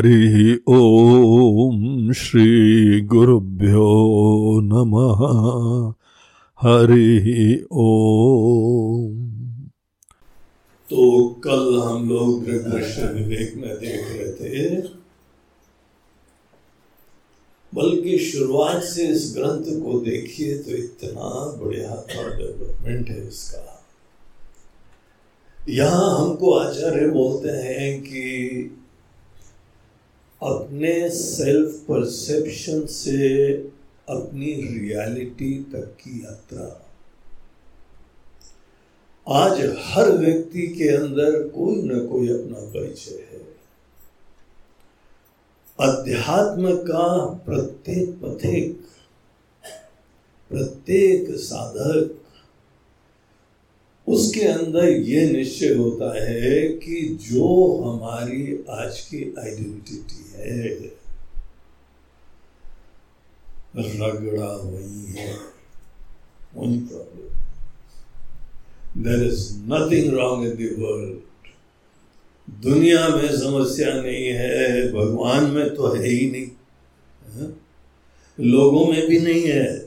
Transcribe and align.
ॐ 0.00 0.02
हरि 0.02 0.58
ॐ 0.68 2.12
श्रीगुरुभ्यो 2.12 3.88
नमः। 4.60 5.20
हरि 6.62 7.66
ॐ 7.72 9.16
तो 10.90 11.28
कल 11.28 11.82
हम 11.86 12.08
लोग 12.08 12.44
दृश्य 12.44 13.02
विवेक 13.06 13.56
में 13.56 13.74
देख 13.80 14.06
रहे 14.10 14.32
थे, 14.32 14.80
बल्कि 17.74 18.18
शुरुआत 18.18 18.82
से 18.82 19.06
इस 19.06 19.34
ग्रंथ 19.38 19.64
को 19.82 20.00
देखिए 20.00 20.58
तो 20.58 20.70
इतना 20.70 21.56
बढ़िया 21.62 22.04
डेवलपमेंट 22.10 23.08
है 23.08 23.28
इसका 23.28 23.86
यहाँ 25.68 26.18
हमको 26.18 26.54
आचार्य 26.54 27.06
बोलते 27.06 27.48
हैं 27.48 28.00
कि 28.02 28.76
अपने 30.42 31.10
सेल्फ 31.10 31.70
परसेप्शन 31.70 32.86
से 32.86 33.52
अपनी 34.08 34.52
रियलिटी 34.54 35.66
तक 35.72 35.96
की 36.00 36.22
यात्रा। 36.24 36.86
आज 39.28 39.76
हर 39.78 40.12
व्यक्ति 40.12 40.66
के 40.66 40.88
अंदर 40.88 41.48
कोई 41.48 41.82
ना 41.82 42.04
कोई 42.04 42.28
अपना 42.28 42.60
परिचय 42.60 43.14
है। 43.14 43.50
अध्यात्म 45.80 46.76
का 46.76 47.26
प्रत्येक 47.46 48.10
पथिक, 48.10 48.80
प्रत्येक 50.50 51.30
साधक 51.30 52.19
उसके 54.10 54.40
अंदर 54.40 54.88
ये 54.88 55.30
निश्चय 55.30 55.74
होता 55.74 56.24
है 56.24 56.68
कि 56.68 57.18
जो 57.22 57.78
हमारी 57.82 58.64
आज 58.70 59.00
की 59.00 59.34
आइडेंटिटी 59.38 60.32
है, 60.36 60.68
रगड़ा 63.76 64.56
वही 64.56 65.12
है 65.12 65.34
वही 66.54 66.78
problem 66.78 67.30
there 69.02 69.26
is 69.26 69.52
nothing 69.54 70.14
wrong 70.14 70.44
in 70.44 70.56
the world 70.56 71.20
दुनिया 72.64 73.08
में 73.08 73.28
समस्या 73.28 74.02
नहीं 74.02 74.26
है, 74.26 74.92
भगवान 74.92 75.44
में 75.44 75.74
तो 75.74 75.88
है 75.88 76.08
ही 76.08 76.30
नहीं। 76.30 76.46
है? 77.34 77.52
लोगों 78.40 78.86
में 78.86 79.08
भी 79.08 79.20
नहीं 79.20 79.42
है। 79.42 79.78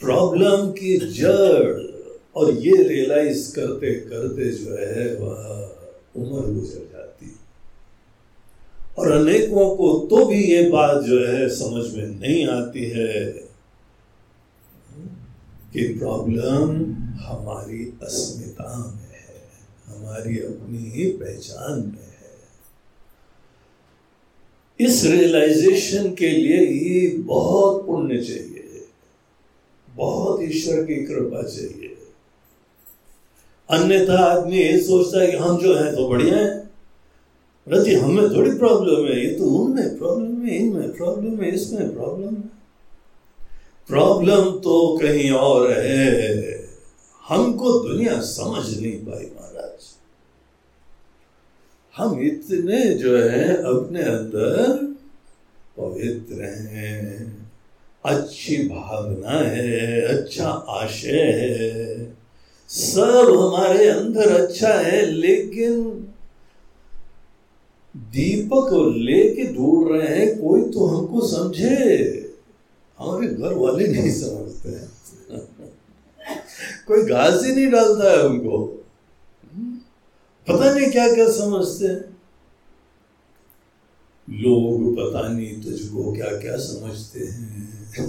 प्रॉब्लम 0.00 0.72
की 0.72 0.96
जड़ 0.98 1.91
और 2.36 2.52
ये 2.56 2.82
रियलाइज़ 2.82 3.54
करते 3.54 3.94
करते 4.00 4.50
जो 4.50 4.76
है, 4.76 5.14
वह 5.16 5.40
उम्र 6.16 6.52
गुजर 6.52 6.88
जाती। 6.92 7.36
और 8.98 9.10
अनेकों 9.12 9.68
को 9.76 9.92
तो 10.10 10.24
भी 10.26 10.42
ये 10.44 10.62
बात 10.70 11.02
जो 11.02 11.18
है 11.26 11.48
समझ 11.48 11.84
में 11.94 12.06
नहीं 12.20 12.46
आती 12.46 12.84
है 12.86 13.24
कि 15.72 15.86
प्रॉब्लम 15.98 16.70
हमारी 17.20 17.84
अस्मिता 18.02 18.76
में 18.86 19.12
है, 19.12 19.40
हमारी 19.86 20.38
अपनी 20.38 20.90
ही 20.90 21.10
पहचान 21.12 21.80
में 21.80 22.08
है। 22.08 22.10
इस 24.80 25.04
रियलाइजेशन 25.04 26.14
के 26.14 26.30
लिए 26.30 26.58
ही 26.66 27.08
बहुत 27.18 27.86
पुण्य 27.86 28.22
चाहिए, 28.22 28.86
बहुत 29.88 30.42
ईश्वर 30.42 30.84
की 30.84 31.04
कृपा 31.04 31.42
चाहिए। 31.42 31.91
अन्यथा 33.72 34.18
आदमी 34.18 34.56
ये 34.56 34.80
सोचता 34.80 35.20
है 35.20 35.26
कि 35.26 35.36
हम 35.36 35.58
जो 35.58 35.74
है 35.74 35.96
तो 35.96 36.08
बढ़िया 36.08 36.36
है। 36.36 36.70
रज़ी 37.68 37.94
हमें 37.94 38.36
थोड़ी 38.36 38.50
प्रॉब्लम 38.50 39.06
है। 39.06 39.26
ये 39.26 39.38
तो 39.38 39.44
उनमें 39.44 39.98
प्रॉब्लम 39.98 40.42
है, 40.42 40.56
इनमें 40.56 40.92
प्रॉब्लम 40.92 41.42
है, 41.42 41.50
इसमें 41.50 41.94
प्रॉब्लम 41.94 42.34
है। 42.34 42.62
प्रॉब्लम 43.88 44.50
तो 44.50 44.98
कहीं 45.02 45.30
और 45.30 45.72
है। 45.72 46.68
हमको 47.28 47.88
दुनिया 47.88 48.20
समझ 48.20 48.80
नहीं 48.80 48.92
पाई 48.92 49.24
महाराज। 49.24 49.96
हम 51.96 52.20
इतने 52.22 52.94
जो 52.94 53.18
है 53.18 53.54
अपने 53.54 54.02
अंदर 54.02 54.96
पवित्र 55.78 56.42
हैं। 56.42 57.50
अच्छी 58.04 58.56
भावना 58.56 59.30
है 59.30 60.00
अच्छा 60.02 60.48
आशय 60.48 61.22
है। 61.22 62.11
सब 62.72 63.36
हमारे 63.40 63.88
अंदर 63.88 64.42
अच्छा 64.42 64.74
है, 64.74 65.06
लेकिन 65.06 65.90
दीपक 67.96 68.94
लेके 68.96 69.54
ढूंढ 69.54 69.92
रहे 69.92 70.18
हैं, 70.18 70.38
कोई 70.38 70.62
तो 70.62 70.86
हमको 70.86 71.26
समझे। 71.26 72.18
हमारे 72.98 73.26
घर 73.26 73.54
वाले 73.54 73.86
नहीं 73.86 74.10
समझते 74.10 74.68
हैं। 74.68 74.92
कोई 76.86 77.02
घास 77.02 77.44
ही 77.44 77.54
नहीं 77.54 77.70
डालता 77.70 78.10
है 78.10 78.24
हमको। 78.24 78.66
पता 80.48 80.74
नहीं 80.74 80.90
क्या 80.90 81.14
क्या 81.14 81.30
समझते 81.30 81.86
हैं। 81.86 82.16
लोग 84.30 84.94
पता 84.94 85.28
नहीं 85.28 85.62
तुझको 85.62 86.12
क्या 86.12 86.38
क्या 86.40 86.56
समझते 86.56 87.20
हैं। 87.20 88.02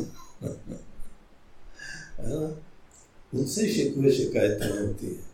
उनसे 3.33 3.73
शिकवे 3.73 4.11
शिकायतें 4.11 4.79
होती 4.79 5.07
है। 5.07 5.33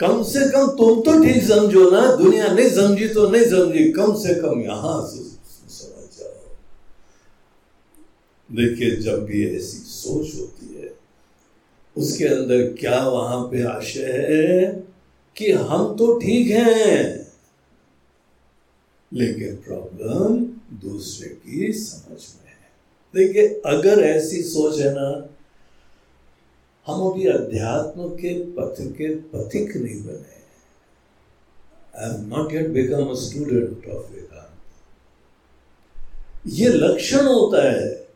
कम 0.00 0.22
से 0.22 0.40
कम 0.50 0.66
तुम 0.66 1.00
तो 1.02 1.24
ठीक 1.24 1.42
समझो 1.42 1.90
ना, 1.90 2.16
दुनिया 2.16 2.46
नहीं 2.46 2.70
समझी 2.70 3.08
तो 3.08 3.28
नहीं 3.28 3.44
समझी, 3.44 3.92
कम 3.92 4.14
से 4.14 4.34
कम 4.34 4.60
यहाँ 4.60 5.06
से 5.06 5.22
समझ 5.70 6.18
जाओ। 6.18 6.56
देखिए, 8.56 8.96
जब 8.96 9.24
भी 9.24 9.56
ऐसी 9.56 9.78
सोच 9.78 10.34
होती 10.34 10.74
है, 10.74 10.94
उसके 11.96 12.24
अंदर 12.24 12.74
क्या 12.80 13.08
वहाँ 13.08 13.42
पे 13.42 13.62
आशय 13.62 14.26
है 14.30 14.84
कि 15.36 15.52
हम 15.52 15.96
तो 15.96 16.18
ठीक 16.18 16.50
हैं। 16.50 17.24
लेकिन 19.12 19.56
प्रॉब्लम 19.56 20.36
दूसरे 20.78 21.28
की 21.28 21.72
समझ 21.72 22.18
में 22.18 22.50
है। 22.50 22.70
देखिए, 23.14 23.48
अगर 23.66 24.02
ऐसी 24.02 24.42
सोच 24.42 24.80
है 24.80 24.92
ना 24.94 25.33
हम 26.86 27.10
अभी 27.10 27.26
अध्यात्म 27.26 28.08
के 28.08 28.44
पथ 28.44 28.74
के 28.80 29.14
पथिक 29.14 29.76
नहीं 29.76 30.02
बने 30.02 30.34
I 31.98 32.10
am 32.10 32.36
not 32.36 32.52
yet 32.52 32.68
become 32.68 33.06
a 33.06 33.14
student 33.14 33.88
of 33.88 34.12
Vedanta 34.12 34.50
ये 36.46 36.68
लक्षण 36.68 37.24
होता 37.24 37.72
है 37.72 38.08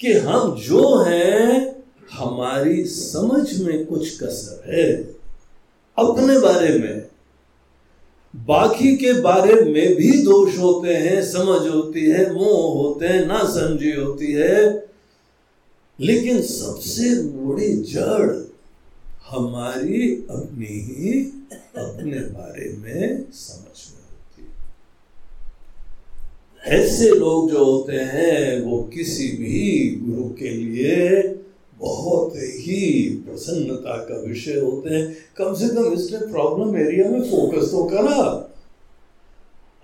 कि 0.00 0.12
हम 0.12 0.60
जो 0.60 0.98
हैं, 0.98 1.76
हमारी 2.12 2.84
समझ 2.84 3.60
में 3.60 3.86
कुछ 3.86 4.22
कसर 4.22 4.74
है। 4.74 5.02
अपने 5.98 6.40
बारे 6.40 6.78
में। 6.78 7.08
बाकी 8.36 8.96
के 8.96 9.12
बारे 9.12 9.54
में 9.54 9.94
भी 9.94 10.22
दोष 10.22 10.58
होते 10.58 10.94
हैं, 10.94 11.22
समझ 11.22 11.68
होती 11.74 12.10
है, 12.10 12.34
मोह 12.34 12.72
होते 12.72 13.06
हैं 13.06 13.26
ना 13.26 13.38
समझी 13.38 13.92
होती 13.92 14.32
है। 14.32 14.89
लेकिन 16.00 16.42
सबसे 16.42 17.14
बड़ी 17.22 17.72
जड़ 17.74 18.50
हमारी 19.28 20.12
अपनी 20.30 20.66
ही 20.66 21.20
अपने 21.76 22.18
बारे 22.18 22.76
में 22.78 23.24
समझ 23.32 23.78
में 23.90 24.02
होती 24.10 24.42
है। 24.42 24.60
ऐसे 26.78 27.10
लोग 27.10 27.50
जो 27.50 27.64
होते 27.64 27.96
हैं, 27.96 28.62
वो 28.62 28.82
किसी 28.82 29.28
भी 29.28 29.90
गुरु 30.04 30.28
के 30.28 30.48
लिए 30.48 31.18
बहुत 31.78 32.32
ही 32.36 33.10
प्रसन्नता 33.26 33.96
का 33.96 34.20
विषय 34.20 34.60
होते 34.60 34.94
हैं। 34.94 35.16
कम 35.36 35.54
से 35.54 35.68
कम 35.68 35.92
इसने 35.92 36.18
प्रॉब्लम 36.32 36.76
एरिया 36.76 37.10
में 37.10 37.22
फोकस 37.22 37.70
तो 37.70 37.84
करा। 37.84 38.46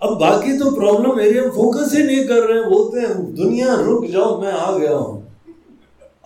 अब 0.01 0.17
बाकी 0.19 0.57
तो 0.57 0.71
प्रॉब्लम 0.71 1.19
एरिया 1.19 1.43
में 1.43 1.51
फोकस 1.51 1.93
ही 1.93 2.03
नहीं 2.03 2.25
कर 2.25 2.43
रहे 2.43 2.61
हैं। 2.61 2.69
बोलते 2.69 2.99
हैं, 2.99 3.35
दुनिया, 3.35 3.75
रुक 3.75 4.05
जाओ, 4.05 4.41
मैं 4.41 4.51
आ 4.51 4.77
गया 4.77 4.93
हूँ। 4.93 5.16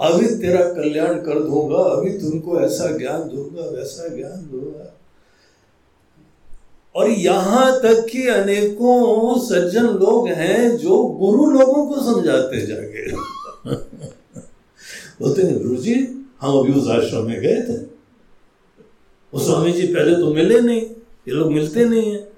अभी 0.02 0.28
तेरा 0.36 0.64
कल्याण 0.74 1.14
कर 1.14 1.40
दूँगा, 1.40 1.78
अभी 1.78 2.10
तुमको 2.10 2.60
ऐसा 2.60 2.98
ज्ञान 2.98 3.22
दूँगा, 3.30 3.62
वैसा 3.62 4.08
ज्ञान 4.08 4.50
दूँगा। 4.52 4.98
और 6.96 7.10
यहाँ 7.10 7.80
तक 7.80 8.08
कि 8.12 8.28
अनेकों 8.28 9.40
सज्जन 9.40 9.86
लोग 9.86 10.28
हैं 10.28 10.78
जो 10.78 11.04
गुरु 11.04 11.52
लोगों 11.52 11.86
को 11.86 12.02
समझाते 12.02 12.66
जाके 12.66 13.12
बोलते 15.22 15.42
हैं, 15.42 15.64
गुरु 15.64 15.76
जी, 15.76 15.94
हम 16.42 16.58
अभी 16.60 16.74
उस 16.74 16.88
आश्रम 16.90 17.26
में 17.28 17.42
गए 17.42 17.62
थे। 17.62 17.78
वो 19.34 19.40
स्वामी 19.40 19.72
जी 19.72 19.88
पहले 19.88 20.16
तो 20.16 20.34
मिले 20.34 20.60
नहीं, 20.62 20.82
ये 20.82 21.32
लोग 21.32 21.52
मिलते 21.52 21.86
नहीं 21.86 22.12
है। 22.12 22.32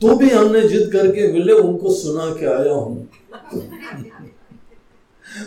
तो 0.00 0.16
भी 0.16 0.30
हमने 0.30 0.68
जिद 0.68 0.90
करके 0.92 1.32
मिले, 1.32 1.52
उनको 1.52 1.94
सुना 1.94 2.30
के 2.34 2.46
आया 2.46 2.72
हूँ। 2.72 3.08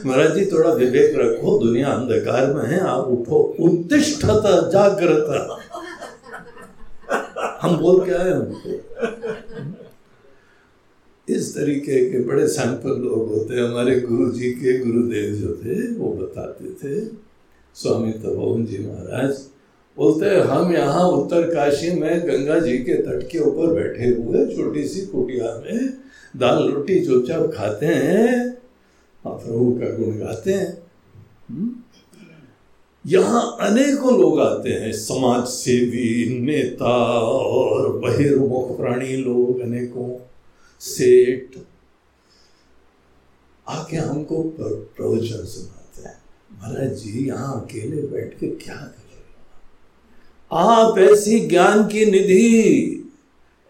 महाराज 0.05 0.35
जी, 0.35 0.45
थोड़ा 0.45 0.71
विवेक 0.73 1.13
रखो, 1.15 1.59
दुनिया 1.59 1.87
अंधकार 1.87 2.53
में 2.53 2.63
है, 2.63 2.79
आप 2.79 3.07
उठो। 3.07 3.55
उत्तिष्ठत, 3.59 4.43
जागृत। 4.73 5.59
हम 7.61 7.77
बोल 7.77 8.05
के 8.05 8.11
आए 8.11 8.31
उनको। 8.31 8.73
इस 11.29 11.55
तरीके 11.55 12.11
के 12.11 12.23
बड़े 12.23 12.47
सैंपल 12.47 12.89
लोग 12.89 13.29
होते 13.29 13.59
हमारे 13.59 13.99
गुरु 13.99 14.31
जी 14.31 14.51
के 14.51 14.77
गुरुदेव 14.79 15.33
जो 15.35 15.55
थे, 15.55 15.97
वो 15.97 16.11
बताते 16.11 16.73
थे। 16.73 17.05
स्वामी 17.75 18.11
तपोवन 18.11 18.65
जी 18.65 18.77
महाराज, 18.77 19.31
बोलते 19.97 20.35
हम 20.39 20.73
यहाँ 20.73 21.07
उत्तर 21.07 21.41
काशी 21.41 21.91
में 21.91 22.27
गंगा 22.27 22.59
जी 22.59 22.77
के 22.77 22.93
तट 22.93 23.27
के 23.31 23.39
ऊपर 23.39 23.73
बैठे 23.73 24.05
हुए, 24.05 24.45
छोटी 24.55 24.87
सी 24.87 25.05
कुटिया 25.05 25.63
में 25.65 25.93
दाल 26.37 26.69
रोटी 26.69 27.05
चुपचाप 27.05 27.51
खाते 27.55 27.85
हैं 27.85 28.56
प्रभु 29.27 29.71
का 29.71 29.97
गुण 29.97 30.17
गाते 30.17 30.53
हैं? 30.53 30.87
यहाँ 33.05 33.57
अनेकों 33.61 34.19
लोग 34.19 34.39
आते 34.39 34.69
हैं, 34.69 34.91
समाज 34.91 35.47
सेवी, 35.47 36.39
नेता 36.39 37.19
और 37.19 37.99
बहिर्मुख 37.99 38.77
प्राणी 38.77 39.15
लोग 39.17 39.59
अनेकों, 39.59 40.27
सेठ। 40.79 41.57
आके 43.67 43.97
हमको 43.97 44.43
प्रवचन 44.97 45.45
सुनाते 45.45 46.09
हैं। 46.09 46.21
महाराज 46.53 46.93
जी, 46.93 47.27
यहाँ 47.27 47.61
अकेले 47.61 48.01
बैठ 48.01 48.39
के 48.39 48.47
क्या 48.47 48.75
कर? 48.75 48.93
आप 50.51 50.97
ऐसी 50.97 51.39
ज्ञान 51.39 51.87
की 51.87 52.05
निधि, 52.05 53.03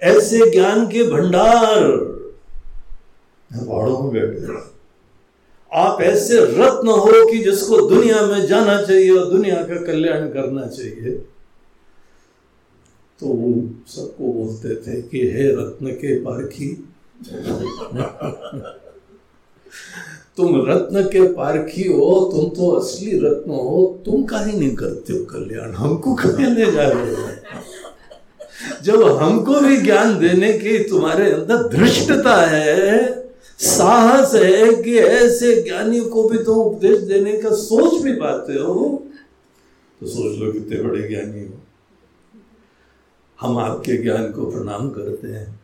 ऐसे 0.02 0.52
ज्ञान 0.52 0.88
के 0.88 1.04
भंडार। 1.04 1.88
पहाड़ों 3.52 4.12
में 4.12 4.12
बैठे 4.12 4.77
आप 5.74 6.02
ऐसे 6.02 6.40
रत्न 6.40 6.88
हो 6.88 7.32
कि 7.32 7.38
जिसको 7.38 7.90
दुनिया 7.90 8.22
में 8.22 8.48
जाना 8.48 8.82
चाहिए 8.82 9.12
और 9.12 9.32
दुनिया 9.32 9.56
का 9.56 9.86
कल्याण 9.86 10.28
करना 10.28 10.68
चाहिए। 10.68 11.12
तो 13.20 13.26
वो 13.26 13.70
सबको 13.88 14.34
बोलते 14.34 14.76
थे 14.76 15.02
कि, 15.02 15.32
हे 15.32 15.52
रत्न 15.52 15.88
के 15.88 16.20
पारखी, 16.20 16.88
तुम 20.38 20.72
रत्न 20.72 21.04
के 21.04 21.34
पारखी 21.34 21.84
हो, 21.84 22.32
तुम 22.36 22.50
तो 22.50 22.72
असली 22.72 23.20
रत्न 23.20 23.52
हो, 23.52 24.02
तुम 24.06 24.24
का 24.24 24.40
ही 24.40 24.60
नहीं 24.60 24.76
करते 24.76 25.14
हो 25.14 25.26
कल्याण? 25.26 25.72
हमको 25.72 26.16
कहीं 26.16 26.48
ले 26.48 26.72
जा 26.72 26.88
रहे 26.88 27.12
हो? 27.12 27.30
जब 28.84 29.04
हमको 29.04 29.62
भी 29.62 29.78
ज्ञान 29.78 30.20
देने 30.20 30.54
की 30.54 30.80
तुम्हारे 30.80 31.32
अंदर 31.32 31.68
धृष्टता 31.68 32.46
है 32.46 33.27
साहस 33.60 34.36
है 34.36 34.84
कि 34.84 34.98
ऐसे 34.98 35.62
ज्ञानी 35.62 36.00
को 36.00 36.30
भी 36.30 36.38
तुम 36.38 36.58
उपदेश 36.58 37.00
देने 37.00 37.38
का 37.38 37.50
सोच 37.50 38.02
भी 38.02 38.14
पाते 38.14 38.54
हो। 38.54 39.04
तो 40.00 40.08
सोच 40.08 40.40
लो 40.40 40.52
कितने 40.52 40.82
बड़े 40.82 41.08
ज्ञानी 41.08 41.48
हो। 41.48 41.54
हम 43.42 43.58
आपके 43.58 43.98
ज्ञान 43.98 44.32
को 44.32 44.52
प्रणाम 44.52 44.90
करते 44.90 45.28
हैं? 45.28 45.60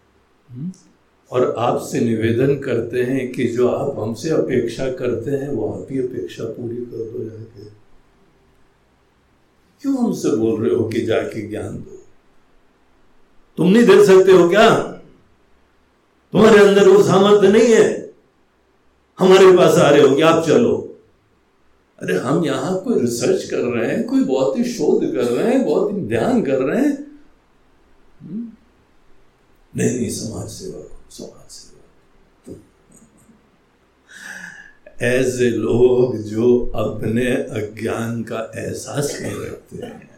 और 1.31 1.55
आपसे 1.57 1.99
निवेदन 1.99 2.59
करते 2.59 3.03
हैं 3.03 3.31
कि 3.31 3.47
जो 3.47 3.67
आप 3.67 3.99
हमसे 3.99 4.29
अपेक्षा 4.29 4.91
करते 4.91 5.31
हैं, 5.31 5.49
वो 5.49 5.73
आप 5.73 5.87
ही 5.91 5.99
अपेक्षा 5.99 6.43
पूरी 6.43 6.75
कर 6.75 6.97
दो 6.97 7.23
जाके। 7.23 7.63
क्यों 9.81 10.03
हमसे 10.03 10.35
बोल 10.35 10.65
रहे 10.65 10.75
हो 10.75 10.89
कि 10.89 11.01
जाके 11.01 11.47
ज्ञान 11.47 11.77
दो? 11.77 12.03
तुम 13.57 13.67
नहीं 13.67 13.83
दे 13.83 14.05
सकते 14.05 14.31
हो 14.31 14.49
क्या? 14.49 14.92
तुम्हारे 16.33 16.67
अंदर 16.67 16.89
वो 16.89 17.03
सामर्थ्य 17.03 17.47
नहीं 17.47 17.73
है। 17.73 18.13
हमारे 19.19 19.57
पास 19.57 19.77
आ 19.77 19.89
रहे 19.89 20.01
हो 20.01 20.15
कि 20.15 20.21
आप 20.21 20.45
चलो। 20.45 20.99
अरे, 21.99 22.17
हम 22.17 22.45
यहाँ 22.45 22.83
कोई 22.83 23.01
रिसर्च 23.01 23.43
कर 23.49 23.57
रहे 23.57 23.95
हैं, 23.95 24.07
कोई 24.07 24.23
बहुत 24.23 24.57
ही 24.57 24.63
शोध 24.63 25.15
कर 25.15 25.23
रहे 25.23 25.53
हैं, 25.53 25.65
बहुत 25.65 25.91
ही 25.91 25.97
ध्यान 25.97 26.43
कर 26.43 26.57
रहे 26.57 26.81
हैं। 26.81 27.21
हम्म? 28.21 28.51
नहीं 29.77 29.99
नहीं 29.99 30.09
समाज 30.09 30.49
सेवा 30.49 30.97
समाज 31.09 31.51
सेवा 31.51 31.73
ऐसे 35.01 35.49
लोग 35.49 36.17
जो 36.17 36.71
अपने 36.75 37.25
अज्ञान 37.31 38.23
का 38.23 38.51
एहसास 38.55 39.17
नहीं 39.21 39.35
रखते 39.35 39.85
हैं, 39.85 40.09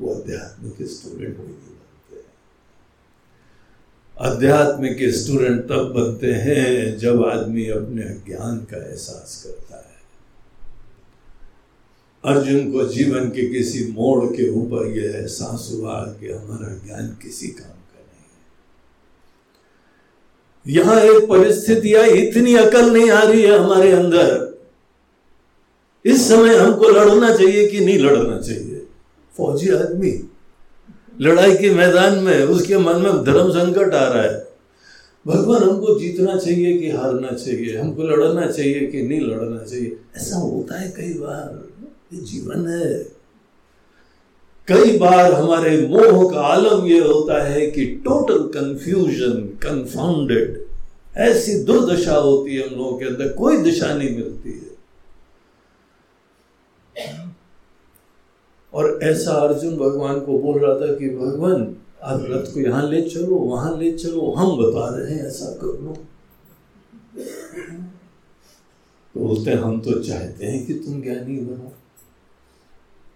वो 0.00 0.14
आध्यात्मिक 0.14 0.88
स्टूडेंट 0.88 1.36
भी 1.36 1.77
बनते 4.20 4.26
आध्यात्मिक 4.26 5.14
स्टूडेंट 5.14 5.68
तब 5.68 5.92
बनते 5.96 6.26
हैं 6.26 6.98
जब 6.98 7.24
आदमी 7.24 7.68
अपने 7.68 8.02
ज्ञान 8.02 8.56
का 8.56 8.90
एहसास 8.90 9.44
करता 9.46 9.76
है। 9.76 9.88
अर्जुन 12.34 12.72
को 12.72 12.84
जीवन 12.84 13.28
के 13.28 13.48
किसी 13.48 13.92
मोड़ 13.92 14.24
के 14.24 14.50
ऊपर 14.50 14.86
यह 14.86 15.10
एहसास 15.10 15.70
हुआ 15.72 16.00
कि 16.00 16.28
हमारा 16.28 16.86
ज्ञान 16.86 17.18
किसी 17.22 17.48
काम 17.48 17.70
का 17.70 18.00
नहीं 18.00 18.36
है। 20.66 20.82
यहाँ 20.82 21.00
एक 21.00 21.28
परिस्थिति 21.28 21.94
आई, 21.94 22.10
इतनी 22.10 22.54
अकल 22.54 22.92
नहीं 22.92 23.10
आ 23.10 23.22
रही 23.22 23.42
है 23.42 23.58
हमारे 23.58 23.92
अंदर। 23.92 24.58
इस 26.04 26.28
समय 26.28 26.56
हमको 26.56 26.88
लड़ना 26.88 27.36
चाहिए 27.36 27.68
कि 27.68 27.80
नहीं 27.80 27.98
लड़ना 27.98 28.40
चाहिए। 28.40 28.86
फौजी 29.36 29.70
आदमी 29.70 30.27
लड़ाई 31.20 31.56
के 31.56 31.70
मैदान 31.70 32.18
में, 32.18 32.42
उसके 32.42 32.78
मन 32.78 32.96
में 32.96 33.24
धर्म 33.24 33.50
संकट 33.50 33.94
आ 33.94 34.08
रहा 34.08 34.22
है। 34.22 34.46
भगवान 35.26 35.62
हमको 35.62 35.98
जीतना 36.00 36.36
चाहिए 36.36 36.78
कि 36.78 36.90
हारना 36.90 37.30
चाहिए, 37.30 37.76
हमको 37.76 38.02
लड़ना 38.02 38.46
चाहिए 38.46 38.86
कि 38.86 39.02
नहीं 39.02 39.20
लड़ना 39.20 39.62
चाहिए। 39.64 39.96
ऐसा 40.16 40.36
होता 40.36 40.80
है 40.80 40.88
कई 40.90 41.12
बार, 41.14 41.68
ये 42.12 42.20
जीवन 42.20 42.68
है। 42.68 43.18
कई 44.68 44.98
बार 44.98 45.32
हमारे 45.32 45.76
मोह 45.86 46.30
का 46.32 46.40
आलम 46.40 46.86
यह 46.86 47.04
होता 47.04 47.42
है 47.44 47.66
कि 47.66 47.86
टोटल 48.04 48.38
कंफ्यूजन 48.38 49.40
कंफाउंडेड 49.62 50.64
ऐसी 51.16 51.54
दुर्दशा 51.64 52.14
होती 52.14 52.56
है 52.56 52.68
हम 52.68 52.74
लोगों 52.74 52.98
के 52.98 53.04
अंदर, 53.04 53.28
कोई 53.28 53.56
दिशा 53.56 53.94
नहीं 53.94 54.10
मिलती 54.16 54.50
है। 54.50 54.76
और 58.74 59.00
ऐसा 59.02 59.32
अर्जुन 59.32 59.76
भगवान 59.76 60.20
को 60.20 60.38
बोल 60.38 60.58
रहा 60.58 60.74
था 60.74 60.94
कि, 60.94 61.10
भगवान, 61.10 61.76
आप 62.02 62.20
रथ 62.24 62.54
को 62.54 62.60
यहाँ 62.60 62.90
ले 62.90 63.02
चलो, 63.02 63.26
वहाँ 63.26 63.78
ले 63.78 63.92
चलो, 63.92 64.32
हम 64.32 64.56
बता 64.56 64.96
रहे 64.96 65.14
हैं, 65.14 65.26
ऐसा 65.26 65.46
कर 65.46 65.66
लो। 65.66 65.98
तो 69.14 69.20
बोलते, 69.20 69.50
हम 69.50 69.80
तो 69.80 70.02
चाहते 70.02 70.46
हैं 70.46 70.66
कि 70.66 70.74
तुम 70.74 71.02
ज्ञानी 71.02 71.36
बनो। 71.36 71.72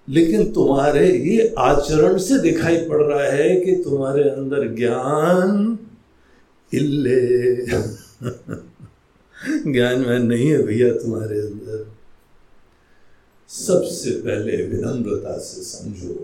लेकिन 0.09 0.53
तुम्हारे 0.53 1.19
ये 1.19 1.55
आचरण 1.59 2.19
से 2.19 2.39
दिखाई 2.39 2.77
पड़ 2.77 3.03
रहा 3.03 3.25
है 3.25 3.61
कि 3.61 3.73
तुम्हारे 3.73 4.23
अंदर 4.23 4.69
ज्ञान 4.69 5.79
इल्ले। 6.75 7.67
ज्ञान 9.73 10.01
में 10.01 10.19
नहीं 10.19 10.49
है 10.49 10.63
भैया 10.63 10.95
तुम्हारे 10.95 11.41
अंदर। 11.41 11.62
सबसे 13.53 14.11
पहले 14.11 14.57
विनम्रता 14.67 15.39
से 15.39 15.63
समझो, 15.63 16.15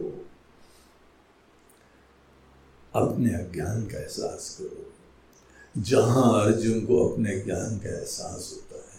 अपने 2.95 3.35
अज्ञान 3.35 3.87
का 3.87 3.99
एहसास 3.99 4.59
करो। 4.61 5.83
जहाँ 5.83 6.45
अर्जुन 6.45 6.87
को 6.87 7.09
अपने 7.09 7.39
ज्ञान 7.41 7.79
का 7.79 7.89
एहसास 7.89 8.53
होता 8.53 8.77
है 8.77 8.99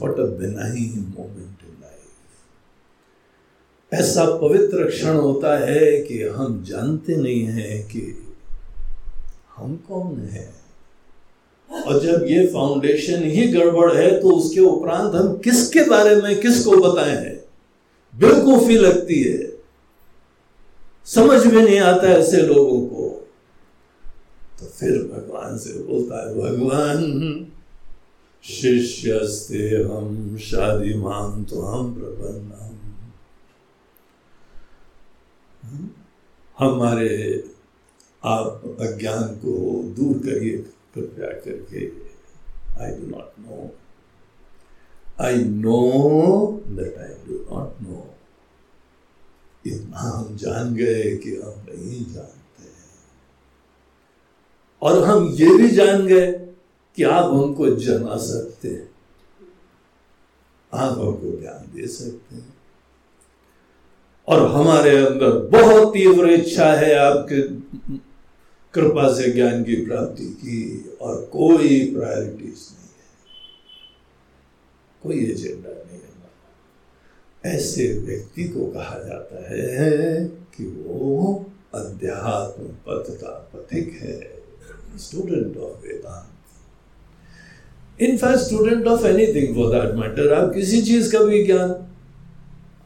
what 0.00 0.18
a 0.20 0.22
moment 0.22 1.62
in 1.62 1.76
life 1.80 2.10
ऐसा 3.94 4.24
पवित्र 4.36 4.90
क्षण 4.90 5.16
होता 5.16 5.58
है 5.58 6.02
कि 6.02 6.22
हम 6.22 6.64
जानते 6.64 7.16
नहीं 7.16 7.42
हैं 7.42 7.88
कि 7.88 8.02
हम 9.56 9.76
कौन 9.76 10.20
है। 10.20 10.55
और 11.70 12.00
जब 12.00 12.24
ये 12.26 12.46
फाउंडेशन 12.46 13.22
ही 13.22 13.46
गड़बड़ 13.48 13.92
है 13.92 14.20
तो 14.20 14.30
उसके 14.30 14.60
उपरांत 14.60 15.14
हम 15.14 15.36
किसके 15.38 15.88
बारे 15.90 16.14
में, 16.16 16.40
किसको 16.40 16.76
बताए 16.76 17.16
हैं? 17.16 17.44
बेवकूफ़ी 18.14 18.76
लगती 18.76 19.22
है। 19.22 19.52
समझ 21.06 21.46
में 21.46 21.62
नहीं 21.62 21.78
आता 21.78 22.08
ऐसे 22.08 22.36
लोगों 22.36 22.80
को। 22.86 23.08
तो 24.60 24.66
फिर 24.66 24.90
भगवान 24.90 25.58
से 25.58 25.72
बोलता 25.82 26.20
है, 26.20 26.34
भगवान 26.34 27.46
शिष्य 28.44 29.82
हम 29.92 30.38
शादी 30.38 30.94
मान 30.94 31.44
तो 31.44 31.60
हम, 31.60 31.94
प्रबंध 31.94 32.52
हमारे 36.58 37.44
आप 38.24 38.76
अज्ञान 38.80 39.22
को 39.22 39.82
दूर 39.96 40.18
करिए। 40.18 40.64
कृपया 40.96 41.28
करके 41.28 41.86
I 42.84 42.90
do 42.90 43.06
not 43.06 43.32
know 43.40 43.76
I 45.20 45.36
know 45.44 45.80
that 46.66 46.98
I 46.98 47.08
do 47.08 47.46
not 47.54 47.82
know 47.82 48.12
इतना 49.66 49.98
हम 49.98 50.36
जान 50.36 50.74
गए 50.74 51.16
कि 51.16 51.30
हम 51.36 51.54
नहीं 51.68 52.04
जानते 52.14 52.62
हैं। 52.62 52.74
और 54.82 55.04
हम 55.04 55.28
ये 55.28 55.56
भी 55.56 55.68
जान 55.68 56.06
गए 56.06 56.32
कि 56.96 57.02
आप 57.02 57.24
हमको 57.24 57.70
जना 57.70 58.16
सकते 58.16 58.68
हैं। 58.68 58.90
आप 60.74 60.98
हमको 60.98 61.40
ज्ञान 61.40 61.76
दे 61.76 61.86
सकते 61.86 62.34
हैं। 62.34 62.56
और 64.28 64.50
हमारे 64.50 64.96
अंदर 64.96 65.32
बहुत 65.48 65.94
तीव्र 65.94 66.30
इच्छा 66.30 66.72
है 66.72 66.94
आपके 66.94 67.40
कृपा 68.76 69.08
से 69.14 69.32
ज्ञान 69.32 69.64
की 69.64 69.76
प्राप्ति 69.84 70.24
की 70.24 70.60
और 71.00 71.14
कोई 71.32 71.80
प्रायोरिटीज 71.94 72.60
नहीं 72.72 72.92
है। 72.98 73.06
कोई 75.02 75.16
एजेंडा 75.32 75.70
नहीं 75.70 76.00
है 76.00 77.54
ऐसे 77.56 77.92
व्यक्ति 77.98 78.44
को 78.44 78.66
कहा 78.66 78.98
जाता 78.98 79.42
है 79.50 80.24
कि 80.24 80.64
वो 80.64 81.44
अध्यात्म 81.74 82.64
पथ 82.86 83.10
का 83.20 83.32
पथिक 83.54 83.92
है। 84.02 84.18
Student 84.98 85.56
of 85.56 85.86
Vedanta 85.86 86.32
in 88.02 88.16
fact 88.18 88.38
student 88.38 88.86
of 88.86 89.06
anything 89.06 89.54
for 89.54 89.68
that 89.74 89.94
matter 89.94 90.32
आप 90.34 90.54
किसी 90.54 90.80
चीज़ 90.82 91.12
का 91.12 91.20
भी 91.24 91.44
ज्ञान 91.44 91.68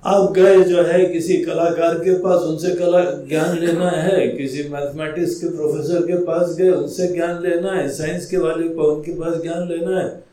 आप 0.05 0.33
गए 0.33 0.61
जो 0.61 0.83
है 0.83 1.07
किसी 1.07 1.37
कलाकार 1.37 1.99
के 1.99 2.19
पास, 2.19 2.41
उनसे 2.41 2.75
कला 2.75 3.05
ज्ञान 3.05 3.59
लेना 3.59 3.91
है। 3.91 4.29
किसी 4.29 4.69
मैथमेटिक्स 4.69 5.41
के 5.41 5.49
प्रोफेसर 5.49 6.03
के 6.03 6.25
पास 6.25 6.57
गए, 6.57 6.71
उनसे 6.71 7.07
ज्ञान 7.07 7.43
लेना 7.43 7.73
है। 7.73 7.91
साइंस 7.91 8.27
के 8.27 8.37
वाले 8.37 8.69
को 8.69 8.83
उनके 8.83 9.13
पास 9.13 9.43
ज्ञान 9.43 9.69
लेना 9.69 10.01
है। 10.01 10.25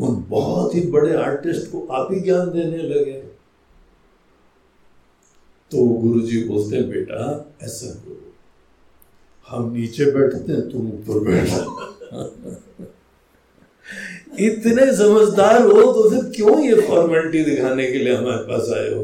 उन 0.00 0.24
बहुत 0.28 0.74
ही 0.74 0.80
बड़े 0.80 1.16
आर्टिस्ट 1.16 1.72
को 1.72 1.86
आप 1.86 2.08
ही 2.12 2.20
ज्ञान 2.20 2.50
देने 2.50 2.78
लगे। 2.78 3.34
तो 5.70 5.88
गुरु 5.88 6.20
जी 6.20 6.44
बोलते 6.44 6.82
बेटा, 6.82 7.52
ऐसा 7.62 7.94
करो। 7.94 8.32
हम 9.48 9.72
नीचे 9.72 10.04
बैठते 10.04 10.52
हैं, 10.52 10.70
तुम 10.70 10.88
ऊपर 10.88 11.18
बैठ। 11.24 11.48
इतने 14.40 14.96
समझदार 14.96 15.62
हो 15.62 15.92
तो 15.92 16.10
फिर 16.10 16.32
क्यों 16.36 16.60
ये 16.60 16.80
फॉर्मेलिटी 16.80 17.44
दिखाने 17.44 17.86
के 17.86 17.98
लिए 17.98 18.14
हमारे 18.14 18.42
पास 18.42 18.68
आए 18.76 18.94
हो? 18.94 19.02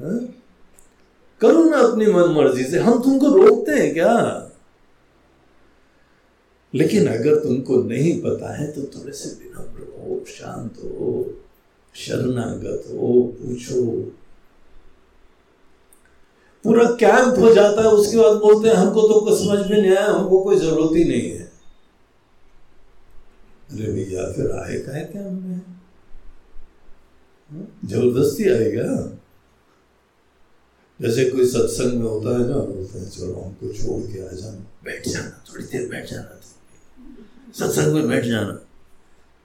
हा? 0.00 0.28
करो 1.40 1.64
ना 1.64 1.78
अपनी 1.78 2.06
मन 2.06 2.22
मर्ज़ी 2.22 2.64
से। 2.64 2.78
हम 2.78 3.02
तुमको 3.02 3.26
रोकते 3.26 3.72
हैं 3.72 3.94
क्या? 3.94 4.42
लेकिन 6.74 7.06
अगर 7.06 7.34
तुमको 7.34 7.82
नहीं 7.82 8.20
पता 8.20 8.56
है 8.56 8.72
तो 8.72 8.82
थोड़े 8.82 9.12
से 9.12 9.28
विनम्र 9.28 9.80
हो, 9.80 10.24
शांत 10.28 10.74
हो, 10.78 11.34
शरणागत 11.94 12.84
हो, 12.92 13.34
पूछो। 13.40 14.12
पूरा 16.64 16.84
कैंप 16.84 17.38
हो 17.38 17.54
जाता 17.54 17.82
है, 17.82 17.88
उसके 17.88 18.16
बाद 18.16 18.32
बोलते 18.32 18.68
हैं, 18.68 18.76
हमको 18.76 19.02
तो 19.02 19.20
कुछ 19.20 19.34
समझ 19.34 19.70
में 19.70 19.82
नहीं 19.82 19.90
आया, 19.90 20.06
हमको 20.06 20.40
कोई 20.40 20.56
ज़रूरत 20.56 20.96
ही 20.96 21.04
नहीं 21.04 21.30
है। 21.30 21.45
अरे 23.72 23.92
भैया 23.92 24.32
फिर 24.32 24.50
आए 24.50 24.78
का 24.78 24.92
है 24.92 25.04
क्या 25.04 25.22
हमें 25.22 25.60
ज़बरदस्ती 27.84 28.48
आएगा 28.48 29.18
जैसे 31.00 31.30
कोई 31.30 31.46
सत्संग 31.46 31.92
में 31.92 32.10
होता 32.10 32.30
है 32.30 32.48
ना, 32.48 32.54
बोलते 32.54 32.98
हैं, 32.98 33.10
चलो 33.10 33.34
हमको 33.34 33.72
छोड़ 33.72 34.02
के 34.02 34.28
आ 34.28 34.30
जाना। 34.32 34.66
बैठ 34.84 35.08
जाना, 35.08 35.44
थोड़ी 35.48 35.64
देर 35.64 35.88
बैठ 35.88 36.10
जाना। 36.10 36.40
सत्संग 37.52 37.94
में 37.94 38.08
बैठ 38.08 38.24
जाना। 38.24 38.52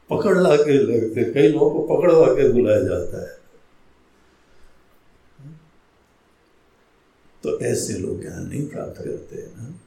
पकड़ 0.09 0.37
ला 0.37 0.55
के 0.55 0.73
लगते 0.73 1.23
कई 1.33 1.47
लोगों 1.47 1.71
को 1.71 1.95
पकड़वा 1.95 2.27
के 2.27 2.53
बुलाया 2.53 2.79
जाता 2.79 3.21
है। 3.21 3.41
तो 7.43 7.59
ऐसे 7.59 7.93
लोग 7.93 8.21
ज्ञान 8.21 8.47
नहीं 8.47 8.67
प्राप्त 8.67 8.97
करते 8.97 9.35
हैं 9.35 9.57
ना। 9.57 9.80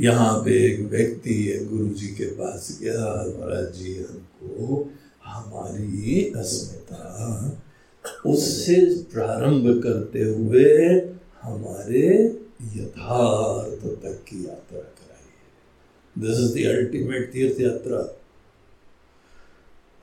यहाँ 0.00 0.34
पे 0.44 0.52
एक 0.64 0.80
व्यक्ति 0.90 1.34
है 1.44 1.64
गुरु 1.66 1.88
जी 1.94 2.06
के 2.16 2.26
पास 2.34 2.78
गया, 2.82 3.06
महाराज 3.38 3.72
जी 3.76 3.94
हमको 4.02 4.90
हमारी 5.24 6.32
अस्मिता, 6.36 7.04
उससे 8.26 8.76
प्रारंभ 9.12 9.66
करते 9.82 10.22
हुए 10.22 10.68
हमारे 11.42 12.06
यथार्थ 12.76 13.82
तक 14.02 14.22
की 14.28 14.44
यात्रा 14.46 14.80
कराई 14.80 15.26
दिस 16.16 16.38
इज़ 16.38 16.54
द 16.54 16.66
अल्टीमेट 16.68 17.32
तीर्थ 17.32 17.60
यात्रा। 17.60 17.98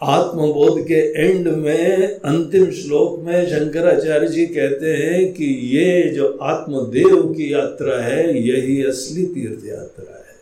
आत्मबोध 0.02 0.88
के 0.88 1.28
एंड 1.28 1.48
में, 1.48 2.08
अंतिम 2.08 2.72
श्लोक 2.72 3.20
में 3.20 3.48
शंकराचार्य 3.48 4.28
जी 4.28 4.46
कहते 4.46 4.94
हैं 4.94 5.34
कि 5.34 5.46
ये 5.78 6.10
जो 6.10 6.38
आत्मदेव 6.42 7.34
की 7.38 7.54
यात्रा 7.54 8.02
है, 8.02 8.48
यही 8.48 8.84
असली 8.84 9.26
तीर्थ 9.26 9.66
यात्रा 9.66 10.16
है। 10.16 10.36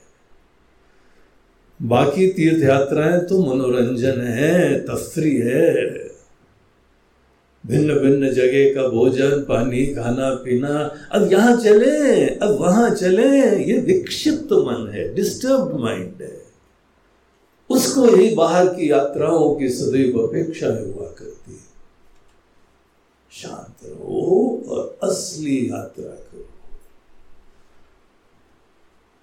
बाकी 1.82 2.28
तीर्थ 2.28 2.64
यात्राएँ 2.64 3.20
तो 3.20 3.40
मनोरंजन 3.40 4.22
है 4.22 4.80
तफरी 4.80 5.36
है। 5.38 5.94
भिन्न 7.68 7.94
भिन्न 7.94 8.30
जगह 8.30 8.74
का 8.74 8.88
भोजन, 8.88 9.30
पानी 9.30 9.86
खाना 9.86 10.30
पीना 10.36 10.98
अब 11.12 11.32
यहाँ 11.32 11.58
चले, 11.58 12.26
अब 12.26 12.58
वहाँ 12.60 12.90
चले, 12.90 13.64
ये 13.64 13.80
विक्षिप्त 13.80 14.54
मन 14.54 14.92
है 14.94 15.14
डिस्टर्ब 15.16 15.80
माइंड 15.80 16.22
है। 16.22 16.43
उसको 17.98 18.16
ही 18.16 18.36
बाहर 18.36 18.68
की 18.68 18.92
यात्राओं 18.92 19.56
की 19.56 19.70
सदैव 19.70 20.28
अपेक्षा 20.28 20.68
हुआ 20.68 21.08
करती 21.08 21.52
है। 21.52 21.74
शांत 23.32 23.76
रहो 23.86 24.62
और 24.68 25.00
असली 25.04 25.70
यात्रा 25.72 26.10
करो। 26.10 26.50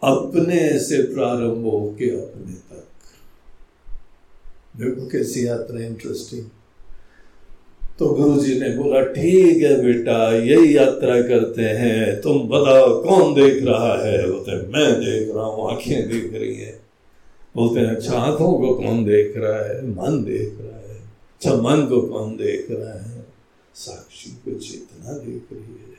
अपने 0.03 0.79
से 0.79 1.03
प्रारंभ 1.15 1.65
हो 1.65 1.97
के 1.99 2.11
अपने 2.11 2.53
तक। 2.53 2.87
देखो 4.77 5.09
कैसी 5.09 5.47
यात्रा 5.47 5.85
इंटरेस्टिंग 5.85 6.45
तो 7.99 8.09
गुरु 8.09 8.43
जी 8.43 8.61
ने 8.61 8.69
बोला, 8.77 9.03
ठीक 9.03 9.63
है 9.63 9.85
बेटा, 9.85 10.37
यही 10.37 10.77
यात्रा 10.77 11.23
करते 11.23 11.63
हैं। 11.63 12.21
तुम 12.21 12.49
बताओ, 12.49 13.03
कौन 13.03 13.35
देख 13.35 13.63
रहा 13.63 14.07
है? 14.07 14.31
बोलते, 14.31 14.53
मैं 14.53 14.95
देख 14.95 15.35
रहा 15.35 15.45
हूँ, 15.45 15.71
आँखें 15.71 16.09
देख 16.09 16.33
रही 16.33 16.55
है। 16.55 16.80
बोलते 17.57 17.81
हैं 17.81 17.97
अच्छा 17.97 18.19
आँखों 18.19 18.59
को 18.59 18.75
कौन 18.75 19.05
देख 19.05 19.37
रहा 19.37 19.63
है? 19.63 19.87
मन 19.87 20.25
देख 20.25 20.59
रहा 20.61 20.81
है। 20.81 20.97
अच्छा 21.01 21.55
मन 21.55 21.87
को 21.87 22.03
कौन 22.03 22.37
देख 22.37 22.67
रहा 22.71 22.93
है? 22.93 23.27
साक्षी 23.75 24.31
को 24.31 24.59
चेतना 24.59 25.13
देख 25.13 25.43
रही 25.53 25.63
है। 25.63 25.91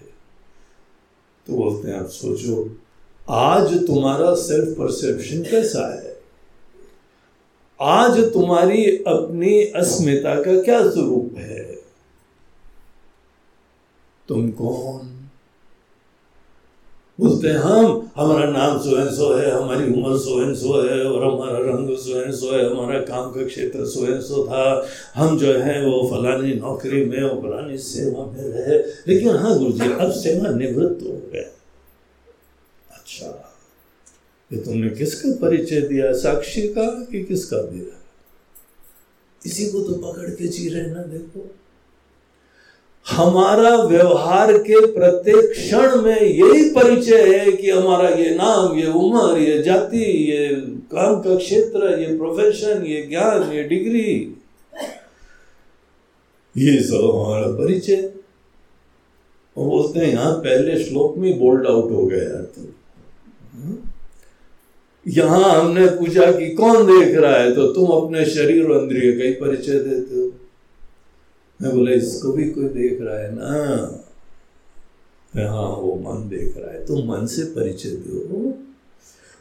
तो 1.47 1.53
बोलते 1.53 1.87
हैं, 1.87 1.99
आप 1.99 2.05
सोचो, 2.05 2.77
आज 3.29 3.87
तुम्हारा 3.87 4.33
सेल्फ 4.35 4.77
परसेप्शन 4.77 5.43
कैसा 5.43 6.01
है? 6.01 6.21
आज 7.81 8.33
तुम्हारी 8.33 8.85
अपनी 8.85 9.63
अस्मिता 9.63 10.41
का 10.41 10.61
क्या 10.61 10.91
स्वरूप 10.91 11.35
है? 11.37 11.81
तुम 14.27 14.51
कौन? 14.51 15.10
बोलते 17.21 17.47
हैं, 17.47 17.55
हम, 17.55 18.11
हमारा 18.15 18.51
नाम 18.51 18.79
सो 18.79 19.01
एन 19.01 19.07
सो 19.07 19.33
है 19.33 19.51
हमारी 19.51 19.83
उम्र 19.83 20.17
सो 20.17 20.55
सो 20.55 20.89
है 20.89 21.05
और 21.05 21.33
हमारा 21.33 21.57
रंग 21.57 21.97
सो 21.97 22.21
एन 22.21 22.31
सो 22.31 22.55
है 22.55 22.69
हमारा 22.69 22.99
काम 22.99 23.31
का 23.31 23.45
क्षेत्र 23.45 23.85
सो 23.85 24.13
एन 24.13 24.21
सो 24.21 24.47
था। 24.47 24.87
हम 25.15 25.39
जो 25.39 25.53
है, 25.53 25.85
वो 25.85 26.09
फलानी 26.11 26.53
नौकरी 26.53 27.05
में 27.05 27.21
और 27.23 27.41
फलानी 27.41 27.77
सेवा 27.77 28.25
में 28.25 28.43
रहे। 28.43 28.77
लेकिन 29.13 29.35
हाँ 29.35 29.57
गुरु 29.59 29.71
जी 29.71 29.93
अब 29.93 30.11
सेवा 30.11 30.49
निवृत्त 30.49 31.03
हो 31.03 31.29
गए। 31.33 31.51
अच्छा 32.91 33.55
ये 34.53 34.59
तुमने 34.59 34.89
किसका 34.89 35.47
परिचय 35.47 35.81
दिया? 35.81 36.13
साक्षी 36.13 36.61
का 36.61 37.07
कि 37.11 37.23
किसका 37.23 37.57
दिया? 37.57 37.97
इसी 39.45 39.65
को 39.65 39.81
तो 39.81 39.93
पकड़ 39.93 40.29
के 40.29 40.47
जी 40.47 40.69
रहे 40.69 40.87
ना, 40.87 41.03
देखो। 41.03 41.55
हमारा 43.05 43.75
व्यवहार 43.83 44.51
के 44.57 44.85
प्रत्येक 44.93 45.51
क्षण 45.51 46.01
में 46.01 46.21
यही 46.21 46.69
परिचय 46.69 47.37
है 47.37 47.51
कि 47.51 47.69
हमारा 47.69 48.09
ये 48.09 48.35
नाम, 48.35 48.77
ये 48.79 48.85
उम्र, 48.87 49.37
ये 49.37 49.61
जाति, 49.63 50.03
ये 50.31 50.47
काम 50.91 51.21
का 51.21 51.35
क्षेत्र, 51.35 51.99
ये 51.99 52.17
प्रोफेशन 52.17 52.83
ये 52.85 53.01
ज्ञान, 53.01 53.51
ये 53.51 53.63
डिग्री 53.63 54.35
ये 56.55 56.79
सब 56.83 57.11
हमारा 57.15 57.47
परिचय। 57.57 58.11
बोलते 59.57 59.99
हैं, 59.99 60.07
यहाँ 60.07 60.33
पहले 60.33 60.83
श्लोक 60.83 61.17
में 61.17 61.39
बोल्ड 61.39 61.67
आउट 61.67 61.91
हो 61.91 62.05
गया 62.05 62.19
यार 62.19 62.43
तुम। 62.55 62.65
यहाँ 65.05 65.51
हमने 65.51 65.85
पूछा 65.87 66.31
कि 66.31 66.49
कौन 66.49 66.85
देख 66.85 67.15
रहा 67.15 67.35
है? 67.35 67.55
तो 67.55 67.67
तुम 67.67 67.87
अपने 67.91 68.25
शरीर 68.25 68.65
और 68.65 68.81
इंद्रिय 68.81 69.11
का 69.11 69.23
ही 69.23 69.31
परिचय 69.33 69.79
देते 69.79 70.15
हो। 70.15 70.20
मैं 71.61 71.75
बोला, 71.75 71.91
इसको 71.91 72.31
भी 72.31 72.51
कोई 72.51 72.63
देख 72.63 73.01
रहा 73.01 73.17
है 73.19 73.35
ना? 73.35 73.47
हाँ 75.49 75.69
वो 75.69 75.95
मन 75.95 76.29
देख 76.29 76.57
रहा 76.57 76.71
है। 76.71 76.85
तो 76.85 77.03
मन 77.03 77.25
से 77.25 77.43
परिचय 77.43 77.89
दो 77.89 78.53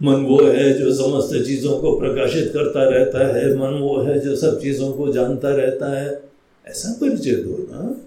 मन 0.02 0.14
वो 0.14 0.42
है 0.42 0.72
जो 0.72 0.92
समस्त 0.94 1.46
चीज़ों 1.46 1.80
को 1.80 1.98
प्रकाशित 1.98 2.50
करता 2.54 2.82
रहता 2.88 3.26
है। 3.36 3.54
मन 3.54 3.78
वो 3.78 4.00
है 4.00 4.20
जो 4.20 4.36
सब 4.36 4.60
चीज़ों 4.60 4.92
को 4.92 5.12
जानता 5.12 5.48
रहता 5.48 6.00
है। 6.00 6.22
ऐसा 6.66 6.92
परिचय 7.00 7.32
दो 7.32 7.56
ना? 7.70 8.06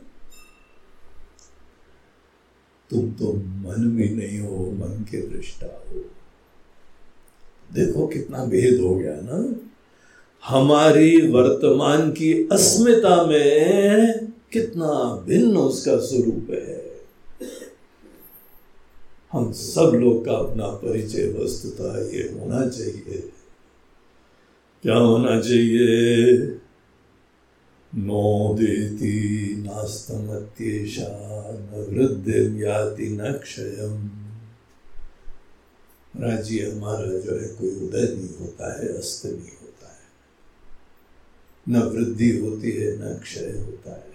तुम 2.90 3.12
तो 3.12 3.34
मन 3.34 3.92
भी 3.96 4.10
नहीं 4.10 4.40
हो, 4.40 4.72
मन 4.72 5.06
के 5.12 5.18
दृष्टा 5.18 5.68
हो। 5.68 6.00
देखो 7.74 8.08
कितना 8.08 8.46
भेद 8.46 8.82
हो 8.82 8.96
गया 8.96 9.16
ना? 9.16 9.70
हमारी 10.48 11.32
वर्तमान 11.32 12.12
की 12.12 12.50
अस्मिता 12.52 13.26
में 13.26 14.28
कितना 14.52 15.24
भिन्न 15.26 15.58
उसका 15.58 15.98
स्वरूप 15.98 16.48
है। 16.52 17.00
हम 19.32 19.52
सब 19.52 19.92
लोग 19.96 20.26
का 20.26 20.32
अपना 20.32 20.68
परिचय 20.68 21.28
वस्तुता 21.28 22.02
ये 22.02 22.24
होना 22.24 22.70
चाहिए। 22.70 23.32
क्या 24.84 24.96
होना 24.96 25.42
चाहिए? 25.42 26.38
नो 27.96 28.58
देती 28.60 29.56
नास्तमत्येषा 29.58 31.08
न 31.54 31.86
वृद्धि 31.90 33.10
न 33.10 33.34
क्षयम। 33.44 34.12
राज्य 36.24 36.72
हमारा 36.72 37.20
जो 37.20 37.40
है 37.42 37.48
कोई 37.48 37.88
उदय 37.88 38.14
नहीं 38.16 38.38
होता 38.40 38.82
है, 38.82 38.98
अस्त 38.98 39.26
नहीं 39.26 39.36
होता 39.36 39.63
न 41.70 41.78
वृद्धि 41.78 42.38
होती 42.38 42.72
है, 42.72 42.98
न 42.98 43.18
क्षय 43.18 43.64
होता 43.66 43.92
है। 43.92 44.14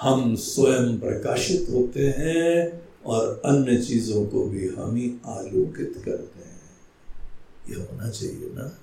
हम 0.00 0.34
स्वयं 0.34 0.98
प्रकाशित 0.98 1.66
होते 1.70 2.00
हैं 2.00 2.82
और 3.06 3.42
अन्य 3.44 3.76
चीज़ों 3.76 4.26
को 4.26 4.44
भी 4.44 4.68
हम 4.68 4.96
ही 4.96 5.12
आलोकित 5.26 6.02
करते 6.04 6.38
हैं। 6.38 6.60
यह 7.70 7.86
होना 7.92 8.10
चाहिए 8.10 8.50
ना? 8.54 8.78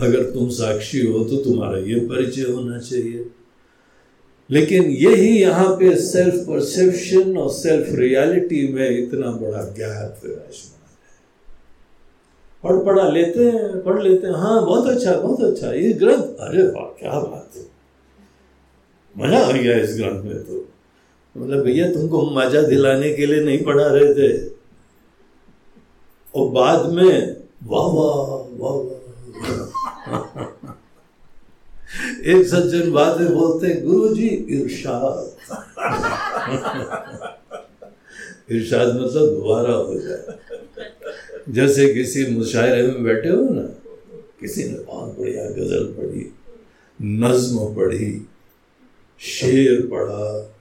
अगर 0.00 0.30
तुम 0.30 0.48
साक्षी 0.48 1.06
हो 1.06 1.24
तो 1.24 1.36
तुम्हारा 1.36 1.78
ये 1.78 2.00
परिचय 2.00 2.42
होना 2.42 2.78
चाहिए। 2.78 3.30
लेकिन 4.50 4.84
यही 4.84 5.40
यहाँ 5.40 5.76
पे 5.76 6.00
सेल्फ 6.00 6.34
परसेप्शन 6.34 7.36
और 7.36 7.50
सेल्फ 7.50 7.86
रियलिटी 7.90 8.72
में 8.72 9.06
इतना 9.06 9.30
बड़ा 9.30 9.62
गैप 9.62 10.20
है 10.24 10.30
पढ़ 12.64 12.84
पढ़ा 12.84 13.08
लेते 13.08 13.44
हैं, 13.44 13.82
पढ़ 13.82 14.02
लेते 14.02 14.26
हैं। 14.26 14.34
हाँ 14.34 14.66
बहुत 14.66 14.88
अच्छा 14.88 15.14
बहुत 15.14 15.40
अच्छा। 15.40 15.72
ये 15.72 15.92
ग्रंथ, 15.92 16.22
अरे 16.22 16.62
वाह, 16.62 16.84
क्या 16.84 17.12
बात 17.12 17.50
है। 17.56 17.62
मज़ा 19.18 19.38
आ 19.38 19.52
गया 19.52 19.76
इस 19.76 19.98
ग्रंथ 19.98 20.22
में 20.22 20.38
तो। 20.38 20.68
मतलब 21.36 21.64
भैया, 21.64 21.92
तुमको 21.92 22.30
मज़ा 22.30 22.62
दिलाने 22.62 23.12
के 23.12 23.26
लिए 23.26 23.44
नहीं 23.44 23.64
पढ़ा 23.64 23.86
रहे 23.86 24.14
थे। 24.14 24.48
और 26.34 26.50
बाद 26.50 26.86
में, 26.86 27.36
वाह 27.66 27.86
वाह 27.86 28.48
वाह 28.58 29.00
एक 32.24 32.46
सज्जन 32.46 32.92
बाद 32.92 33.20
में 33.20 33.34
बोलते 33.34 33.66
हैं 33.66 33.86
गुरु 33.86 34.14
जी 34.14 34.28
इर्शाद। 34.28 35.30
इर्शाद 38.50 38.88
मतलब 38.88 39.12
दोबारा 39.12 39.74
हो 39.74 39.94
जाए। 39.94 40.38
जैसे 41.48 41.94
किसी 41.94 42.26
मुशायरे 42.26 42.82
में 42.82 43.04
बैठे 43.04 43.28
हो 43.28 43.48
ना, 43.50 43.62
किसी 44.40 44.64
ने 44.64 44.78
बहुत 44.78 45.18
बढ़िया 45.18 45.44
गज़ल 45.44 45.84
पढ़ी, 45.84 46.34
नज्म 47.02 47.74
पढ़ी, 47.74 48.28
शेर 49.20 49.86
पढ़ा 49.86 50.54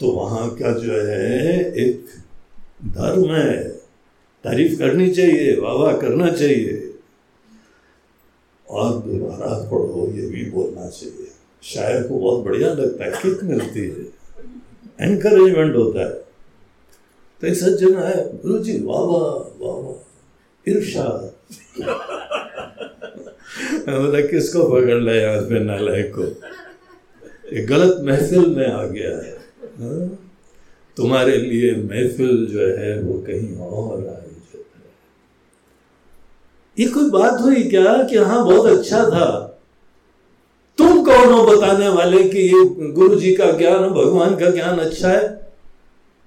तो 0.00 0.10
वहाँ 0.10 0.50
का 0.50 0.72
जो 0.72 0.92
है, 0.92 1.72
एक 1.74 2.04
धर्म 2.84 3.30
है। 3.30 3.68
तारीफ़ 4.44 4.78
करनी 4.78 5.10
चाहिए 5.10 5.56
वाह 5.56 5.74
वाह 5.74 5.96
करना 5.96 6.30
चाहिए। 6.32 6.94
और 8.68 8.92
दोबारा 8.92 9.46
पढ़ो, 9.46 10.12
ये 10.14 10.26
भी 10.26 10.50
बोलना 10.50 10.88
चाहिए। 10.88 11.28
शायर 11.62 12.02
को 12.02 12.18
बहुत 12.18 12.44
बढ़िया 12.44 12.72
लगता 12.74 13.04
है 13.04 13.10
किक 13.10 13.44
मिलती 13.44 13.80
है। 13.80 14.22
एनकरेजमेंट 15.00 15.76
होता 15.76 16.00
है। 16.00 16.31
तो 17.42 17.48
एक 17.48 17.54
सज्जन 17.54 17.94
है, 17.98 18.38
गुरु 18.38 18.58
जी, 18.58 18.72
वाह 18.84 19.00
वाह 19.00 19.22
वाह 19.60 19.76
वाह। 19.76 19.94
मतलब 23.88 24.28
किसको 24.30 24.64
पकड़ 24.64 25.00
ले 25.02 25.22
यहाँ 25.22 25.40
पे 25.42 25.60
नालायक 25.60 26.12
को? 26.18 26.22
ये 27.56 27.62
गलत 27.62 27.96
महफिल 28.00 28.46
में 28.46 28.66
आ 28.66 28.86
गया 28.86 29.10
है। 29.10 29.32
हाँ? 29.78 30.18
तुम्हारे 30.96 31.36
लिए 31.36 31.74
महफिल 31.74 32.46
जो 32.46 32.60
है, 32.60 33.02
वो 33.02 33.18
कहीं 33.18 33.56
और 33.56 34.08
आई 34.08 34.18
ये 36.78 36.86
कोई 36.86 37.10
बात 37.10 37.40
हुई 37.40 37.62
क्या 37.64 38.02
कि 38.02 38.16
हाँ 38.16 38.44
बहुत 38.44 38.78
अच्छा 38.78 39.04
था? 39.04 39.58
तुम 40.78 41.04
कौन 41.04 41.32
हो 41.32 41.46
बताने 41.46 41.88
वाले 41.88 42.24
कि 42.24 42.38
ये 42.38 42.64
गुरु 42.92 43.14
जी 43.14 43.34
का 43.34 43.50
ज्ञान, 43.50 43.90
भगवान 43.90 44.36
का 44.36 44.50
ज्ञान 44.50 44.78
अच्छा 44.78 45.08
है? 45.08 45.51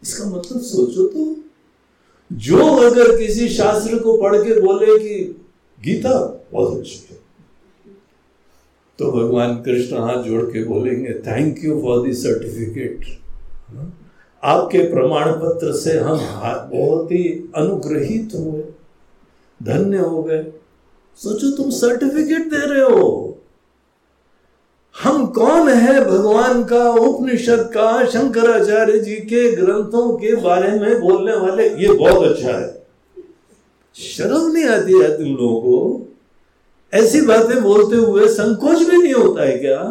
इसका 0.06 0.26
मतलब 0.26 0.62
सोचो 0.62 1.08
तो। 1.08 1.36
जो 2.32 2.58
अगर 2.58 3.18
किसी 3.18 3.50
शास्त्र 3.50 4.00
को 4.00 4.18
पढ़ 4.18 4.36
के 4.38 4.60
बोले 4.62 4.98
कि 5.00 5.46
गीता 5.84 6.46
बहुत 6.52 6.78
अच्छी 6.78 7.08
है 7.10 7.18
तो 9.00 9.12
भगवान 9.12 9.56
कृष्ण 9.56 9.98
हाथ 9.98 10.24
जोड़ 10.24 10.44
के 10.44 10.64
बोलेंगे 10.64 11.14
thank 11.14 11.64
you 11.66 11.82
for 11.82 12.06
the 12.06 12.14
certificate 12.14 13.06
आपके 14.44 14.80
प्रमाण 14.92 15.32
पत्र 15.32 15.72
से 15.74 15.98
हम 16.00 16.18
बहुत 16.72 17.12
ही 17.12 17.24
अनुग्रहित 17.56 18.36
हुए, 18.36 18.62
धन्य 19.64 19.98
हो 19.98 20.24
गए। 20.24 20.44
सोचो 21.18 21.52
तुम 21.58 21.70
सर्टिफिकेट 21.70 22.50
दे 22.50 22.66
रहे 22.66 22.84
हो। 22.84 23.35
हम 25.04 25.26
कौन 25.26 25.70
है 25.70 26.06
भगवान 26.06 26.64
का 26.64 26.90
उपनिषद 26.90 27.72
का 27.74 28.06
शंकराचार्य 28.06 29.00
जी 29.00 29.16
के 29.16 29.56
ग्रंथों 29.56 30.18
के 30.18 30.36
बारे 30.36 30.72
में 30.80 31.02
बोलने 31.02 31.36
वाले? 31.36 31.70
ये 31.70 31.94
बहुत 31.94 32.28
अच्छा 32.28 32.58
है। 32.60 32.88
शर्म 33.96 34.52
नहीं 34.52 34.66
आती 34.66 34.94
है 34.94 35.18
तुम 35.18 35.28
लोगों 35.28 35.62
को? 35.62 36.08
ऐसी 36.94 37.22
बातें 37.22 37.64
बोलते 37.64 37.96
हुए 37.96 38.28
संकोच 38.28 38.78
भी 38.78 38.98
नहीं 38.98 39.14
होता 39.14 39.44
है 39.44 39.58
क्या? 39.58 39.84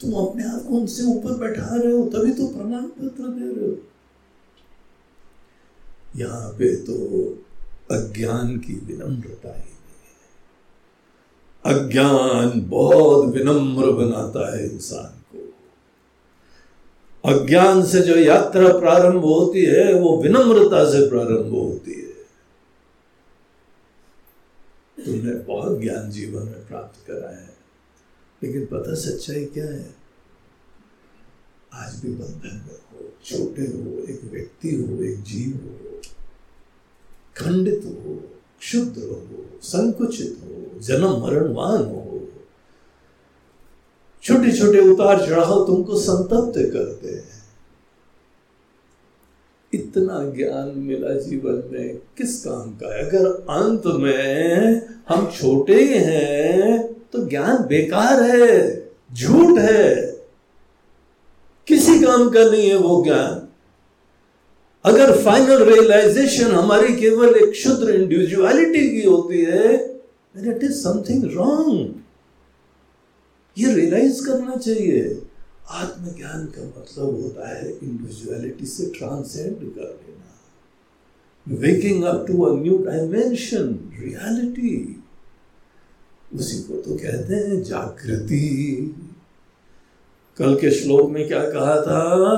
तुम 0.00 0.12
अपने 0.12 0.44
आप 0.44 0.64
को 0.68 0.74
उनसे 0.74 1.04
ऊपर 1.04 1.30
बैठा 1.30 1.76
रहे 1.76 1.92
हो, 1.92 2.04
तभी 2.04 2.32
तो 2.32 2.46
प्रमाण 2.46 2.82
पत्र 2.82 3.28
दे 3.28 3.60
रहे 3.60 3.70
हो। 3.70 3.76
यहाँ 6.16 6.50
पे 6.50 6.76
तो 6.76 6.94
अज्ञान 7.90 8.56
की 8.56 8.74
विनम्रता 8.84 9.56
ही 9.58 9.73
अज्ञान 11.64 12.52
बहुत 12.68 13.34
विनम्र 13.34 13.92
बनाता 13.92 14.56
है 14.56 14.70
इंसान 14.70 15.22
को। 15.32 15.52
अज्ञान 17.30 17.86
से 17.86 18.00
जो 18.00 18.16
यात्रा 18.16 18.78
प्रारंभ 18.78 19.24
होती 19.24 19.64
है, 19.64 19.94
वो 19.94 20.22
विनम्रता 20.22 20.84
से 20.90 21.08
प्रारंभ 21.08 21.52
होती 21.52 21.92
है। 21.92 22.04
तुमने 25.06 25.34
बहुत 25.34 25.80
ज्ञान 25.80 26.10
जीवन 26.10 26.42
में 26.42 26.66
प्राप्त 26.66 27.06
करा 27.06 27.30
है, 27.30 27.54
लेकिन 28.42 28.66
पता 28.66 28.94
सच्चाई 28.94 29.44
क्या 29.44 29.64
है? 29.64 29.94
आज 31.74 32.00
भी 32.02 32.12
बंधन 32.12 32.56
में 32.56 32.78
हो, 32.92 33.12
छोटे 33.24 33.62
हो, 33.62 34.04
एक 34.04 34.20
व्यक्ति 34.24 34.74
हो, 34.74 35.02
एक 35.04 35.22
जीव 35.22 35.56
हो, 35.56 36.00
खंडित 37.36 37.82
हो 37.84 38.13
क्षुद्र 38.64 39.02
हो, 39.02 39.60
संकुचित 39.62 40.38
हो, 40.42 40.80
जन्म 40.80 41.10
मरणवान 41.22 41.82
हो। 41.82 42.28
छोटे 44.22 44.52
छोटे 44.52 44.78
उतार 44.78 45.26
चढ़ाव 45.26 45.66
तुमको 45.66 45.96
संतप्त 45.96 46.52
करते 46.72 47.08
हैं। 47.08 47.44
इतना 49.74 50.32
ज्ञान 50.36 50.72
मिला 50.76 51.14
जीवन 51.14 51.62
में, 51.72 51.96
किस 51.96 52.44
काम 52.44 52.70
का 52.70 52.94
है? 52.94 53.04
अगर 53.04 53.26
अंत 53.50 53.82
में 53.86 54.82
हम 55.08 55.30
छोटे 55.30 55.74
ही 55.74 56.78
तो 57.12 57.28
ज्ञान 57.28 57.56
बेकार 57.66 58.22
है, 58.22 58.84
झूठ 59.14 59.58
है। 59.58 60.12
किसी 61.68 62.00
काम 62.00 62.30
का 62.30 62.50
नहीं 62.50 62.68
है 62.68 62.76
वो 62.76 63.04
ज्ञान। 63.04 63.43
अगर 64.84 65.12
फाइनल 65.24 65.62
रियलाइजेशन 65.64 66.50
हमारी 66.50 66.94
केवल 66.96 67.34
एक 67.34 67.50
क्षुद्र 67.50 67.94
इंडिविजुअलिटी 67.94 68.88
की 68.90 69.06
होती 69.06 69.44
है 69.44 69.74
इट 70.36 70.64
इज़ 70.64 70.72
समथिंग 70.72 71.24
रॉन्ग 71.24 71.94
ये 73.58 73.74
रियलाइज़ 73.74 74.26
करना 74.26 74.56
चाहिए। 74.56 75.22
आत्मज्ञान 75.70 76.46
का 76.46 76.64
मतलब 76.64 77.20
होता 77.22 77.48
है 77.48 77.68
इंडिविजुअलिटी 77.70 78.66
से 78.66 78.86
ट्रांसेंड 78.98 79.56
कर 79.56 79.80
लेना। 79.80 81.56
Waking 81.60 82.04
up 82.04 82.24
to 82.28 82.42
a 82.42 82.52
new 82.62 82.78
dimension 82.78 83.78
reality 84.00 85.02
उसी 86.34 86.58
को 86.62 86.80
तो 86.82 86.96
कहते 86.96 87.34
हैं 87.34 87.62
जागृति। 87.62 88.94
कल 90.38 90.54
के 90.54 90.70
श्लोक 90.70 91.10
में 91.10 91.26
क्या 91.28 91.42
कहा 91.50 91.80
था? 91.80 92.36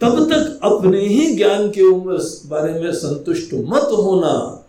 तब 0.00 0.30
तक 0.30 0.60
अपने 0.62 1.00
ही 1.00 1.36
ज्ञान 1.36 1.70
के 1.70 1.82
उम्र 1.82 2.18
बारे 2.46 2.80
में 2.80 2.92
संतुष्ट 2.92 3.54
मत 3.54 3.88
होना, 3.92 4.64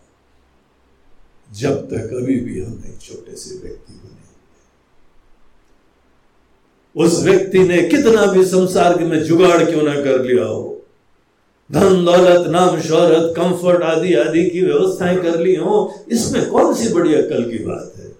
जब 1.50 1.88
तक 1.88 2.14
अभी 2.14 2.36
भी 2.36 2.62
हम 2.62 2.84
एक 2.88 3.02
छोटे 3.02 3.36
से 3.36 3.60
व्यक्ति 3.60 3.94
बने 3.94 4.16
उस 6.96 7.24
व्यक्ति 7.24 7.60
ने 7.60 7.82
कितना 7.82 8.26
भी 8.26 8.46
संसार 8.46 9.04
में 9.04 9.24
जुगाड़ 9.24 9.64
क्यों 9.64 9.84
ना 9.84 9.94
कर 9.94 10.24
लिया 10.24 10.46
हो 10.46 10.77
धन, 11.72 12.06
दौलत, 12.06 12.48
नाम, 12.48 12.82
शोहरत 12.82 13.34
कंफर्ट 13.38 13.84
आदि 13.84 14.14
आदि 14.14 14.50
की 14.50 14.62
व्यवस्थाएँ 14.62 15.18
कर 15.18 15.40
ली 15.40 15.56
हो, 15.56 16.06
इसमें 16.08 16.50
कौन 16.50 16.76
सी 16.76 16.94
बड़ी 16.94 17.16
अकल 17.16 17.52
की 17.52 17.58
बात 17.58 17.94
है? 17.98 18.18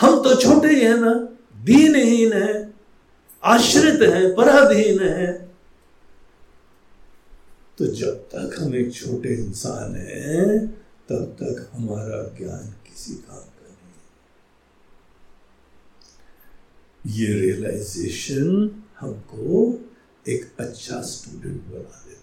हम 0.00 0.22
तो 0.22 0.34
छोटे 0.34 0.68
ही 0.68 0.80
है 0.80 1.00
ना, 1.00 1.28
दीनहीन 1.64 2.32
है, 2.32 2.74
आश्रित 3.44 4.02
है, 4.02 4.34
पराधीन 4.34 5.00
है। 5.00 5.48
तो 7.78 7.86
जब 7.86 8.08
तक 8.08 8.56
हम 8.58 8.74
एक 8.74 8.94
छोटे 8.94 9.28
इंसान 9.28 9.94
हैं, 9.94 10.66
तब 11.08 11.14
तक 11.14 11.70
हमारा 11.72 12.34
ज्ञान 12.38 12.58
किसी 12.58 13.14
काम 13.14 13.36
का 13.36 13.68
नहीं 13.68 13.94
ये 17.14 17.40
रियलाइजेशन 17.40 18.70
हमको 19.00 19.78
एक 20.28 20.52
अच्छा 20.60 21.00
स्टूडेंट 21.00 21.62
बना 21.62 21.78
देता 21.78 22.17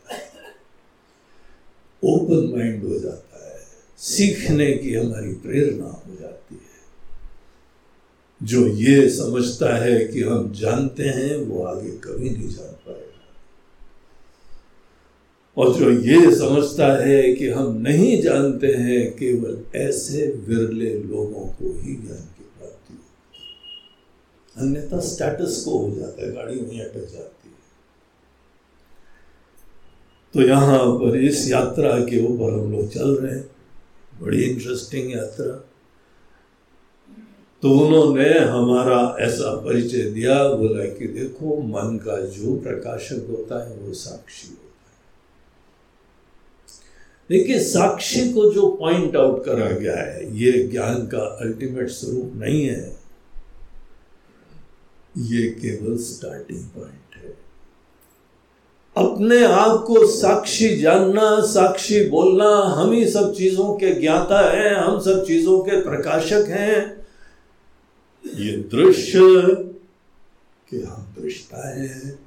ओपन 2.06 2.58
माइंड 2.58 2.84
हो 2.84 3.00
जाता 3.00 3.54
है। 3.54 3.62
सीखने 3.98 4.72
की 4.72 4.94
हमारी 4.94 5.34
प्रेरणा 5.34 6.04
हो 6.08 6.15
जाती 6.22 6.56
है। 6.56 6.76
जो 8.44 8.68
ये 8.68 9.10
समझता 9.10 9.76
है 9.76 10.06
कि 10.06 10.22
हम 10.22 10.54
जानते 10.54 11.04
हैं, 11.04 11.38
वो 11.38 11.63
आगे 11.63 11.89
कभी 11.89 12.30
नहीं 12.30 12.50
जान 12.50 12.68
पाएगा। 12.68 13.06
और 15.58 15.76
जो 15.76 15.91
ये 15.91 16.36
समझता 16.36 17.06
है 17.06 17.34
कि 17.34 17.48
हम 17.48 17.78
नहीं 17.78 18.22
जानते 18.22 18.68
हैं, 18.68 19.18
केवल 19.18 19.65
ऐसे 19.76 20.28
विरले 20.28 21.00
लोगों 21.00 21.46
को 21.46 21.82
ही 21.82 21.96
ज्ञान 21.96 22.18
की 22.18 22.44
प्राप्ति 22.44 22.94
होती 22.94 23.15
अन्यथा 24.58 25.00
स्टेटस 25.00 25.62
को 25.63 25.78
हो 25.78 25.96
जाता 25.96 26.26
है 26.26 26.34
गाड़ी 26.34 26.60
वहीं 26.60 26.82
अटक 26.82 27.00
जाती 27.00 27.50
है 27.50 27.56
तो 30.36 30.41
यहाँ 30.41 30.91
पर 30.91 31.17
इस 31.17 31.52
यात्रा 31.52 32.00
के 32.00 32.26
ऊपर 32.26 32.54
हम 32.54 32.71
लोग 32.71 32.89
चल 32.89 33.15
रहे 33.15 33.36
हैं। 33.36 33.50
बड़ी 34.21 34.43
इंटरेस्टिंग 34.43 35.12
यात्रा। 35.12 35.69
तो 37.62 37.80
उन्होंने 37.80 38.39
हमारा 38.39 39.17
ऐसा 39.19 39.56
परिचय 39.56 40.02
दिया, 40.02 40.48
बोला 40.48 40.86
कि 40.86 41.08
देखो, 41.08 41.62
मन 41.62 41.98
का 41.98 42.26
जो 42.26 42.56
प्रकाशक 42.56 43.28
होता 43.30 43.69
है, 43.69 43.76
वो 43.76 43.93
साक्षी 43.93 44.48
होता 44.48 44.91
है। 44.91 44.95
देखिए, 47.30 47.60
साक्षी 47.60 48.34
को 48.34 48.52
जो 48.52 48.67
पॉइंट 48.67 49.15
आउट 49.15 49.45
करा 49.45 49.69
गया 49.69 49.95
है, 49.95 50.38
ये 50.38 50.52
ज्ञान 50.52 51.08
का 51.08 51.38
अल्टीमेट 51.41 51.89
स्वरूप 51.89 52.32
नहीं 52.36 52.65
है। 52.65 52.98
ये 55.17 55.48
केवल 55.48 55.98
स्टार्टिंग 55.98 56.63
पॉइंट 56.63 57.05
अपने 58.97 59.45
आप 59.45 59.84
को 59.88 60.08
साक्षी 60.08 60.77
जानना, 60.77 61.41
साक्षी 61.41 62.10
बोलना 62.10 62.49
हम 62.49 62.91
ही 62.91 63.10
सब 63.10 63.34
चीज़ों 63.34 63.73
के 63.73 63.99
ज्ञाता 63.99 64.51
हैं, 64.51 64.75
हम 64.75 64.99
सब 64.99 65.25
चीज़ों 65.25 65.60
के 65.60 65.81
प्रकाशक 65.81 66.45
हैं। 66.47 67.08
ये 68.36 68.51
दृश्य 68.58 69.19
कि 70.69 70.81
हम 70.81 71.15
दृष्टा 71.21 71.69
है। 71.69 72.19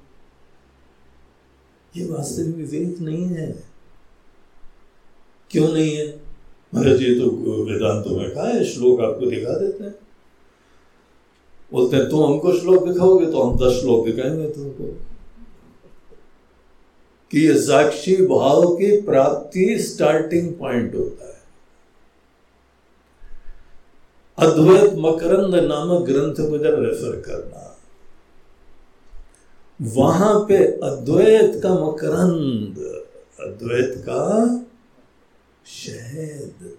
ये 1.97 2.05
वास्तविक 2.05 2.57
विवेक 2.57 3.01
नहीं 3.01 3.25
है। 3.25 3.65
क्यों 5.51 5.69
नहीं 5.69 5.97
है? 5.97 6.21
महाराज, 6.75 7.03
ये 7.03 7.15
तो 7.15 7.27
वेदांतों 7.65 8.17
में 8.17 8.31
कहा 8.31 8.49
है, 8.49 8.65
श्लोक 8.65 9.01
आपको 9.01 9.27
दिखा 9.27 9.59
देते 9.59 9.85
हैं। 9.85 9.95
बोलते 11.73 11.97
हैं, 11.97 12.11
तुम 12.11 12.25
हमको 12.25 12.53
श्लोक 12.53 12.89
दिखाओगे 12.89 13.27
तो 13.27 13.43
हम 13.43 13.57
दस 13.57 13.73
श्लोक 13.73 14.07
दिखाएँगे 14.07 14.49
तुमको। 14.49 15.08
कि 17.33 17.47
ये 17.47 17.55
साक्षी 17.55 18.17
भाव 18.17 18.77
की 18.77 19.01
प्राप्ति 19.01 19.79
स्टार्टिंग 19.79 20.55
पॉइंट 20.55 20.95
होता 20.95 21.29
है। 21.29 21.39
अद्वैत 24.39 24.93
मकरंद 24.99 25.55
नामक 25.55 26.03
ग्रंथ 26.03 26.51
को 26.51 26.59
जब 26.59 26.83
रेफर 26.83 27.21
करना। 27.21 27.65
वहाँ 29.83 30.47
पे 30.49 30.57
अद्वैत 30.65 31.61
का 31.63 31.75
मकरंद, 31.75 33.05
अद्वैत 33.41 33.95
का 33.99 34.57
शहद। 35.67 36.77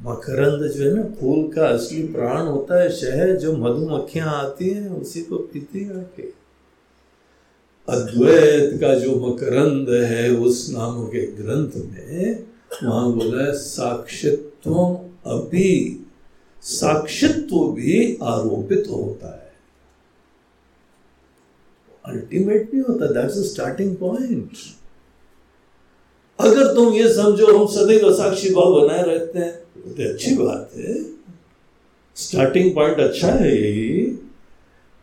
मकरंद 0.00 0.72
जो 0.72 0.84
है 0.84 0.94
ना, 0.94 1.02
फूल 1.20 1.52
का 1.52 1.68
असली 1.68 2.02
प्राण 2.02 2.46
होता 2.46 2.82
है 2.82 2.90
शहद, 2.90 3.36
जो 3.36 3.52
मधुमक्खियाँ 3.52 4.44
आती 4.44 4.70
हैं, 4.70 4.90
उसी 4.90 5.22
को 5.22 5.36
पीती 5.36 5.90
आके। 5.90 6.37
अद्वैत 7.88 8.78
का 8.80 8.94
जो 8.94 9.14
मकरंद 9.20 9.90
है, 10.04 10.30
उस 10.30 10.66
नाम 10.70 11.04
के 11.06 11.26
ग्रंथ 11.34 11.76
में 11.76 12.44
वहाँ 12.84 13.12
बोला 13.12 13.44
है 13.44 13.52
साक्षित्व 13.54 14.74
अभी 15.26 15.70
साक्षित्व 16.62 17.56
भी 17.72 18.18
आरोपित 18.22 18.84
होता 18.90 19.28
है। 19.28 19.46
अल्टीमेट 22.04 22.74
नहीं 22.74 22.82
होता 22.82 23.06
दैट्स 23.12 23.38
स्टार्टिंग 23.52 23.96
पॉइंट 23.96 24.50
अगर 26.38 26.74
तुम 26.74 26.92
ये 26.94 27.08
समझो, 27.14 27.46
हम 27.58 27.66
सदैव 27.66 28.12
साक्षी 28.14 28.50
भाव 28.50 28.80
बनाए 28.80 29.02
रहते 29.02 29.38
हैं 29.38 29.52
तो 29.76 30.12
अच्छी 30.12 30.34
बात 30.36 30.70
है। 30.76 30.94
स्टार्टिंग 32.16 32.74
पॉइंट 32.74 33.00
अच्छा 33.00 33.28
है 33.28 33.56
यही। 33.56 34.18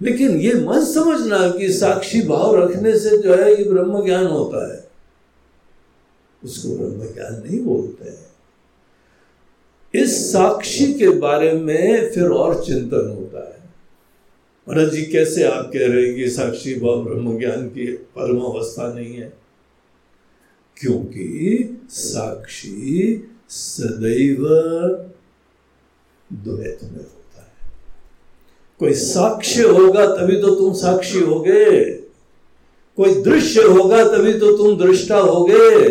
लेकिन 0.01 0.29
ये 0.29 0.53
मत 0.53 0.88
समझना 0.88 1.49
कि 1.49 1.73
साक्षी 1.73 2.21
भाव 2.21 2.55
रखने 2.55 2.99
से 2.99 3.17
जो 3.17 3.36
है 3.36 3.63
ये 3.63 3.69
ब्रह्म 3.69 4.05
ज्ञान 4.05 4.25
होता 4.27 4.73
है। 4.73 4.88
उसको 6.43 6.75
ब्रह्म 6.75 7.13
ज्ञान 7.13 7.43
नहीं 7.47 7.60
बोलते 7.60 8.10
हैं। 8.10 8.25
इस 10.03 10.31
साक्षी 10.34 10.93
के 10.93 11.10
बारे 11.10 11.53
में 11.53 12.12
फिर 12.12 12.27
और 12.27 12.65
चिंतन 12.65 13.10
होता 13.10 13.39
है। 13.39 13.69
महाराज 14.69 14.91
जी, 14.91 15.05
कैसे 15.05 15.43
आप 15.43 15.71
कह 15.73 15.88
रहे 15.88 16.05
हैं 16.05 16.15
कि 16.15 16.29
साक्षी 16.29 16.79
भाव 16.79 17.03
ब्रह्म 17.03 17.39
ज्ञान 17.39 17.67
की 17.67 17.91
परम 17.91 18.39
अवस्था 18.39 18.93
नहीं 18.93 19.15
है? 19.15 19.34
क्योंकि 20.77 21.77
साक्षी 21.89 23.23
सदैव 23.49 24.43
द्वैत 26.34 26.79
में 26.84 26.91
है। 26.91 27.24
कोई 28.79 28.93
साक्ष्य 28.93 29.63
होगा 29.63 30.05
तभी 30.07 30.41
तो 30.41 30.55
तुम 30.55 30.73
साक्षी 30.73 31.19
होगे। 31.19 31.83
कोई 32.97 33.21
दृश्य 33.21 33.61
होगा 33.61 34.03
तभी 34.03 34.33
तो 34.33 34.57
तुम 34.57 34.77
दृष्टा 34.77 35.17
होगे। 35.17 35.89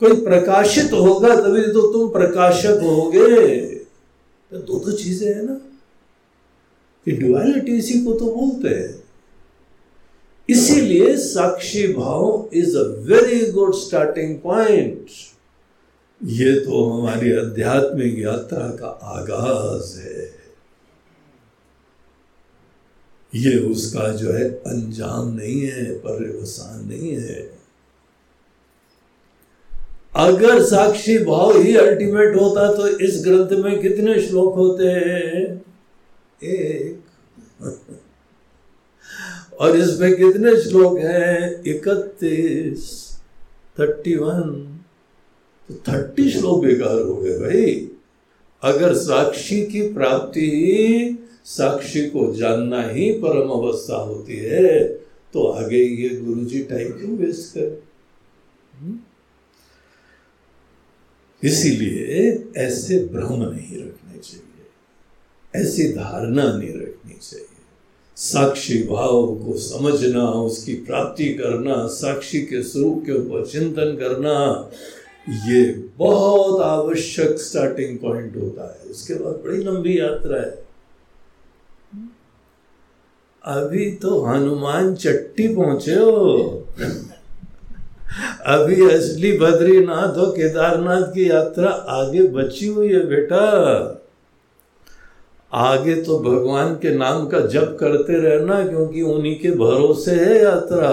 कोई 0.00 0.20
प्रकाशित 0.24 0.92
होगा 0.92 1.36
तभी 1.36 1.62
तो 1.62 1.92
तुम 1.92 2.08
प्रकाशक 2.08 2.80
होगे। 2.82 3.56
तो 4.50 4.58
दो 4.58 4.78
दो 4.78 4.92
चीज़ें 4.92 5.28
है 5.28 5.46
ना। 5.46 5.54
कि 7.04 7.12
ड्युअलिटी 7.12 7.72
इसी 7.72 8.04
को 8.04 8.12
तो 8.12 8.24
बोलते 8.24 8.68
हैं। 8.68 9.02
इसीलिए 10.48 11.16
साक्षी 11.16 11.92
भाव 11.92 12.50
is 12.52 12.76
a 12.78 12.82
very 12.82 13.52
good 13.52 13.74
starting 13.74 14.38
point 14.38 15.06
ये 16.24 16.60
तो 16.60 16.84
हमारी 16.84 17.32
आध्यात्मिक 17.32 18.18
यात्रा 18.18 18.68
का 18.68 18.86
आगाज़ 18.86 20.00
है। 20.00 20.39
ये 23.34 23.58
उसका 23.58 24.08
जो 24.08 24.32
है 24.32 24.48
अंजाम 24.48 25.28
नहीं 25.34 25.60
है 25.60 25.92
पर्यवसान 25.98 26.88
नहीं 26.88 27.12
है। 27.16 27.60
अगर 30.16 30.62
साक्षी 30.62 31.18
भाव 31.18 31.58
ही 31.58 31.76
अल्टीमेट 31.76 32.36
होता 32.36 32.72
तो 32.74 32.88
इस 32.88 33.22
ग्रंथ 33.24 33.64
में 33.64 33.80
कितने 33.80 34.20
श्लोक 34.22 34.54
होते 34.54 34.86
हैं? 34.86 35.64
एक। 36.44 37.02
और 39.60 39.76
इसमें 39.76 40.16
कितने 40.16 40.56
श्लोक 40.56 40.98
हैं? 40.98 41.62
इकतीस 41.66 43.08
थर्टी 43.80 44.16
वन 44.16 44.50
तो 45.68 45.74
थर्टी 45.88 46.30
श्लोक 46.30 46.64
बेकार 46.64 47.00
हो 47.00 47.16
गए 47.16 47.38
भाई। 47.38 47.90
अगर 48.62 48.94
साक्षी 48.94 49.66
की 49.66 49.82
प्राप्ति 49.92 51.19
साक्षी 51.44 52.06
को 52.06 52.34
जानना 52.34 52.82
ही 52.82 53.10
परम 53.12 53.48
अवस्था 53.50 53.96
होती 53.96 54.36
है 54.36 54.82
तो 55.34 55.46
आगे 55.46 55.78
ये 55.78 56.08
गुरुजी 56.08 56.62
टाइम 56.62 56.92
क्यों 56.92 57.16
वेस्ट 57.16 57.54
कर? 57.56 57.82
इसीलिए 61.42 62.44
ऐसे 62.56 62.98
भ्रम 63.04 63.42
नहीं 63.42 63.76
रखने 63.78 64.18
चाहिए 64.18 65.62
ऐसी 65.62 65.88
धारणा 65.92 66.44
नहीं 66.56 66.74
रखनी 66.74 67.16
चाहिए। 67.22 67.46
साक्षी 68.16 68.82
भाव 68.82 69.26
को 69.36 69.56
समझना 69.58 70.24
उसकी 70.28 70.74
प्राप्ति 70.74 71.28
करना 71.34 71.86
साक्षी 71.86 72.40
के 72.42 72.62
स्वरूप 72.62 73.02
के 73.06 73.12
ऊपर 73.12 73.46
चिंतन 73.46 73.96
करना 74.00 74.70
ये 75.48 75.62
बहुत 75.98 76.60
आवश्यक 76.62 77.38
स्टार्टिंग 77.38 77.98
पॉइंट 77.98 78.36
होता 78.36 78.66
है। 78.72 78.90
उसके 78.90 79.14
बाद 79.14 79.34
बड़ी 79.44 79.62
लंबी 79.64 79.98
यात्रा 79.98 80.40
है। 80.40 80.69
अभी 83.44 83.90
तो 83.92 84.20
हनुमान 84.24 84.94
चट्टी 84.94 85.46
पहुँचे 85.54 85.94
हो। 85.94 86.66
अभी 88.46 88.88
असली 88.90 89.32
बद्रीनाथ 89.38 90.18
और 90.18 90.30
केदारनाथ 90.30 91.02
की 91.02 91.30
यात्रा 91.30 91.70
आगे 91.70 92.22
बची 92.28 92.66
हुई 92.66 92.92
है 92.92 93.06
बेटा। 93.06 93.46
आगे 95.52 95.94
तो 96.02 96.18
भगवान 96.18 96.74
के 96.74 96.94
नाम 96.94 97.26
का 97.28 97.40
जप 97.46 97.76
करते 97.80 98.18
रहना 98.18 98.66
क्योंकि 98.68 99.02
उन्हीं 99.02 99.34
के 99.40 99.50
भरोसे 99.50 100.14
है 100.14 100.42
यात्रा। 100.42 100.92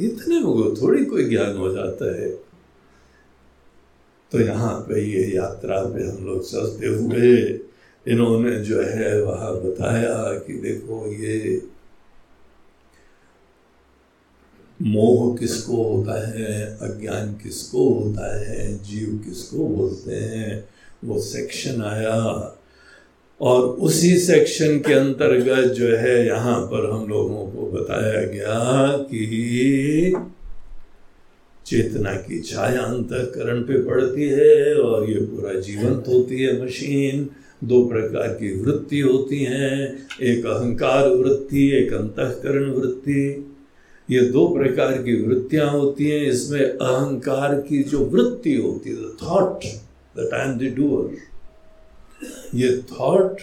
इतने 0.00 0.40
में 0.40 0.74
थोड़ी 0.74 1.04
कोई 1.04 1.24
ज्ञान 1.24 1.56
हो 1.56 1.72
जाता 1.72 2.14
है। 2.16 2.28
तो 4.32 4.40
यहाँ 4.40 4.74
पे 4.80 5.02
ये 5.02 5.24
यात्रा 5.36 5.80
पे 5.84 6.06
हम 6.06 6.26
लोग 6.26 6.42
सजते 6.42 6.86
हुए 6.86 7.36
इन्होंने 8.08 8.56
जो 8.60 8.82
है 8.82 9.22
वह 9.22 9.50
बताया 9.50 10.38
कि 10.38 10.52
देखो 10.52 11.12
ये 11.12 11.62
मोह 14.82 15.36
किसको 15.36 15.82
होता 15.82 16.28
है, 16.28 16.78
अज्ञान 16.82 17.32
किसको 17.32 17.88
होता 17.88 18.40
है, 18.40 18.84
जीव 18.84 19.22
किसको 19.24 19.66
बोलते 19.66 20.14
हैं, 20.14 20.68
वो 21.04 21.20
सेक्शन 21.20 21.82
आया। 21.82 22.52
और 23.40 23.62
उसी 23.62 24.18
सेक्शन 24.18 24.78
के 24.78 24.92
अंतर्गत 24.92 25.72
जो 25.72 25.96
है 25.96 26.26
यहाँ 26.26 26.60
पर 26.60 26.90
हम 26.90 27.08
लोगों 27.08 27.46
को 27.46 27.70
बताया 27.70 28.22
गया 28.26 28.96
कि 28.96 30.14
चेतना 31.66 32.12
की 32.12 32.40
छाया 32.40 32.82
अंतकरण 32.82 33.60
पे 33.60 33.82
पड़ती 33.82 34.28
है 34.28 34.74
और 34.74 35.10
ये 35.10 35.20
पूरा 35.20 35.60
जीवंत 35.60 36.04
होती 36.08 36.42
है 36.42 36.64
मशीन। 36.64 37.30
दो 37.62 37.84
प्रकार 37.88 38.28
की 38.34 38.52
वृत्ति 38.60 39.00
होती 39.00 39.42
हैं, 39.44 40.08
एक 40.22 40.46
अहंकार 40.46 41.08
वृत्ति, 41.10 41.68
एक 41.72 41.92
अंतकरण 41.92 42.70
वृत्ति। 42.70 43.22
ये 44.08 44.20
दो 44.30 44.46
प्रकार 44.48 44.92
की 45.02 45.14
वृत्तियाँ 45.22 45.70
होती 45.70 46.08
हैं, 46.08 46.20
इसमें 46.22 46.60
अहंकार 46.60 47.54
की 47.60 47.82
जो 47.82 48.04
वृत्ति 48.06 48.54
होती 48.56 48.90
है 48.90 49.08
thought 49.22 49.64
that 50.16 50.34
I 50.34 50.48
am 50.48 50.58
the 50.58 50.74
doer 50.76 51.16
ये 52.54 52.76
थॉट 52.90 53.40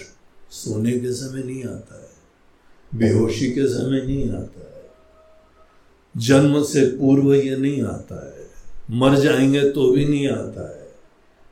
सोने 0.52 0.92
के 1.00 1.12
समय 1.14 1.44
नहीं 1.44 1.64
आता 1.64 1.96
है, 1.96 2.10
बेहोशी 2.92 3.50
के 3.52 3.68
समय 3.68 4.02
नहीं 4.02 4.30
आता 4.30 4.60
है, 4.60 4.82
जन्म 6.16 6.62
से 6.64 6.86
पूर्व 6.98 7.34
ये 7.34 7.56
नहीं 7.58 7.82
आता 7.84 8.26
है, 8.28 8.46
मर 8.92 9.16
जाएँगे 9.20 9.70
तो 9.72 9.92
भी 9.92 10.06
नहीं 10.06 10.28
आता 10.30 10.70
है। 10.70 10.83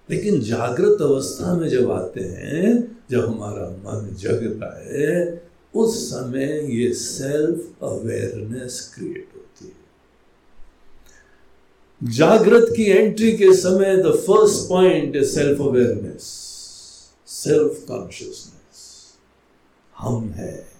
लेकिन 0.10 0.42
जागृत 0.42 1.02
अवस्था 1.02 1.56
में 1.56 1.70
जब 1.70 1.92
आते 1.92 2.22
हैं, 2.22 2.98
जब 3.12 3.26
हमारा 3.26 3.70
मन 3.70 4.16
जगता 4.16 4.84
है, 4.86 5.44
उस 5.76 6.10
समय 6.10 6.76
ये 6.76 6.94
सेल्फ 6.94 7.84
अवेयरनेस 7.84 8.92
क्रिएट 8.96 9.30
होती 9.36 9.66
है। 9.66 9.82
जागृत 12.12 12.74
की 12.76 12.84
एंट्री 12.84 13.32
के 13.32 13.54
समय 13.54 13.98
the 13.98 14.12
first 14.12 14.70
point 14.70 15.16
is 15.16 15.26
self 15.26 15.62
awareness 15.62 16.24
self 17.28 17.86
consciousness 17.88 19.14
हम 19.98 20.30
है। 20.30 20.72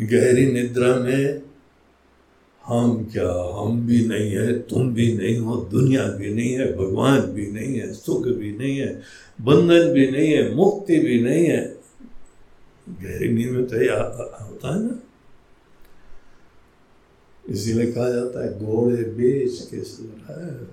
गहरी 0.00 0.52
निद्रा 0.52 0.94
में 0.94 1.47
हम 2.68 3.04
क्या? 3.12 3.60
हम 3.60 3.86
भी 3.86 4.06
नहीं 4.06 4.30
है, 4.30 4.58
तुम 4.58 4.94
भी 4.94 5.16
नहीं 5.16 5.38
हो, 5.38 5.56
दुनिया 5.56 6.04
भी 6.04 6.34
नहीं 6.34 6.52
है, 6.52 6.76
भगवान 6.76 7.20
भी 7.20 7.46
नहीं 7.46 7.74
है, 7.74 7.92
सुख 7.94 8.26
भी 8.26 8.58
नहीं 8.58 8.78
है, 8.78 9.02
बंधन 9.40 9.92
भी 9.92 10.10
नहीं 10.10 10.32
है, 10.32 10.54
मुक्ति 10.54 10.96
भी 10.96 11.20
नहीं 11.20 11.46
है। 11.46 11.78
गहरी 12.88 13.28
नींद 13.28 13.50
में 13.50 13.66
तो 13.66 13.76
होता 14.44 14.74
है 14.74 14.82
ना। 14.82 15.02
इसीलिए 17.48 17.92
कहा 17.92 18.10
जाता 18.10 18.44
है, 18.44 18.64
घोड़े 18.64 18.96
बेच 18.96 19.68
के 19.70 19.84
सो 19.84 20.04
रहा 20.04 20.46
है। 20.46 20.64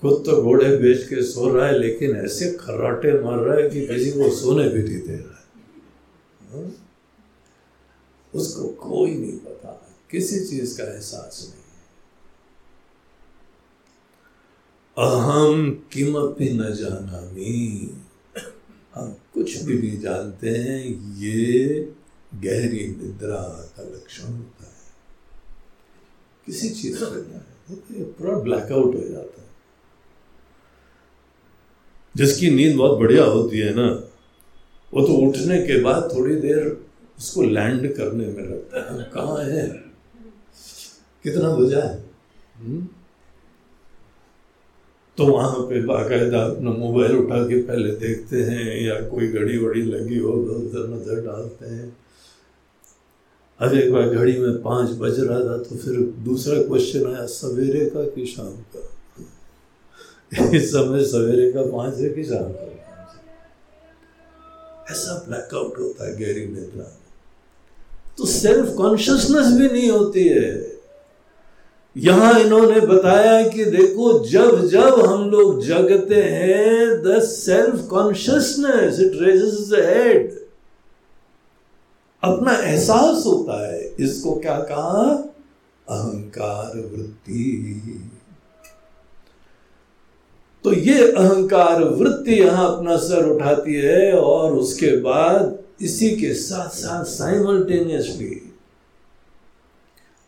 खुद 0.00 0.22
तो 0.26 0.42
घोड़े 0.42 0.76
बेच 0.76 1.02
के 1.02 1.22
सो 1.22 1.56
रहा 1.56 1.66
है, 1.66 1.78
लेकिन 1.78 2.16
ऐसे 2.16 2.50
खर्राटे 2.50 3.12
मार 3.12 3.38
रहा 3.38 3.56
है 3.56 3.70
कि 3.70 3.86
किसी 3.86 4.10
को 4.10 4.30
सोने 4.30 4.68
भी 4.68 4.82
नहीं 4.82 5.00
दे 5.00 5.16
रहा 5.16 5.38
है। 5.38 5.42
हाँ? 6.52 6.74
उसको 8.34 8.68
कोई 8.68 9.10
नहीं 9.10 9.38
पता। 9.38 9.78
किसी 10.12 10.46
चीज़ 10.46 10.78
का 10.78 10.84
एहसास 10.84 11.54
नहीं। 11.54 11.62
अहम 15.08 15.70
किमपि 15.92 16.44
न 16.44 16.74
जाना 16.74 17.18
हम 18.94 19.16
कुछ 19.34 19.62
भी 19.62 19.78
नहीं 19.78 20.00
जानते 20.00 20.50
हैं, 20.50 20.84
ये 21.18 21.74
गहरी 22.34 22.86
निद्रा 22.86 23.72
का 23.76 23.82
लक्षण 23.82 24.24
होता 24.24 24.64
है। 24.64 24.92
किसी 26.46 26.70
चीज़ 26.70 26.98
का 27.00 27.06
नहीं 27.06 28.04
पूरा 28.04 28.38
ब्लैकआउट 28.38 28.94
हो 28.94 29.08
जाता 29.08 29.42
है। 29.42 29.48
जिसकी 32.16 32.50
नींद 32.50 32.76
बहुत 32.76 32.98
बढ़िया 32.98 33.24
होती 33.24 33.58
है 33.58 33.74
ना, 33.74 33.88
वो 34.94 35.06
तो 35.06 35.12
उठने 35.12 35.62
के 35.62 35.80
बाद 35.80 36.10
थोड़ी 36.14 36.36
देर 36.36 36.86
उसको 37.18 37.42
लैंड 37.42 37.96
करने 37.96 38.26
में 38.26 38.42
लगता 38.42 38.94
है 38.94 39.10
कहाँ 39.14 39.44
है? 39.44 39.91
कितना 41.22 41.48
बजा 41.48 41.80
है? 41.80 42.04
हम्म? 42.56 42.88
तो 45.18 45.26
वहाँ 45.26 45.60
पे 45.60 45.82
बाकायदा 45.86 46.44
अपना 46.44 46.70
मोबाइल 46.70 47.16
उठा 47.16 47.42
के 47.48 47.62
पहले 47.62 47.90
देखते 47.90 48.42
हैं 48.42 48.86
या 48.86 48.94
कोई 49.08 49.28
घड़ी 49.28 49.58
वड़ी 49.58 49.82
लगी 49.82 50.18
हो 50.18 50.32
तो 50.32 50.52
उधर 50.52 50.88
नज़र 50.88 51.20
डालते 51.20 51.66
हैं। 51.66 51.96
अब 53.60 53.74
एक 53.74 53.92
बार 53.92 54.08
घड़ी 54.08 54.38
में 54.38 54.62
पाँच 54.62 54.90
बज 54.90 55.20
रहा 55.20 55.38
था 55.38 55.58
तो 55.58 55.76
फिर 55.76 56.00
दूसरा 56.00 56.62
क्वेश्चन 56.62 57.06
आया 57.06 57.26
सवेरे 57.26 57.90
का 57.90 58.04
कि 58.04 58.26
शाम 58.26 58.56
का? 58.76 58.88
इस 60.56 60.70
समय 60.70 61.04
सवेरे 61.04 61.52
का 61.52 61.62
पाँच 61.62 61.94
है 61.94 62.08
कि 62.08 62.24
शाम 62.24 62.52
का? 62.52 62.68
ऐसा 64.90 65.24
ब्लैकआउट 65.28 65.78
होता 65.78 66.08
है 66.08 66.16
गहरी 66.16 66.46
निद्रा 66.46 66.84
में। 66.84 66.98
तो 68.18 68.26
सेल्फ 68.26 68.74
कॉन्शियसनेस 68.76 69.46
भी 69.46 69.68
नहीं 69.68 69.90
होती 69.90 70.28
है। 70.28 70.71
यहाँ 71.96 72.38
इन्होंने 72.40 72.80
बताया 72.80 73.48
कि 73.48 73.64
देखो, 73.64 74.18
जब 74.26 74.66
जब 74.68 75.00
हम 75.06 75.28
लोग 75.30 75.62
जगते 75.64 76.22
हैं 76.22 77.02
the 77.02 77.18
self 77.22 77.86
consciousness 77.88 79.00
it 79.00 79.20
raises 79.22 79.68
the 79.70 79.84
head 79.86 80.30
अपना 82.22 82.52
एहसास 82.54 83.24
होता 83.26 83.66
है, 83.66 83.80
इसको 84.00 84.34
क्या 84.34 84.58
कहा? 84.60 85.02
अहंकार 85.86 86.76
वृत्ति। 86.76 88.00
तो 90.64 90.72
ये 90.72 91.00
अहंकार 91.02 91.82
वृत्ति 91.84 92.34
यहाँ 92.34 92.66
अपना 92.76 92.96
सर 92.98 93.28
उठाती 93.28 93.74
है, 93.74 94.12
और 94.12 94.52
उसके 94.52 94.96
बाद 94.96 95.58
इसी 95.82 96.10
के 96.16 96.32
साथ 96.34 96.68
साथ 96.70 97.04
साइमल्टेनियसली 97.04 98.40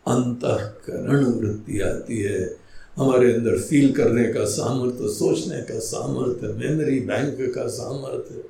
अंतकरण 0.07 1.25
वृत्ति 1.25 1.81
आती 1.81 2.19
है। 2.19 2.57
हमारे 2.97 3.33
अंदर 3.33 3.59
फील 3.59 3.93
करने 3.93 4.33
का 4.33 4.45
सामर्थ्य, 4.45 5.09
सोचने 5.09 5.62
का 5.62 5.79
सामर्थ्य 5.79 6.47
मेमोरी 6.47 7.01
बैंक 7.01 7.55
का 7.55 7.67
सामर्थ्य, 7.67 8.45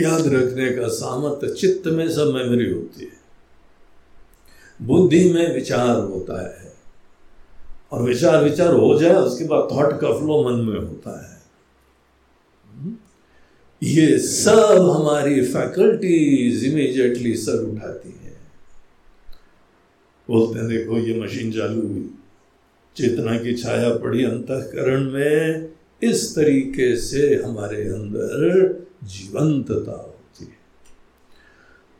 याद 0.00 0.26
रखने 0.26 0.70
का 0.70 0.88
सामर्थ्य, 0.88 1.54
चित्त 1.54 1.88
में 1.88 2.12
सब 2.12 2.26
मेमोरी 2.34 2.72
होती 2.72 3.00
है। 3.00 3.18
बुद्धि 4.82 5.32
में 5.32 5.54
विचार 5.54 6.00
होता 6.00 6.48
है। 6.48 6.74
और 7.92 8.02
विचार 8.02 8.44
विचार 8.44 8.74
हो 8.74 8.98
जाए, 8.98 9.14
उसके 9.14 9.44
बाद 9.44 9.68
थॉट 9.72 10.00
का 10.00 10.18
फ्लो 10.18 10.44
मन 10.44 10.64
में 10.64 10.78
होता 10.78 11.30
है। 11.30 11.38
ये 13.82 14.18
सब 14.18 14.90
हमारी 14.96 15.46
फैकल्टीज 15.46 16.64
इमीजिएटली 16.64 17.36
सर 17.36 17.64
उठाती 17.64 18.20
है। 18.22 18.27
बोलते 20.30 20.58
हैं 20.58 20.68
देखो 20.68 20.98
ये 20.98 21.20
मशीन 21.20 21.52
चालू 21.52 21.80
हुई। 21.80 22.10
चेतना 22.96 23.38
की 23.38 23.54
छाया 23.54 23.94
पड़ी 23.94 24.24
अंतकरण 24.24 25.10
में। 25.10 25.68
इस 26.02 26.36
तरीके 26.36 26.96
से 26.96 27.42
हमारे 27.44 27.82
अंदर 27.82 28.68
जीवंतता 29.04 29.92
होती 29.92 30.44
है। 30.44 30.58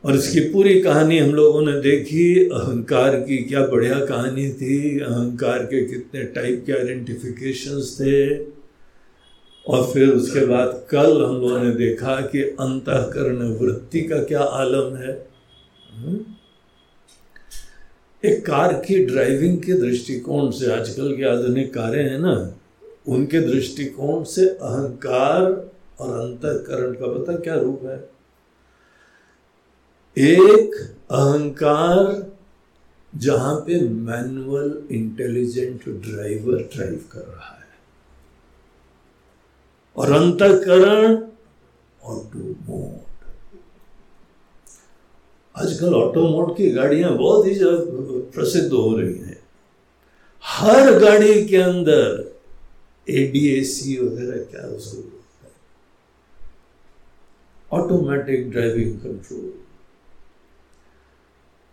और 0.05 0.15
इसकी 0.15 0.39
पूरी 0.39 0.81
कहानी 0.81 1.17
हम 1.17 1.33
लोगों 1.33 1.61
ने 1.61 1.81
देखी। 1.81 2.45
अहंकार 2.45 3.15
की 3.15 3.37
क्या 3.37 3.67
बढ़िया 3.67 4.05
कहानी 4.05 4.53
थी। 4.53 4.99
अहंकार 4.99 5.59
के 5.59 5.85
कितने 5.85 6.23
टाइप 6.23 6.63
के 6.65 6.73
आइडेंटिफिकेशंस 6.73 7.97
थे। 8.01 8.37
और 9.67 9.91
फिर 9.93 10.09
उसके 10.09 10.45
बाद 10.45 10.87
कल 10.89 11.23
हम 11.23 11.33
लोगों 11.33 11.63
ने 11.63 11.75
देखा 11.75 12.21
कि 12.21 12.41
अंतकरण 12.41 13.37
वृत्ति 13.37 14.01
का 14.01 14.23
क्या 14.23 14.41
आलम 14.41 14.95
है। 14.95 15.27
हम्म? 15.95 16.25
एक 18.25 18.45
कार 18.45 18.73
की 18.73 19.05
ड्राइविंग 19.05 19.59
के 19.63 19.73
दृष्टिकोण 19.73 20.51
से 20.51 20.71
आजकल 20.71 21.15
की 21.15 21.23
आधुनिक 21.23 21.73
कारें 21.73 22.09
हैं 22.09 22.19
ना, 22.19 22.53
उनके 23.07 23.39
दृष्टिकोण 23.41 24.23
से 24.23 24.49
अहंकार 24.49 25.43
और 25.99 26.19
अंतकरण 26.19 26.93
का 26.93 27.07
पता 27.19 27.39
क्या 27.39 27.55
रूप 27.55 27.81
है? 27.85 28.09
एक 30.17 30.95
अहंकार 31.11 32.31
जहाँ 33.15 33.55
पे 33.55 33.89
मैनुअल 33.89 34.83
इंटेलिजेंट 34.91 35.89
ड्राइवर 35.89 36.57
ड्राइव 36.57 37.05
कर 37.11 37.19
रहा 37.19 37.55
है। 37.55 37.67
और 39.97 40.11
अंतकरण 40.11 41.23
ऑटो 42.03 42.39
मोड 42.39 43.08
आजकल 45.59 45.93
ऑटोमोट 45.93 46.55
की 46.57 46.69
गाड़ियाँ 46.71 47.11
बहुत 47.17 47.45
ही 47.45 47.55
प्रसिद्ध 48.33 48.71
हो 48.71 48.95
रही 48.97 49.13
हैं। 49.13 49.37
हर 50.43 50.99
गाड़ी 50.99 51.45
के 51.47 51.57
अंदर 51.57 52.33
एडीएसी 53.07 53.97
वगैरह 53.97 54.43
क्या 54.51 54.67
उसको 54.67 55.17
ऑटोमेटिक 57.71 58.49
ड्राइविंग 58.51 58.93
कंट्रोल 58.99 59.51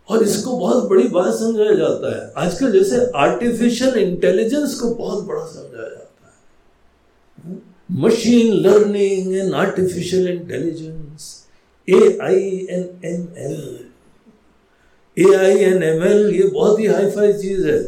और 0.09 0.22
इसको 0.22 0.57
बहुत 0.59 0.88
बड़ी 0.90 1.09
बात 1.09 1.33
समझाया 1.35 1.75
जाता 1.75 2.14
है। 2.16 2.33
आजकल 2.37 2.72
जैसे 2.72 2.96
आर्टिफिशियल 3.16 3.96
इंटेलिजेंस 3.99 4.75
को 4.81 4.94
बहुत 4.94 5.25
बड़ा 5.25 5.44
समझाया 5.46 5.88
जाता 5.88 6.29
है। 6.29 7.59
Machine 8.03 8.53
learning 8.57 9.35
and 9.35 9.55
artificial 9.55 10.29
intelligence 10.29 11.36
A 11.88 12.18
I 12.22 12.66
and 12.70 12.85
M 13.05 13.27
L 13.46 13.59
A 15.16 15.35
I 15.37 15.59
and 15.64 15.83
M 15.83 16.03
L 16.05 16.31
ये 16.35 16.42
बहुत 16.44 16.81
ही 16.81 16.87
हाई 16.87 17.11
फाई 17.11 17.33
चीज़ 17.33 17.66
है। 17.66 17.79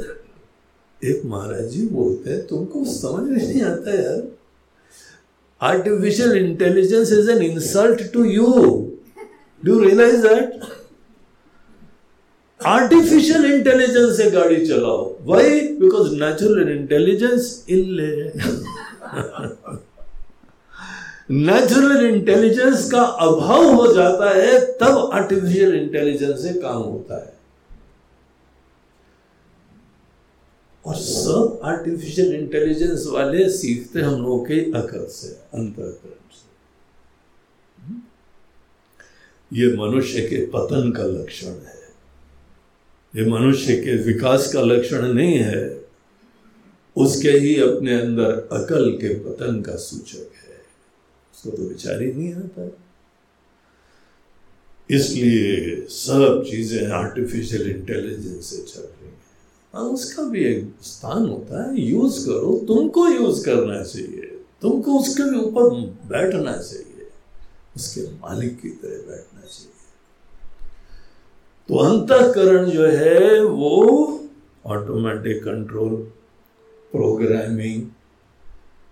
एक 1.03 1.23
महाराज 1.25 1.69
जी 1.71 1.87
बोलते 1.87 2.31
हैं, 2.31 2.47
तुमको 2.47 2.85
समझ 2.85 3.29
में 3.29 3.37
नहीं 3.37 3.63
आता 3.63 3.95
यार। 3.95 4.23
Artificial 5.61 6.37
intelligence 6.37 7.13
is 7.13 7.31
an 7.31 7.43
insult 7.43 8.03
to 8.13 8.25
you 8.25 8.47
do 9.63 9.79
realise 9.81 10.27
that 10.27 10.61
artificial 12.61 13.45
intelligence 13.45 14.17
से 14.17 14.31
गाड़ी 14.31 14.67
चलाओ। 14.67 15.03
Why 15.27 15.61
because 15.81 16.15
natural 16.23 16.69
intelligence 16.71 17.65
ill 17.71 18.01
natural 21.31 22.07
intelligence 22.07 22.91
का 22.91 23.03
अभाव 23.03 23.65
हो 23.65 23.93
जाता 23.93 24.31
है, 24.31 24.73
तब 24.73 25.11
आर्टिफिशियल 25.15 25.75
इंटेलिजेंस 25.75 26.43
से 26.43 26.61
काम 26.61 26.77
होता 26.77 27.27
है। 27.27 27.39
और 30.87 30.95
सब 30.95 31.61
आर्टिफिशियल 31.65 32.35
इंटेलिजेंस 32.35 33.05
वाले 33.07 33.49
सीखते 33.49 34.01
हम 34.01 34.23
लोगों 34.23 34.45
के 34.45 34.61
अकल 34.73 35.07
से 35.07 35.29
अंतकरण 35.29 36.17
से। 36.31 36.49
ये 39.53 39.77
मनुष्य 39.77 40.21
के 40.21 40.47
पतन 40.47 40.93
का 40.97 41.05
लक्षण 41.05 41.47
है। 41.47 41.79
ये 43.17 43.25
मनुष्य 43.31 43.77
के 43.77 43.97
विकास 43.97 44.53
का 44.53 44.61
लक्षण 44.61 45.13
नहीं 45.13 45.39
है। 45.39 45.85
उसके 46.97 47.31
ही 47.31 47.61
अपने 47.61 48.01
अंदर 48.01 48.49
अकल 48.53 48.91
के 48.91 49.15
पतन 49.15 49.61
का 49.61 49.77
सूचक 49.77 50.31
है। 50.37 50.48
उसको 51.39 51.57
तो 51.57 51.63
विचार 51.63 52.03
ही 52.03 52.13
नहीं 52.13 52.35
आता 52.35 52.69
इसलिए 54.91 55.75
सब 55.91 56.43
चीज़ें 56.51 56.91
आर्टिफिशियल 56.93 57.71
इंटेलिजेंस 57.71 58.45
से 58.45 58.63
चल 58.63 58.81
रही 58.81 59.07
हैं। 59.07 59.17
हाँ 59.75 59.85
उसका 59.85 60.23
भी 60.23 60.45
एक 60.45 60.71
स्थान 60.83 61.29
होता 61.29 61.63
है 61.63 61.81
यूज़ 61.81 62.19
करो, 62.27 62.57
तुमको 62.69 63.09
यूज़ 63.09 63.45
करना 63.45 63.83
चाहिए, 63.83 64.27
तुमको 64.63 64.99
उसके 64.99 65.31
भी 65.31 65.39
ऊपर 65.39 65.71
बैठना 66.09 66.57
चाहिए, 66.57 67.07
उसके 67.77 68.01
मालिक 68.01 68.61
की 68.61 68.71
तरह 68.71 68.99
बैठना 69.11 69.41
चाहिए। 69.41 69.73
तो 71.69 71.75
अंतकरण 71.77 72.71
जो 72.71 72.87
है, 72.87 73.43
वो 73.45 74.31
ऑटोमेटिक 74.67 75.45
कंट्रोल 75.45 75.95
प्रोग्रामिंग 76.93 77.83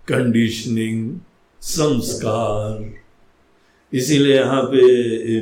कंडीशनिंग 0.07 1.19
संस्कार। 1.61 2.93
इसीलिए 3.93 4.35
यहाँ 4.35 4.69
पे 4.73 5.41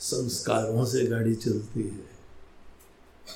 संस्कारों 0.00 0.84
से 0.84 1.06
गाड़ी 1.06 1.34
चलती 1.34 1.80
है। 1.80 2.10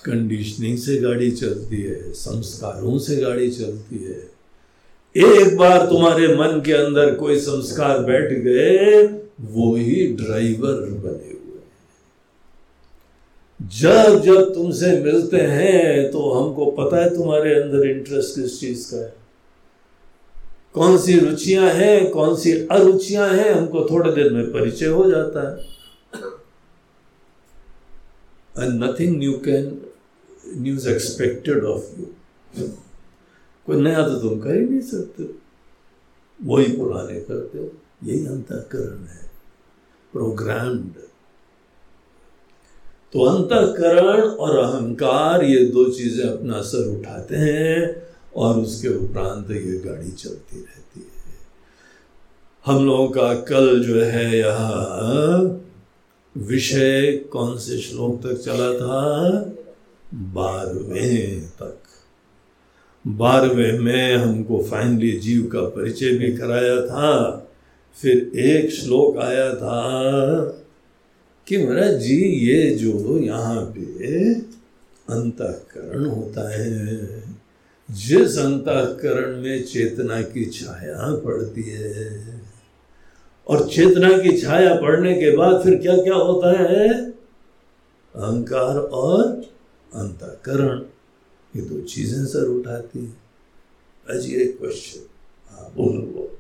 कंडीशनिंग 0.05 0.79
से 0.79 0.97
गाड़ी 0.97 1.31
चलती 1.31 1.83
है। 1.83 2.13
संस्कारों 2.13 2.99
से 2.99 3.17
गाड़ी 3.17 3.51
चलती 3.51 4.05
है। 4.05 4.35
एक 5.17 5.57
बार 5.57 5.87
तुम्हारे 5.87 6.29
मन 6.29 6.63
के 6.67 6.73
अंदर 6.73 7.15
कोई 7.15 7.41
संस्कार 7.41 7.99
बैठ 7.99 8.33
गए, 8.33 9.03
वो 9.41 9.77
ही 9.77 10.07
ड्राइवर 10.07 10.75
बने। 10.75 11.44
जब 13.65 14.23
जब 14.23 14.55
तुमसे 14.55 15.01
मिलते 15.01 15.37
हैं 15.37 16.11
तो 16.11 16.31
हमको 16.33 16.71
पता 16.71 17.05
है 17.05 17.17
तुम्हारे 17.17 17.63
अंदर 17.63 17.87
इंटरेस्ट 17.87 18.35
किस 18.35 18.61
चीज़ 18.61 18.91
का 18.91 18.97
है। 18.97 19.15
कौन 20.75 20.99
सी 20.99 21.19
रुचियाँ 21.19 21.71
हैं, 21.71 22.11
कौन 22.11 22.37
सी 22.37 22.53
अरुचियाँ 22.53 23.29
हैं, 23.29 23.53
हमको 23.53 23.87
थोड़े 23.91 24.13
देर 24.13 24.33
में 24.33 24.53
परिचय 24.53 24.87
हो 24.87 25.11
जाता 25.11 25.51
है। 25.51 25.75
And 28.65 28.85
nothing 28.85 29.23
new 29.23 29.45
can 29.45 29.87
news 30.57 30.89
expected 30.89 31.65
of 31.65 32.01
you 32.01 32.07
कोई 33.67 33.77
नया 33.77 34.09
तो 34.09 34.15
तुम 34.15 34.41
कर 34.41 34.55
ही 34.55 34.65
नहीं 34.65 34.81
सकते। 34.81 35.23
वही 36.43 36.77
पुराने 36.77 37.21
करते 37.21 37.59
हो। 37.59 37.71
यही 38.05 38.27
अंतकरण 38.27 39.07
है। 39.07 39.31
प्रोग्राम्ड 40.13 41.14
तो 43.15 43.21
अंतकरण 43.21 44.21
और 44.21 44.59
अहंकार 44.59 45.45
ये 45.45 45.65
दो 45.65 45.85
चीज़ें 45.91 46.25
अपना 46.25 46.55
असर 46.55 46.87
उठाते 46.99 47.37
हैं 47.37 48.07
और 48.37 48.59
उसके 48.59 48.89
उपरांत 48.89 49.51
ये 49.51 49.79
गाड़ी 49.79 50.11
चलती 50.11 50.57
रहती 50.57 51.01
है। 51.01 51.37
हम 52.67 52.87
लोगों 52.87 53.09
का 53.09 53.35
कल 53.35 53.83
जो 53.83 54.01
है 54.01 54.39
यह, 54.39 54.59
विषय 56.37 57.13
कौन 57.33 57.57
से 57.59 57.79
श्लोक 57.79 58.21
तक 58.23 58.35
चला 58.41 58.73
था? 58.75 59.03
बारहवें 60.15 61.41
तक। 61.41 61.79
बारहवें 63.07 63.79
में 63.79 64.17
हमको 64.17 64.63
फाइनली 64.63 65.13
जीव 65.19 65.47
का 65.47 65.61
परिचय 65.61 66.11
भी 66.11 66.37
कराया 66.37 66.81
था, 66.81 67.31
फिर 67.97 68.39
एक 68.39 68.71
श्लोक 68.71 69.19
आया 69.19 69.55
था 69.55 70.61
कि 71.49 71.59
महाराज 71.59 71.95
जी, 71.95 72.17
ये 72.17 72.71
जो 72.71 73.19
यहाँ 73.19 73.65
पे 73.65 74.35
अंतकरण 75.15 76.05
होता 76.05 76.49
है, 76.51 77.23
जिस 77.91 78.39
अंतकरण 78.39 79.43
में 79.43 79.65
चेतना 79.65 80.23
की 80.23 80.45
छाया 80.45 81.15
पड़ती 81.25 81.63
है, 81.63 82.43
और 83.47 83.69
चेतना 83.69 84.09
की 84.19 84.37
छाया 84.41 84.75
पड़ने 84.75 85.15
के 85.15 85.37
बाद 85.37 85.63
फिर 85.63 85.75
क्या 85.79 85.97
क्या 85.97 86.15
होता 86.15 86.53
है? 86.63 86.89
अहंकार 88.15 88.77
और 88.77 89.27
अंतकरण, 89.93 90.79
ये 91.57 91.63
दो 91.63 91.81
चीज़ें 91.81 92.25
सर 92.27 92.49
उठाती 92.49 92.99
हैं। 92.99 93.17
अजी 94.07 94.35
एक 94.35 94.59
क्वेश्चन 94.59 95.07
हाँ 95.51 95.73
बोलो। 95.77 96.31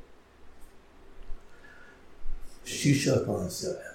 शीशा 2.66 3.16
कहाँ 3.16 3.48
से 3.48 3.66
आया? 3.66 3.93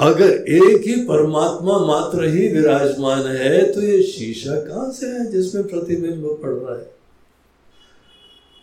अगर 0.00 0.30
एक 0.30 0.82
ही 0.86 0.94
परमात्मा 1.04 1.78
मात्र 1.78 2.24
ही 2.24 2.48
विराजमान 2.48 3.26
है 3.26 3.72
तो 3.72 3.80
ये 3.80 4.02
शीशा 4.02 4.60
कहाँ 4.60 4.92
से 4.92 5.06
है 5.06 5.30
जिसमें 5.30 5.68
प्रतिबिंब 5.68 6.38
पड़ 6.42 6.50
रहा 6.50 6.78
है? 6.78 6.90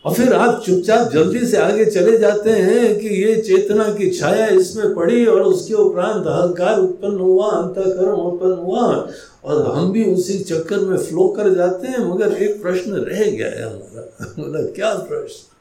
और 0.06 0.14
फिर 0.14 0.34
आप 0.34 0.64
चुपचाप 0.66 1.12
जल्दी 1.12 1.48
से 1.48 1.58
आगे 1.58 1.86
चले 1.86 2.18
जाते 2.18 2.50
हैं 2.50 3.00
कि 3.00 3.08
ये 3.08 3.42
चेतना 3.42 3.94
की 3.94 4.10
छाया 4.10 4.48
इसमें 4.48 4.96
पड़ी 4.96 5.26
और 5.26 5.42
उसके 5.42 5.74
उपरांत 5.74 6.28
अहंकार 6.28 6.80
उत्पन्न 6.80 7.18
हुआ, 7.18 7.52
अंतकरण 7.52 8.12
उत्पन्न 8.12 8.54
हुआ 8.54 9.08
और 9.44 9.76
हम 9.76 9.92
भी 9.92 10.04
उसी 10.04 10.40
चक्कर 10.40 10.80
में 10.80 10.98
फ्लो 10.98 11.28
कर 11.28 11.54
जाते 11.54 11.88
हैं। 11.88 12.00
मगर 12.00 12.34
एक 12.34 12.62
प्रश्न 12.62 12.92
रह 12.92 13.32
गया 13.32 13.48
है 13.48 13.64
हमारा। 13.64 14.34
मतलब 14.40 14.74
क्या 14.76 14.94
प्रश्न? 14.94 15.54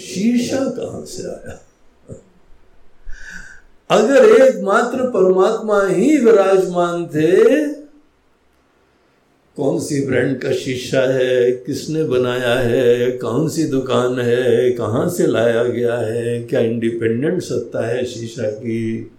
शीशा 0.00 0.58
कहाँ 0.58 1.04
से 1.04 1.22
आया? 1.22 1.60
अगर 3.90 4.24
एकमात्र 4.42 5.10
परमात्मा 5.10 5.86
ही 5.86 6.16
विराजमान 6.16 7.06
थे, 7.06 7.66
कौन 9.56 9.78
सी 9.80 10.06
ब्रांड 10.06 10.40
का 10.40 10.52
शीशा 10.52 11.00
है, 11.00 11.52
किसने 11.52 12.04
बनाया 12.04 12.54
है, 12.54 13.10
कौन 13.10 13.48
सी 13.48 13.64
दुकान 13.64 14.20
है, 14.20 14.70
कहाँ 14.70 15.08
से 15.08 15.26
लाया 15.26 15.64
गया 15.64 15.96
है, 15.96 16.42
क्या 16.42 16.60
इंडिपेंडेंट 16.60 17.42
सत्ता 17.42 17.86
है 17.86 18.04
शीशा 18.04 18.50
की? 18.50 19.10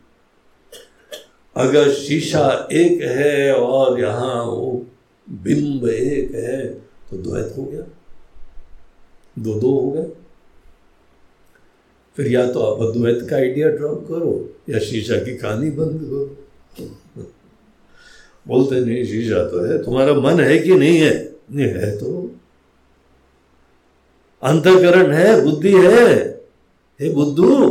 अगर 1.56 1.92
शीशा 1.92 2.68
एक 2.72 3.02
है 3.02 3.54
और 3.54 4.00
यहाँ 4.00 4.44
वो 4.46 4.86
बिंब 5.30 5.90
एक 5.90 6.36
है 6.36 6.66
तो 7.10 7.18
द्वैत 7.18 7.54
हो 7.58 7.64
गया। 7.64 7.82
दो 9.40 9.54
दो 9.60 9.70
हो 9.70 9.92
गए। 9.92 10.23
फिर 12.18 12.28
या 12.28 12.52
तो 12.52 12.60
आप 12.60 12.82
अद्वैत 12.82 13.30
का 13.30 13.36
आइडिया 13.36 13.70
ड्रॉप 13.70 14.08
करो, 14.08 14.56
या 14.70 14.80
शीशा 14.80 15.18
की 15.18 15.38
कहानी 15.38 15.70
बंद 15.70 16.00
करो। 16.00 16.38
बोलते, 18.48 18.80
नहीं, 18.80 19.06
शीशा 19.06 19.50
तो 19.50 19.66
है, 19.66 19.84
तुम्हारा 19.84 20.14
मन 20.14 20.40
है 20.40 20.58
कि 20.60 20.76
नहीं 20.76 20.98
है? 20.98 21.36
नहीं, 21.52 21.68
है 21.68 21.98
तो। 21.98 22.36
अंतकरण 24.44 25.12
है, 25.12 25.44
बुद्धि 25.44 25.74
है। 25.74 26.30
हे 27.02 27.10
बुद्धू, 27.10 27.70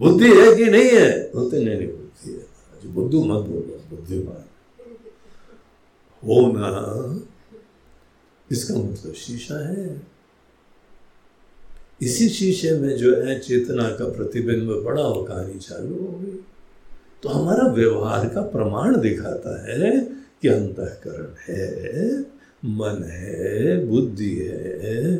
बुद्धि 0.00 0.28
है 0.28 0.56
कि 0.56 0.64
नहीं 0.64 0.90
है? 0.90 1.32
बोलते, 1.32 1.64
नहीं 1.64 1.76
नहीं, 1.76 1.88
बुद्धि 1.88 2.32
है 2.32 2.54
बुद्धू 2.94 3.24
मत 3.24 3.46
बोलो 3.46 3.80
बुद्धिमान 3.90 4.44
होना 6.24 6.68
इसका 8.52 8.74
मतलब 8.74 9.14
शीशा 9.14 9.68
है। 9.68 10.13
इसी 12.04 12.28
शीशे 12.28 12.78
में 12.78 12.96
जो 12.96 13.16
है 13.16 13.38
चेतना 13.38 13.88
का 13.88 14.08
प्रतिबिंब 14.08 14.84
पड़ा 14.84 15.02
हो 15.02 15.22
कहानी 15.22 15.58
चालू 15.58 15.94
हो 15.96 16.18
गई। 16.18 16.44
तो 17.22 17.28
हमारा 17.28 17.72
व्यवहार 17.72 18.28
का 18.28 18.40
प्रमाण 18.40 19.00
दिखाता 19.00 19.72
है 19.72 20.00
कि 20.42 20.48
अंतकरण 20.48 21.34
है, 21.48 22.20
मन 22.64 23.04
है, 23.04 23.86
बुद्धि 23.86 24.34
है, 24.36 25.14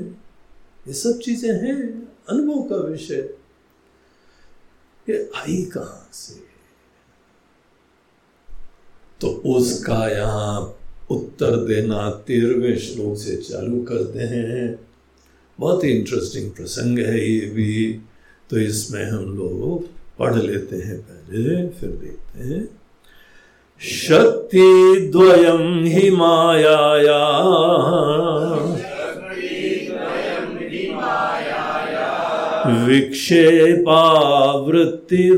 ये 0.88 0.92
सब 0.92 1.18
चीज़ें 1.18 1.52
हैं, 1.52 2.08
अनुभव 2.28 2.62
का 2.62 2.76
विषय। 2.76 3.28
ये 5.08 5.30
आई 5.36 5.62
कहाँ 5.62 6.08
से? 6.12 6.54
तो 9.20 9.28
उसका 9.28 10.08
यहाँ 10.08 10.80
उत्तर 11.10 11.56
देना 11.56 12.10
तेरहवें 12.10 12.78
श्लोक 12.78 13.16
से 13.16 13.36
चालू 13.36 13.82
करते 13.82 14.18
हैं। 14.18 14.83
बहुत 15.60 15.84
ही 15.84 15.90
इंटरेस्टिंग 15.90 16.50
प्रसंग 16.50 16.98
है 16.98 17.30
ये 17.30 17.40
भी। 17.40 18.00
तो 18.50 18.58
इसमें 18.58 19.04
हम 19.04 19.24
लोग 19.24 19.86
पढ़ 20.18 20.34
लेते 20.34 20.76
हैं 20.76 20.98
पहले, 21.00 21.68
फिर 21.68 21.90
देखते 21.90 22.44
हैं। 22.44 22.68
शक्ति 23.80 24.96
द्वयम 25.12 25.84
ही 25.84 26.10
माया 26.10 26.76
विक्षेपा 32.86 34.02
वृत्ति 34.52 35.28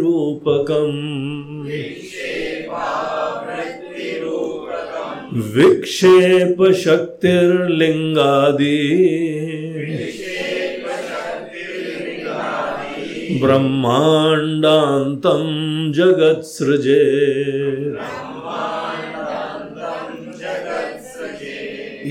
शक्तिर्लिंगादि 13.43 15.93
जगत्सृजे 15.93 17.05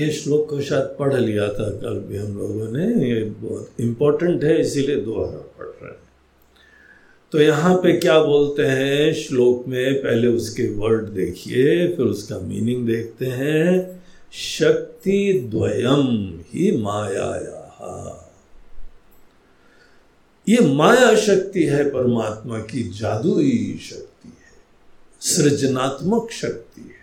ये 0.00 0.10
श्लोक 0.10 0.50
को 0.50 0.60
शायद 0.60 0.82
पढ़ 0.82 1.14
लिया 1.14 1.48
था, 1.48 1.70
कल 1.70 2.04
भी 2.08 2.16
हम 2.16 2.38
लोगों 2.38 2.72
ने, 2.72 3.10
ये 3.10 3.24
बहुत 3.24 3.70
इंपॉर्टेंट 3.80 4.44
है, 4.44 4.60
इसीलिए 4.60 4.96
दोबारा 4.96 5.30
पढ़ 5.30 5.66
रहे 5.66 5.86
हैं। 5.86 5.96
तो 7.32 7.40
यहाँ 7.40 7.76
पे 7.76 7.92
क्या 7.92 8.20
बोलते 8.20 8.62
हैं, 8.62 9.12
श्लोक 9.12 9.64
में 9.68 9.94
पहले 9.94 10.28
उसके 10.28 10.68
वर्ड 10.68 11.02
देखिए, 11.02 11.88
फिर 11.88 12.06
उसका 12.06 12.38
मीनिंग 12.38 12.86
देखते 12.86 13.26
हैं। 13.26 14.00
शक्ति 14.32 15.48
द्वयम 15.50 16.40
ही 16.54 16.82
माया 16.82 17.34
ये 20.48 20.58
माया 20.74 21.14
शक्ति 21.16 21.64
है, 21.64 21.90
परमात्मा 21.90 22.58
की 22.58 22.82
जादुई 22.82 23.80
शक्ति 23.82 24.28
है, 24.28 24.52
सृजनात्मक 25.20 26.30
शक्ति 26.30 26.80
है। 26.80 26.96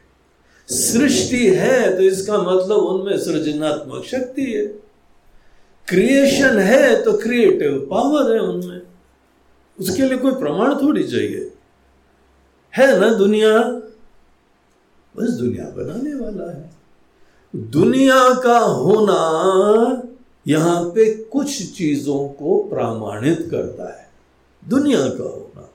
सृष्टि 0.77 1.47
है 1.49 1.95
तो 1.97 2.03
इसका 2.03 2.37
मतलब 2.37 2.77
उनमें 2.77 3.17
सृजनात्मक 3.17 4.05
शक्ति 4.05 4.41
है। 4.41 4.65
क्रिएशन 5.87 6.57
है 6.59 7.03
तो 7.03 7.13
क्रिएटिव 7.13 7.87
पावर 7.91 8.33
है 8.33 8.41
उनमें। 8.41 8.81
उसके 9.79 10.03
लिए 10.03 10.17
कोई 10.17 10.31
प्रमाण 10.31 10.75
थोड़ी 10.75 11.03
चाहिए। 11.03 11.51
है 12.77 12.99
ना 12.99 13.13
दुनिया? 13.13 13.57
बस 15.15 15.29
दुनिया 15.29 15.65
बनाने 15.65 16.13
वाला 16.13 16.51
है। 16.51 16.69
दुनिया 17.55 18.41
का 18.41 18.57
होना 18.59 19.19
यहाँ 20.47 20.83
पे 20.83 21.13
कुछ 21.13 21.77
चीज़ों 21.77 22.29
को 22.29 22.63
प्रमाणित 22.63 23.47
करता 23.51 24.01
है। 24.01 24.09
दुनिया 24.69 24.99
का 24.99 25.23
होना। 25.23 25.69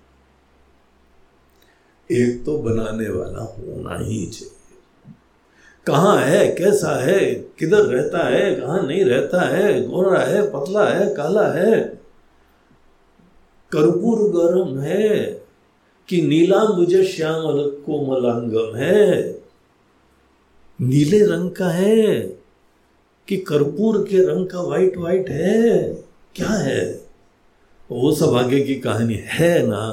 एक 2.10 2.44
तो 2.44 2.58
बनाने 2.58 3.08
वाला 3.08 3.42
होना 3.42 4.04
ही 4.04 4.26
चाहिए। 4.26 4.54
कहाँ 5.86 6.16
है, 6.16 6.52
कैसा 6.52 7.02
है, 7.02 7.34
किधर 7.34 7.82
रहता 7.82 8.28
है, 8.28 8.54
कहाँ 8.54 8.86
नहीं 8.86 9.04
रहता 9.04 9.40
है, 9.40 9.88
गोरा 9.88 10.20
है, 10.20 10.50
पतला 10.50 10.88
है, 10.88 11.14
काला 11.14 11.48
है। 11.48 11.80
कर्पूर 13.72 14.18
गरम 14.18 14.78
है 14.78 15.42
कि 16.08 16.22
नीला 16.22 16.64
मुझे 16.64 17.04
श्याम 17.04 17.42
कोमलांगम 17.68 18.76
है। 18.76 19.32
नीले 20.80 21.26
रंग 21.26 21.50
का 21.50 21.68
है 21.68 22.37
कि 23.28 23.36
कर्पूर 23.48 23.98
के 24.10 24.18
रंग 24.26 24.46
का 24.46 24.60
वाइट 24.60 24.96
वाइट 24.96 25.28
है? 25.28 25.78
क्या 26.36 26.48
है? 26.48 26.84
वो 27.90 28.12
सब 28.14 28.34
आगे 28.34 28.60
की 28.60 28.74
कहानी 28.74 29.14
है 29.24 29.66
ना? 29.66 29.84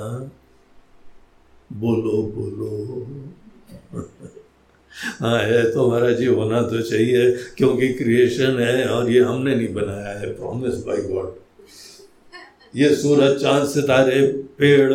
बोलो 1.73 2.21
बोलो। 2.35 3.05
हाँ 5.19 5.39
है 5.39 5.63
तो 5.71 5.89
महाराज 5.89 6.17
जी 6.17 6.25
होना 6.25 6.61
तो 6.61 6.81
चाहिए, 6.81 7.31
क्योंकि 7.57 7.87
क्रिएशन 7.93 8.59
है 8.59 8.87
और 8.87 9.09
ये 9.11 9.21
हमने 9.21 9.55
नहीं 9.55 9.73
बनाया 9.73 10.19
है 10.19 10.33
प्रॉमिस 10.33 10.75
बाय 10.85 11.01
गॉड 11.01 11.33
ये 12.75 12.95
सूरज, 12.95 13.41
चाँद, 13.41 13.67
सितारे, 13.67 14.21
पेड़, 14.59 14.93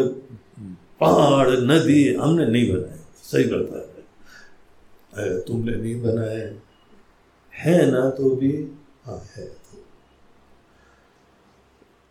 पहाड़, 1.01 1.49
नदी 1.49 2.15
हमने 2.15 2.47
नहीं 2.47 2.73
बनाया 2.73 2.99
सही 3.23 3.45
बता 3.45 3.79
है। 5.15 5.39
तुमने 5.41 5.77
नहीं 5.77 6.01
बनाया 6.03 6.49
है 7.61 7.91
ना 7.91 8.11
तो 8.11 8.31
भी 8.31 8.69
हाँ 9.05 9.29
है 9.37 9.47
तो। 9.47 9.85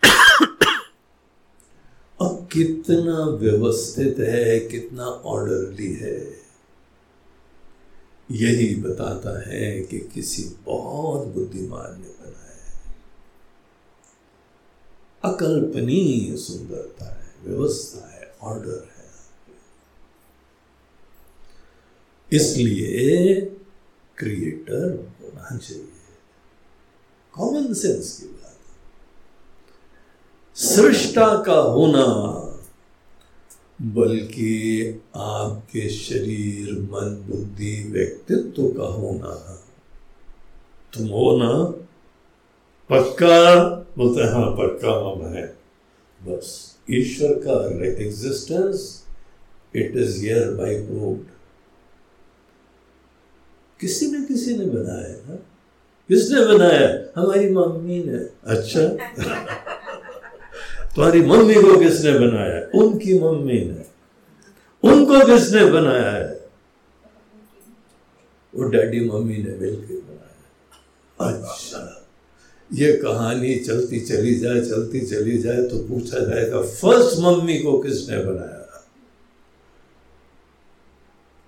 अब 2.26 2.50
कितना 2.54 3.26
व्यवस्थित 3.26 4.16
है, 4.20 4.60
कितना 4.60 5.06
ऑर्डरली 5.06 5.94
है, 5.94 6.40
यही 8.32 8.76
बताता 8.76 9.50
है 9.50 9.82
कि 9.82 10.00
किसी 10.00 10.56
बहुत 10.66 11.28
बुद्धिमान 11.28 12.02
ने 12.02 12.08
बनाया 12.08 12.34
है। 12.34 12.84
अकल्पनीय 15.24 16.38
सुंदरता 16.38 17.06
है, 17.06 17.34
व्यवस्था 17.44 18.12
है, 18.12 18.36
ऑर्डर 18.42 18.70
है। 18.70 19.00
इसलिए 22.32 23.36
क्रिएटर 24.18 25.14
होना 25.40 25.58
चाहिए 25.58 25.88
कॉमन 27.34 27.74
सेंस 27.74 28.20
की 28.20 28.28
बात 28.28 28.56
सृष्टा 30.56 31.44
का 31.44 31.54
होना, 31.54 32.06
बल्कि 33.82 35.02
आपके 35.16 35.90
शरीर, 35.90 36.74
मन, 36.74 37.26
बुद्धि, 37.30 37.84
व्यक्तित्व 37.84 38.68
का 38.68 38.84
होना। 38.84 39.64
तुम 40.94 41.08
हो 41.08 41.38
ना? 41.38 41.54
पक्का? 42.90 43.66
बोलते 43.98 44.22
हाँ 44.22 44.52
पक्का 44.52 44.92
हम 44.92 45.34
है। 45.34 45.58
बस, 46.24 46.76
ईश्वर 46.92 47.34
का 47.34 47.86
existence 48.04 49.06
it 49.76 49.96
is 49.96 50.26
yet 50.26 50.52
by 50.52 50.76
proved 50.76 51.39
किसी 53.80 54.12
ने 54.12 54.26
किसी 54.26 54.58
ने 54.58 54.66
बनाया 54.66 54.98
ना 54.98 55.40
किसने 56.10 56.46
बनाया? 56.46 57.22
हमारी 57.22 57.50
मम्मी 57.50 58.04
ने। 58.04 58.30
अच्छा। 58.46 58.82
तुम्हारी 60.96 61.22
मम्मी 61.22 61.54
को 61.54 61.80
किसने 61.80 62.12
बनाया? 62.12 62.80
उनकी 62.80 63.20
मम्मी 63.20 63.54
ने। 63.54 63.86
उनको 64.84 65.26
किसने 65.26 65.66
बनाया? 65.66 66.02
है 66.02 66.50
वो 68.56 68.64
डैडी 68.64 69.10
मम्मी 69.10 69.38
ने 69.38 69.54
मिलकर 69.56 69.94
बनाया। 69.94 71.34
अच्छा। 71.34 72.08
ये 72.74 72.94
कहानी 72.94 73.56
चलती 73.56 74.00
चली 74.00 74.36
जाए 74.36 74.62
चलती 74.62 75.02
चली 75.02 75.38
जाए 75.38 75.58
तो 75.58 75.88
पूछा 75.88 76.20
जाएगा 76.20 76.62
फ़र्स्ट 76.62 77.20
मम्मी 77.20 77.60
को 77.60 77.80
किसने 77.80 78.18
बनाया? 78.18 78.88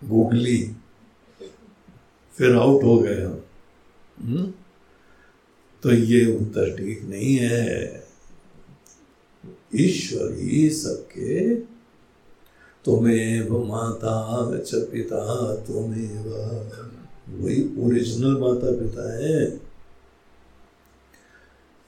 गूगली 0.03 0.75
फिर 2.37 2.55
आउट 2.55 2.83
हो 2.83 2.99
गए 2.99 3.21
हम। 3.21 3.43
हम्म? 4.21 4.53
तो 5.83 5.91
ये 5.91 6.37
उत्तर 6.37 6.77
ठीक 6.77 7.03
नहीं 7.03 7.35
है। 7.35 8.07
ईश्वर 9.75 10.33
ही 10.33 10.69
सबके 10.69 11.55
तुम्हें 12.85 13.49
माता 13.67 14.51
च 14.59 14.75
पिता 14.75 15.55
तुम्हें 15.55 16.19
वही 17.37 17.85
ओरिजिनल 17.85 18.37
माता 18.37 18.71
पिता 18.71 19.17
है। 19.17 19.59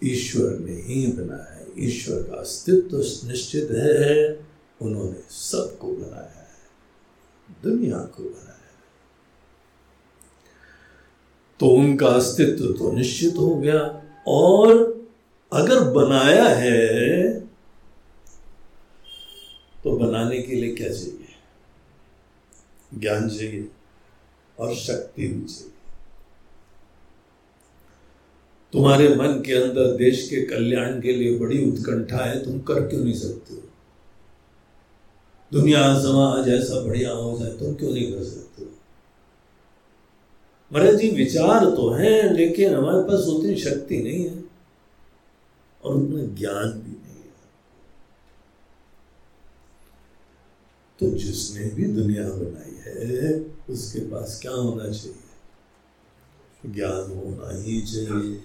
ईश्वर 0.03 0.59
ने 0.59 0.73
ही 0.73 1.07
बनाया 1.07 1.53
है। 1.53 1.67
ईश्वर 1.77 2.23
का 2.23 2.35
अस्तित्व 2.35 2.97
निश्चित 3.27 3.71
है। 3.71 4.47
उन्होंने 4.81 5.23
सबको 5.29 5.95
बनाया 5.95 6.39
है। 6.39 6.47
दुनिया 7.63 7.97
को 7.97 8.23
बनाया 8.23 8.52
तो 11.63 11.67
उनका 11.69 12.07
अस्तित्व 12.07 12.65
तो 12.73 12.91
निश्चित 12.91 13.37
हो 13.37 13.55
गया। 13.55 13.79
और 14.27 14.71
अगर 15.51 15.79
बनाया 15.91 16.43
है 16.43 17.39
तो 19.83 19.95
बनाने 19.97 20.41
के 20.41 20.55
लिए 20.55 20.75
क्या 20.75 20.89
चाहिए? 20.89 21.27
ज्ञान 22.93 23.29
चाहिए 23.29 23.67
और 24.59 24.75
शक्ति 24.75 25.27
भी 25.27 25.45
चाहिए। 25.45 25.71
तुम्हारे 28.73 29.09
मन 29.15 29.41
के 29.45 29.53
अंदर 29.53 29.95
देश 29.97 30.27
के 30.29 30.45
कल्याण 30.45 31.01
के 31.01 31.13
लिए 31.13 31.37
बड़ी 31.39 31.65
उत्कंठा 31.71 32.23
है, 32.25 32.43
तुम 32.45 32.59
कर 32.59 32.87
क्यों 32.87 33.03
नहीं 33.03 33.13
सकते 33.15 33.61
दुनिया, 35.51 35.81
समाज 35.99 36.49
ऐसा 36.49 36.85
बढ़िया 36.85 37.11
हो 37.11 37.37
जाए, 37.39 37.51
तुम 37.51 37.73
क्यों 37.73 37.93
नहीं 37.93 38.11
कर 38.13 38.23
सकते? 38.23 38.42
महाराज 40.73 40.95
जी, 40.95 41.09
विचार 41.09 41.65
तो 41.65 41.89
है, 41.89 42.33
लेकिन 42.33 42.73
हमारे 42.73 43.03
पास 43.03 43.27
उतनी 43.27 43.55
शक्ति 43.55 43.97
नहीं 43.97 44.29
है 44.29 44.43
और 45.83 45.95
उतना 45.95 46.23
ज्ञान 46.23 46.71
भी 46.71 46.91
नहीं 46.91 47.23
है। 47.23 47.33
तो 50.99 51.17
जिसने 51.17 51.65
भी 51.65 51.83
दुनिया 51.85 52.23
बनाई 52.23 52.73
है, 52.79 53.45
उसके 53.69 53.99
पास 53.99 54.39
क्या 54.41 54.51
होना 54.51 54.83
चाहिए? 54.83 55.17
ज्ञान 56.65 57.15
होना 57.15 57.61
ही 57.61 57.81
चाहिए। 57.81 58.41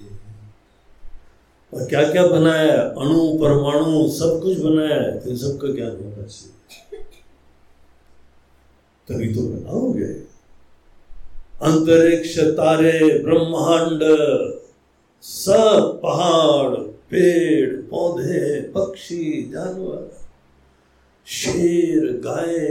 और 1.74 1.88
क्या 1.88 2.12
क्या 2.12 2.26
बनाया? 2.26 2.82
अणु, 2.82 3.38
परमाणु, 3.38 4.08
सब 4.08 4.40
कुछ 4.42 4.58
बनाया 4.58 5.20
तो 5.20 5.36
सबका 5.36 5.68
ज्ञान 5.68 5.90
होना 5.90 6.26
चाहिए। 6.26 6.54
तभी 9.08 9.34
तो 9.34 9.40
बनाओगे। 9.40 10.27
अंतरिक्ष 11.62 12.38
तारे 12.38 13.18
ब्रह्मांड 13.18 14.00
सब 15.22 16.00
पहाड़ 16.02 16.76
पेड़ 16.76 17.76
पौधे 17.76 18.60
पक्षी 18.60 19.50
जानवर 19.52 20.18
शेर 21.26 22.12
गाय 22.12 22.66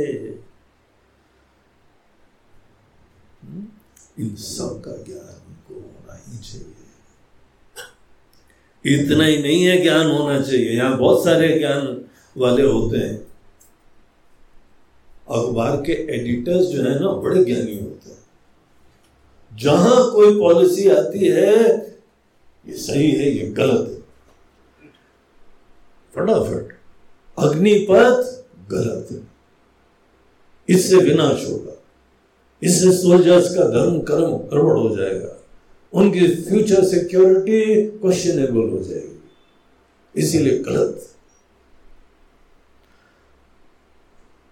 हम्म, 3.43 3.67
इन 4.19 4.35
सब 4.35 4.81
का 4.85 4.91
ज्ञान 4.91 5.55
को 5.67 5.73
होना 5.73 6.23
ही 6.27 6.37
चाहिए। 6.37 6.73
इतना 8.99 9.25
ही 9.25 9.41
नहीं 9.41 9.63
है 9.63 9.81
ज्ञान 9.81 10.11
होना 10.11 10.41
चाहिए। 10.41 10.69
यहाँ 10.69 10.97
बहुत 10.97 11.23
सारे 11.23 11.59
ज्ञान 11.59 12.05
वाले 12.37 12.63
होते 12.63 12.97
हैं। 12.97 13.27
अखबार 15.29 15.77
के 15.77 15.91
एडिटर्स 15.91 16.65
जो 16.65 16.83
है 16.83 16.99
ना 16.99 17.11
बड़े 17.11 17.45
ज्ञानी 17.45 17.79
होते 17.79 17.85
हैं। 17.85 17.96
जहाँ 19.57 20.11
कोई 20.11 20.39
पॉलिसी 20.39 20.89
आती 20.89 21.27
है, 21.27 21.63
ये 22.67 22.73
सही 22.73 23.11
है, 23.11 23.29
ये 23.29 23.49
गलत 23.49 23.89
है। 23.89 23.97
फटाफट। 26.15 26.77
अग्निपथ 27.39 28.45
गलत 28.71 29.07
है। 29.11 29.27
इससे 30.69 30.95
विनाश 30.95 31.49
होगा। 31.51 31.83
इससे 32.63 32.91
सोल्जर्स 32.91 33.55
का 33.55 33.63
धर्म, 33.63 34.01
कर्म 34.01 34.37
गड़बड़ 34.37 34.77
हो 34.77 34.95
जाएगा। 34.95 35.43
उनकी 35.93 36.27
फ्यूचर 36.27 36.83
सिक्योरिटी 36.83 37.87
क्वेश्चनेबल 37.87 38.69
हो 38.69 38.83
जाएगी। 38.83 39.23
इसीलिए 40.15 40.59
गलत 40.59 41.13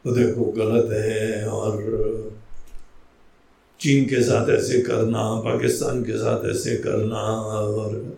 तो 0.03 0.11
देखो, 0.11 0.45
गलत 0.45 0.89
है 0.91 1.49
और 1.49 2.34
चीन 3.79 4.05
के 4.05 4.21
साथ 4.23 4.49
ऐसे 4.49 4.79
करना, 4.81 5.23
पाकिस्तान 5.41 6.03
के 6.03 6.17
साथ 6.17 6.49
ऐसे 6.49 6.75
करना 6.75 7.15
और 7.15 8.17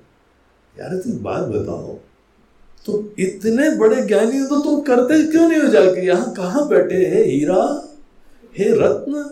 यार 0.79 0.97
तुम 0.97 1.13
बात 1.13 1.43
बताओ 1.43 1.97
तो 2.85 3.13
इतने 3.19 3.69
बड़े 3.75 4.01
ज्ञानी 4.01 4.41
तो 4.41 4.59
तुम 4.59 4.81
करते 4.81 5.23
क्यों 5.31 5.47
नहीं 5.49 5.61
हो 5.61 5.67
जाके? 5.67 6.05
यहाँ 6.05 6.33
कहाँ 6.33 6.67
बैठे 6.67 7.05
है? 7.05 7.23
हीरा? 7.23 7.63
हे 8.57 8.69
रत्न? 8.73 9.23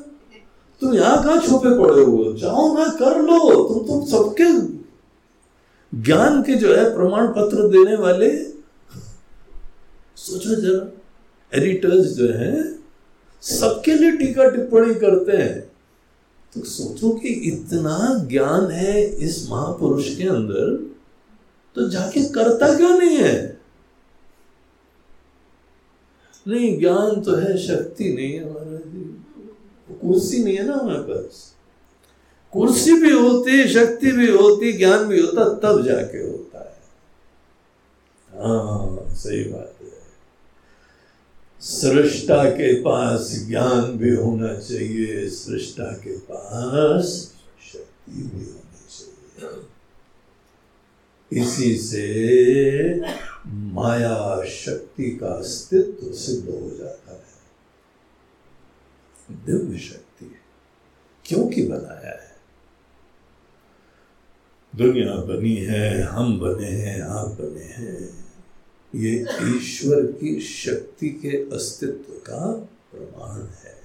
तुम 0.82 0.94
यहाँ 0.94 1.24
कहा 1.24 1.40
छुपे 1.40 1.70
पड़े 1.70 2.04
हो? 2.04 2.34
जाओ 2.34 2.78
ना, 2.78 2.88
कर 2.88 3.22
लो। 3.22 3.38
तुम 3.68 3.88
तुम 3.88 4.06
सबके 4.06 4.50
ज्ञान 6.02 6.42
के 6.42 6.56
जो 6.56 6.74
है 6.76 6.96
प्रमाण 6.96 7.28
पत्र 7.28 7.68
देने 7.68 7.96
वाले, 7.96 8.30
सोचो 10.18 10.56
जरा, 10.56 11.02
एडिटर्स 11.54 12.06
जो 12.06 12.28
है, 12.34 12.80
सबके 13.42 13.94
लिए 13.94 14.12
टीका 14.12 14.50
टिप्पणी 14.50 14.96
करते 14.96 15.38
हैं। 15.38 15.75
तो 16.56 16.62
सोचो 16.62 17.10
कि 17.10 17.28
इतना 17.28 18.26
ज्ञान 18.28 18.72
है 18.72 19.04
इस 19.04 19.50
महापुरुष 19.50 20.18
के 20.18 20.24
अंदर 20.24 20.96
तो 21.76 21.90
जाके 21.90 22.24
करता 22.24 22.78
क्यों 22.78 22.98
नहीं 22.98 23.18
है? 23.18 23.62
नहीं, 26.48 26.80
ज्ञान 26.80 27.22
तो 27.22 27.36
है, 27.36 27.58
शक्ति 27.58 28.14
नहीं 28.14 28.34
है 28.34 28.54
महाराज 28.54 28.82
कुर्सी 30.02 30.44
नहीं 30.44 30.58
है 30.58 30.68
ना 30.68 30.74
हमारे 30.74 31.00
पास। 31.00 31.56
कुर्सी 32.52 32.94
भी 32.94 33.12
होती, 33.12 33.68
शक्ति 33.70 34.12
भी 34.12 34.32
होती, 34.32 34.74
ज्ञान 34.74 35.06
भी 35.06 35.22
होता, 35.22 35.44
तब 35.54 35.86
जाके 35.86 36.18
होता 36.18 36.60
है। 36.60 36.76
हाँ 38.42 39.14
सही 39.16 39.44
बात। 39.44 39.75
सृष्टा 41.66 42.50
के 42.50 42.82
पास 42.82 43.46
ज्ञान 43.48 43.98
भी 43.98 44.16
होना 44.16 44.60
चाहिए, 44.60 45.30
सृष्टा 45.30 45.84
के 45.84 46.18
पास 46.18 47.34
शक्ति 47.74 48.12
भी 48.12 48.46
होनी 48.46 48.86
चाहिए। 48.90 49.66
इसी 51.42 51.78
से 51.78 53.02
माया 53.48 54.46
शक्ति 54.46 55.12
का 55.12 55.28
अस्तित्व 55.28 56.14
सिद्ध 56.14 56.50
हो 56.50 56.78
जाता 56.78 57.12
है। 57.12 57.26
दिव्य 59.46 59.78
शक्ति, 59.78 60.36
क्योंकि 61.26 61.64
बनाया 61.64 62.24
है। 62.24 62.36
दुनिया 64.76 65.16
बनी 65.16 65.56
है, 65.56 66.02
हम 66.02 66.40
बने 66.40 66.70
हैं, 66.70 67.02
आप 67.02 67.28
बने 67.28 67.64
हैं। 67.64 68.25
ये 68.96 69.26
ईश्वर 69.58 70.02
की 70.02 70.42
शक्ति 70.42 71.10
के 71.10 71.56
अस्तित्व 71.56 72.14
का 72.14 72.54
प्रमाण 72.92 73.42
है। 73.42 73.76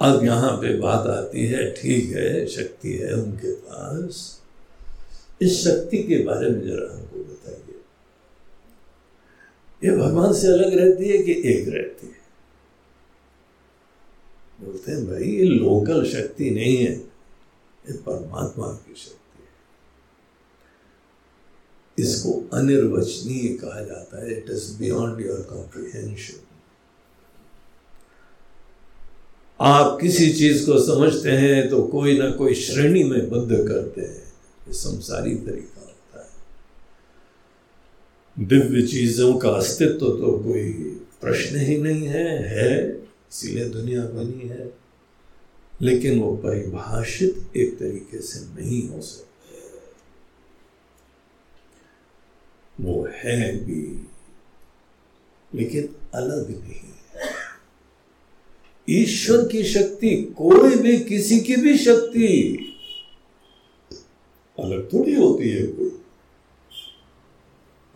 अब 0.00 0.24
यहाँ 0.24 0.56
पे 0.56 0.78
बात 0.78 1.06
आती 1.06 1.46
है, 1.46 1.70
ठीक 1.72 2.16
है, 2.16 2.46
शक्ति 2.46 2.92
है 2.92 3.12
उनके 3.12 3.52
पास। 3.52 4.42
इस 5.42 5.64
शक्ति 5.64 5.98
के 5.98 6.24
बारे 6.24 6.50
में 6.50 6.60
जरा 6.60 6.96
हमको 6.96 7.18
बताइए। 7.18 7.80
ये 9.84 9.96
भगवान 9.96 10.32
से 10.32 10.46
अलग 10.46 10.74
रहती 10.74 11.08
है 11.08 11.18
कि 11.18 11.32
एक 11.32 11.68
रहती 11.68 12.06
है? 12.06 12.24
बोलते 14.60 14.92
हैं, 14.92 15.06
भाई, 15.06 15.24
ये 15.24 15.44
लोकल 15.44 16.10
शक्ति 16.10 16.50
नहीं 16.50 16.76
है, 16.76 16.92
ये 16.92 17.92
परमात्मा 17.92 18.68
की 18.68 18.94
शक्ति। 18.94 19.23
इसको 21.98 22.32
अनिर्वचनीय 22.52 23.48
कहा 23.56 23.80
जाता 23.80 24.22
है। 24.22 24.36
It 24.38 24.50
is 24.50 24.78
beyond 24.78 25.26
your 25.26 25.40
comprehension 25.40 26.40
आप 29.60 29.98
किसी 30.00 30.32
चीज़ 30.32 30.66
को 30.66 30.78
समझते 30.80 31.30
हैं 31.30 31.68
तो 31.68 31.82
कोई 31.82 32.18
ना 32.18 32.30
कोई 32.30 32.54
श्रेणी 32.54 33.02
में 33.04 33.30
बद्ध 33.30 33.56
करते 33.68 34.00
हैं। 34.00 34.32
ये 34.68 34.72
संसारी 34.72 35.34
तरीका 35.36 35.80
होता 35.80 36.18
है। 36.20 36.30
दिव्य 38.46 38.82
चीज़ों 38.86 39.34
का 39.34 39.48
अस्तित्व 39.48 39.98
तो 39.98 40.38
कोई 40.38 40.72
प्रश्न 41.20 41.56
ही 41.56 41.76
नहीं 41.78 42.06
है 42.06 42.26
है, 42.48 42.88
इसीलिए 43.32 43.68
दुनिया 43.68 44.02
बनी 44.04 44.48
है। 44.48 44.72
लेकिन 45.82 46.20
वो 46.20 46.36
परिभाषित 46.36 47.56
एक 47.56 47.78
तरीके 47.78 48.20
से 48.20 48.40
नहीं 48.54 48.88
हो 48.88 49.00
सकती। 49.00 49.33
वो 52.80 53.08
है 53.12 53.56
भी, 53.64 54.08
लेकिन 55.54 55.88
अलग 56.14 56.50
नहीं। 56.50 56.80
ईश्वर 58.90 59.48
की 59.48 59.64
शक्ति, 59.64 60.16
कोई 60.38 60.76
भी, 60.76 60.98
किसी 60.98 61.40
की 61.40 61.56
भी 61.56 61.78
शक्ति 61.78 62.58
अलग 64.58 64.92
थोड़ी 64.92 65.14
होती 65.14 65.48
है 65.48 65.66
कोई। 65.66 65.90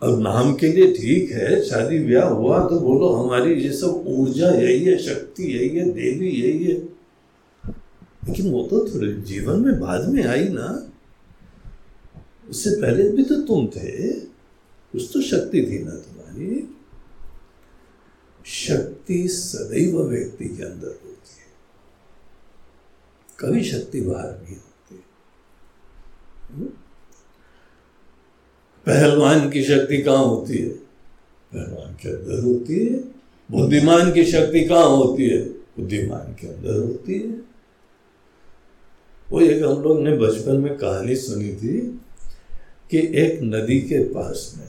अब 0.03 0.21
नाम 0.21 0.55
के 0.55 0.67
लिए 0.67 0.93
ठीक 0.93 1.31
है, 1.31 1.63
शादी 1.63 1.99
ब्याह 1.99 2.29
हुआ 2.29 2.59
तो 2.67 2.79
बोलो, 2.79 3.09
हमारी 3.09 3.53
ये 3.53 3.71
सब 3.71 4.03
ऊर्जा 4.07 4.49
यही 4.49 4.83
है, 4.83 4.97
शक्ति 4.97 5.43
यही 5.43 5.69
है, 5.69 5.89
देवी 5.89 6.29
यही 6.29 6.63
है। 6.63 6.99
लेकिन 8.27 8.51
वो 8.51 8.63
तो 8.63 8.79
थोड़े 8.79 9.13
जीवन 9.13 9.59
में 9.59 9.79
बाद 9.79 10.09
में 10.09 10.23
आई 10.23 10.43
ना। 10.43 10.91
उससे 12.49 12.69
पहले 12.69 13.09
भी 13.09 13.23
तो 13.23 13.41
तुम 13.41 13.67
थे। 13.67 14.11
कुछ 14.91 15.11
तो 15.13 15.21
शक्ति 15.21 15.61
थी 15.61 15.83
ना 15.83 15.91
तुम्हारी। 15.91 16.75
शक्ति 18.45 19.27
सदैव 19.27 20.01
व्यक्ति 20.01 20.45
के 20.45 20.63
अंदर 20.63 20.87
होती 20.87 21.07
है। 21.07 21.49
कभी 23.39 23.63
शक्ति 23.63 24.01
बाहर 24.01 24.31
नहीं 24.31 24.55
होती? 24.55 25.03
पहलवान 28.85 29.49
की 29.49 29.63
शक्ति 29.63 29.97
कहाँ 29.97 30.25
होती 30.25 30.57
है? 30.57 30.69
पहलवान 30.69 31.93
के 31.93 32.09
अंदर 32.09 32.43
होती 32.43 32.85
है। 32.85 32.99
बुद्धिमान 33.51 34.13
की 34.13 34.25
शक्ति 34.25 34.65
कहाँ 34.65 34.87
होती 34.87 35.29
है? 35.29 35.43
बुद्धिमान 35.49 36.33
के 36.33 36.47
अंदर 36.47 36.77
होती 36.77 37.19
है। 37.19 37.49
वो 39.31 39.41
एक 39.41 39.63
हम 39.63 39.81
लोग 39.81 40.01
ने 40.01 40.17
बचपन 40.17 40.57
में 40.57 40.77
कहानी 40.77 41.15
सुनी 41.15 41.55
थी 41.55 42.01
कि 42.91 42.97
एक 42.97 43.39
नदी 43.41 43.79
के 43.79 44.03
पास 44.03 44.53
में 44.57 44.68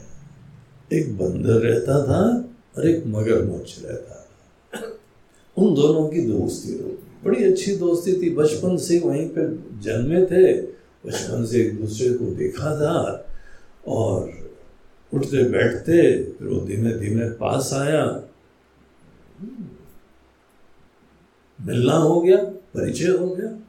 एक 0.93 1.17
बंदर 1.17 1.53
रहता 1.53 2.05
था 2.05 2.49
और 2.77 2.87
एक 2.87 3.03
मगरमच्छ 3.07 3.83
रहता 3.83 4.15
था। 4.15 4.87
उन 5.57 5.75
दोनों 5.75 6.07
की 6.07 6.21
दोस्ती 6.21 6.73
बड़ी 7.23 7.43
अच्छी 7.43 7.75
दोस्ती 7.75 8.21
थी। 8.21 8.29
बचपन 8.29 8.77
से 8.77 8.99
वहीं 8.99 9.29
पे 9.29 9.55
जन्मे 9.79 10.25
थे। 10.25 10.61
बचपन 11.05 11.45
से 11.45 11.61
एक 11.61 11.81
दूसरे 11.81 12.13
को 12.13 12.25
देखा 12.25 12.75
था 12.75 13.25
और 13.87 14.51
उठते 15.13 15.49
बैठते 15.49 16.23
फिर 16.23 16.47
वो 16.47 16.59
धीमे 16.65 16.93
धीमे 16.93 17.29
पास 17.29 17.73
आया। 17.73 18.23
मिलना 21.61 21.93
हो 21.93 22.21
गया, 22.21 22.37
परिचय 22.37 23.07
हो 23.07 23.35
गया। 23.35 23.59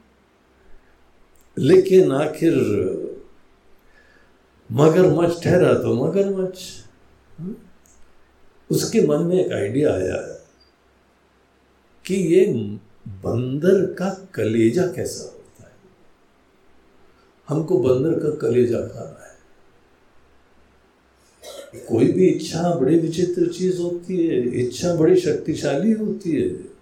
लेकिन 1.57 2.11
आखिर 2.11 2.53
मगरमच्छ 4.71 5.43
ठहरा 5.43 5.73
तो 5.73 6.05
मगरमच्छ। 6.05 6.82
उसके 8.71 9.07
मन 9.07 9.17
में 9.17 9.45
एक 9.45 9.51
आइडिया 9.51 9.93
आया 9.93 10.27
है 10.27 10.39
कि 12.05 12.15
ये 12.15 12.45
बंदर 13.07 13.93
का 13.93 14.27
कलेजा 14.33 14.87
कैसा 14.87 15.23
होता 15.23 15.63
है? 15.63 15.71
हमको 17.49 17.77
बंदर 17.77 18.19
का 18.19 18.29
कलेजा 18.29 18.77
खाना 18.77 19.25
है। 19.25 19.33
कोई 21.87 22.11
भी 22.11 22.27
इच्छा, 22.27 22.75
बड़ी 22.75 22.99
विचित्र 22.99 23.47
चीज़ 23.47 23.81
होती 23.81 24.27
है, 24.27 24.59
इच्छा 24.59 24.95
बड़ी 24.95 25.15
शक्तिशाली 25.19 25.91
होती 25.91 26.41
है। 26.41 26.73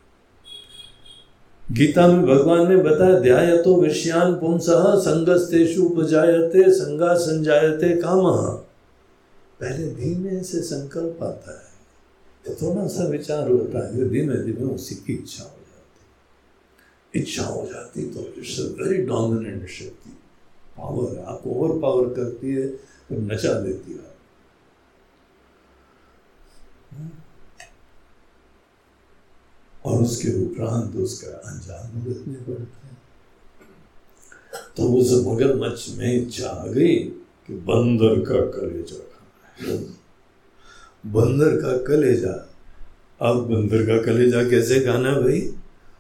गीता 1.72 2.08
में 2.08 2.26
भगवान 2.26 2.70
ने 2.70 2.78
बताया 2.78 3.20
ध्याय 3.20 3.58
तो 3.58 3.82
विषयान 3.82 4.34
पुंस, 4.34 4.66
संगस्तेषु 5.06 5.84
उपजायते, 5.84 6.72
संगा 6.72 7.14
संजायते 7.14 8.02
काम। 8.02 8.62
पहले 9.62 9.88
धीमे 9.96 10.44
से 10.44 10.62
संकल्प 10.64 11.24
आता 11.24 11.52
है। 11.52 11.70
तो 12.46 12.54
थोड़ा 12.62 12.88
सा 12.88 13.04
विचार 13.08 13.50
होता 13.50 13.88
है 13.88 14.10
धीमे 14.10 14.38
धीमे 14.44 14.74
उसी 14.74 14.96
की 14.96 15.14
इच्छा 15.14 15.44
हो 15.44 15.50
जाती 15.50 17.20
इच्छा 17.20 17.44
हो 17.44 17.66
जाती 17.66 18.06
तो 18.10 18.22
इट्स 18.38 18.60
वेरी 18.80 19.02
डोमिनेंट 19.06 19.68
शक्ति। 19.70 20.10
पावर, 20.78 21.20
आपको 21.20 21.50
ओवर 21.50 21.80
पावर 21.82 22.14
करती 22.14 22.54
है 22.54 22.68
तो 22.68 23.16
नचा 23.24 23.54
देती 23.62 23.92
है। 23.92 24.10
और 29.86 30.02
उसके 30.04 30.30
उपरांत 30.46 30.96
उसका 30.96 31.32
अंजाम 31.52 32.02
भुगतने 32.02 32.34
पड़ते 32.36 32.88
हैं। 32.88 32.98
तो 34.78 34.84
उस 34.96 35.12
मगरमच्छ 35.28 35.90
में 35.98 36.12
इच्छा 36.16 36.50
आ 36.50 36.68
गई 36.68 36.96
कि 37.48 37.54
बंदर 37.70 38.20
का 38.26 38.40
कलेजा 38.52 39.00
बंदर 41.06 41.62
का 41.62 41.78
कलेजा। 41.78 42.50
अब 43.22 43.38
बंदर 43.38 43.86
का 43.86 44.02
कलेजा 44.02 44.50
कैसे 44.50 44.80
खाना 44.80 45.22
भाई? 45.22 45.42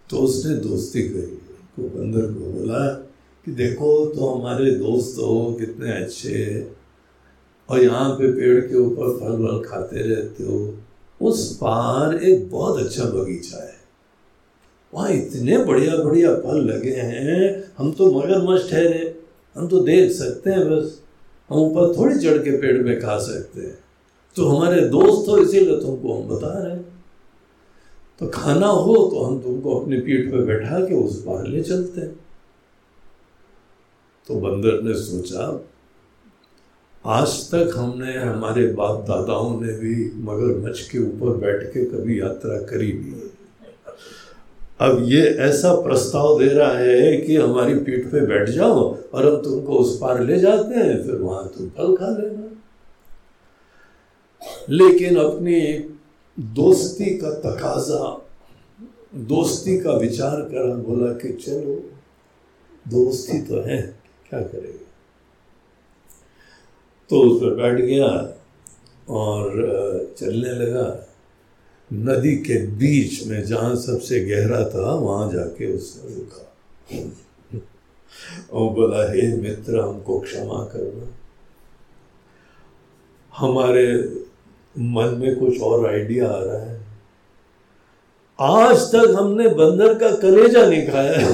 तो 0.09 0.17
उसने 0.17 0.55
दोस्ती 0.55 1.01
करी। 1.09 1.37
को 1.75 1.81
बंदर 1.81 2.21
को 2.21 2.59
बोला 2.59 2.87
कि 3.45 3.51
देखो 3.51 4.05
तो 4.05 4.25
हमारे 4.27 4.71
दोस्त 4.71 5.15
हो, 5.17 5.55
कितने 5.59 5.91
अच्छे 5.91 6.67
और 7.69 7.79
यहाँ 7.79 8.09
पे 8.09 8.31
पेड़ 8.31 8.59
के 8.59 8.75
ऊपर 8.75 9.19
फल 9.19 9.31
वल 9.31 9.63
खाते 9.63 10.15
रहते 10.15 10.43
हो। 10.43 10.77
उस 11.21 11.55
पार 11.55 12.15
एक 12.15 12.51
बहुत 12.51 12.79
अच्छा 12.79 13.03
बगीचा 13.03 13.63
है। 13.63 13.75
वहाँ 14.93 15.11
इतने 15.11 15.57
बढ़िया 15.57 15.97
बढ़िया 15.97 16.35
फल 16.35 16.57
लगे 16.57 16.91
हैं। 16.91 17.71
हम 17.77 17.91
तो 17.91 18.11
मगरमच्छ 18.11 18.71
ठहरे। 18.71 19.21
हम 19.55 19.67
तो 19.67 19.79
देख 19.79 20.11
सकते 20.11 20.49
हैं 20.49 20.69
बस। 20.69 21.00
हम 21.51 21.57
ऊपर 21.57 21.95
थोड़ी 21.97 22.19
चढ़ 22.19 22.37
के 22.37 22.57
पेड़ 22.57 22.81
में 22.83 22.99
खा 23.01 23.17
सकते 23.19 23.61
हैं। 23.61 23.77
तो 24.35 24.47
हमारे 24.47 24.81
दोस्त 24.81 25.29
हो, 25.29 25.37
इसीलिए 25.37 25.79
तुमको 25.79 26.13
हम 26.13 26.27
बता 26.27 26.53
रहे 26.59 26.71
हैं। 26.71 26.85
तो 28.19 28.27
खाना 28.27 28.67
हो 28.67 28.95
तो 29.07 29.23
हम 29.23 29.39
तुमको 29.41 29.79
अपनी 29.79 29.97
पीठ 29.97 30.31
पे 30.31 30.41
बैठा 30.41 30.79
के 30.79 30.95
उस 30.95 31.21
पार 31.21 31.47
ले 31.47 31.61
चलते 31.61 32.01
हैं। 32.01 32.15
तो 34.27 34.35
बंदर 34.35 34.81
ने 34.81 34.93
सोचा, 34.93 35.45
आज 37.05 37.29
तक 37.51 37.73
हमने, 37.77 38.13
हमारे 38.17 38.65
बाप 38.67 39.05
दादाओं 39.07 39.59
ने 39.61 39.73
भी 39.73 40.11
मगरमच्छ 40.15 40.89
के 40.89 40.99
ऊपर 40.99 41.37
बैठ 41.37 41.63
के 41.73 41.85
कभी 41.85 42.19
यात्रा 42.19 42.57
करी 42.61 42.91
नहीं। 42.93 43.30
अब 44.81 45.03
ये 45.03 45.21
ऐसा 45.21 45.73
प्रस्ताव 45.81 46.39
दे 46.39 46.47
रहा 46.47 46.77
है 46.77 47.17
कि 47.17 47.35
हमारी 47.35 47.73
पीठ 47.75 48.05
पे 48.05 48.21
बैठ 48.21 48.49
जाओ 48.49 48.97
और 49.13 49.25
हम 49.25 49.41
तुमको 49.41 49.73
उस 49.73 49.97
पार 50.01 50.21
ले 50.21 50.39
जाते 50.39 50.75
हैं, 50.75 51.03
फिर 51.03 51.15
वहाँ 51.15 51.47
तुम 51.57 51.69
फल 51.69 51.95
खा 51.95 52.07
लेना। 52.07 52.47
लेकिन 54.69 55.17
अपनी 55.17 55.61
दोस्ती 56.39 57.05
का 57.05 57.31
तकाजा, 57.31 58.27
दोस्ती 59.15 59.79
का 59.79 59.91
विचार 59.91 60.41
कर 60.41 60.75
बोला 60.75 61.11
कि 61.13 61.33
चलो, 61.33 61.75
दोस्ती 62.87 63.41
तो 63.41 63.61
है, 63.61 63.81
क्या 64.29 64.41
करेगा? 64.41 64.85
तो 67.09 67.21
उस 67.21 67.41
पर 67.41 67.55
बैठ 67.55 67.81
गया 67.81 68.07
और 69.09 69.51
चलने 70.17 70.49
लगा। 70.49 71.10
नदी 71.93 72.35
के 72.35 72.67
बीच 72.67 73.27
में 73.27 73.45
जहाँ 73.45 73.75
सबसे 73.75 74.19
गहरा 74.19 74.63
था, 74.69 74.93
वहाँ 74.93 75.31
जाके 75.31 75.73
उसने 75.73 76.15
रुका। 76.15 76.47
और 78.51 78.73
बोला, 78.73 79.11
हे 79.11 79.37
मित्र, 79.37 79.79
हमको 79.79 80.19
क्षमा 80.19 80.63
करना। 80.63 81.17
हमारे 83.37 83.85
मन 84.79 85.17
में 85.19 85.35
कुछ 85.39 85.61
और 85.61 85.89
आइडिया 85.89 86.29
आ 86.29 86.39
रहा 86.39 86.59
है। 86.59 86.81
आज 88.39 88.77
तक 88.77 89.15
हमने 89.19 89.47
बंदर 89.47 89.93
का 89.93 90.15
कलेजा 90.15 90.65
नहीं 90.65 90.87
खाया 90.87 91.27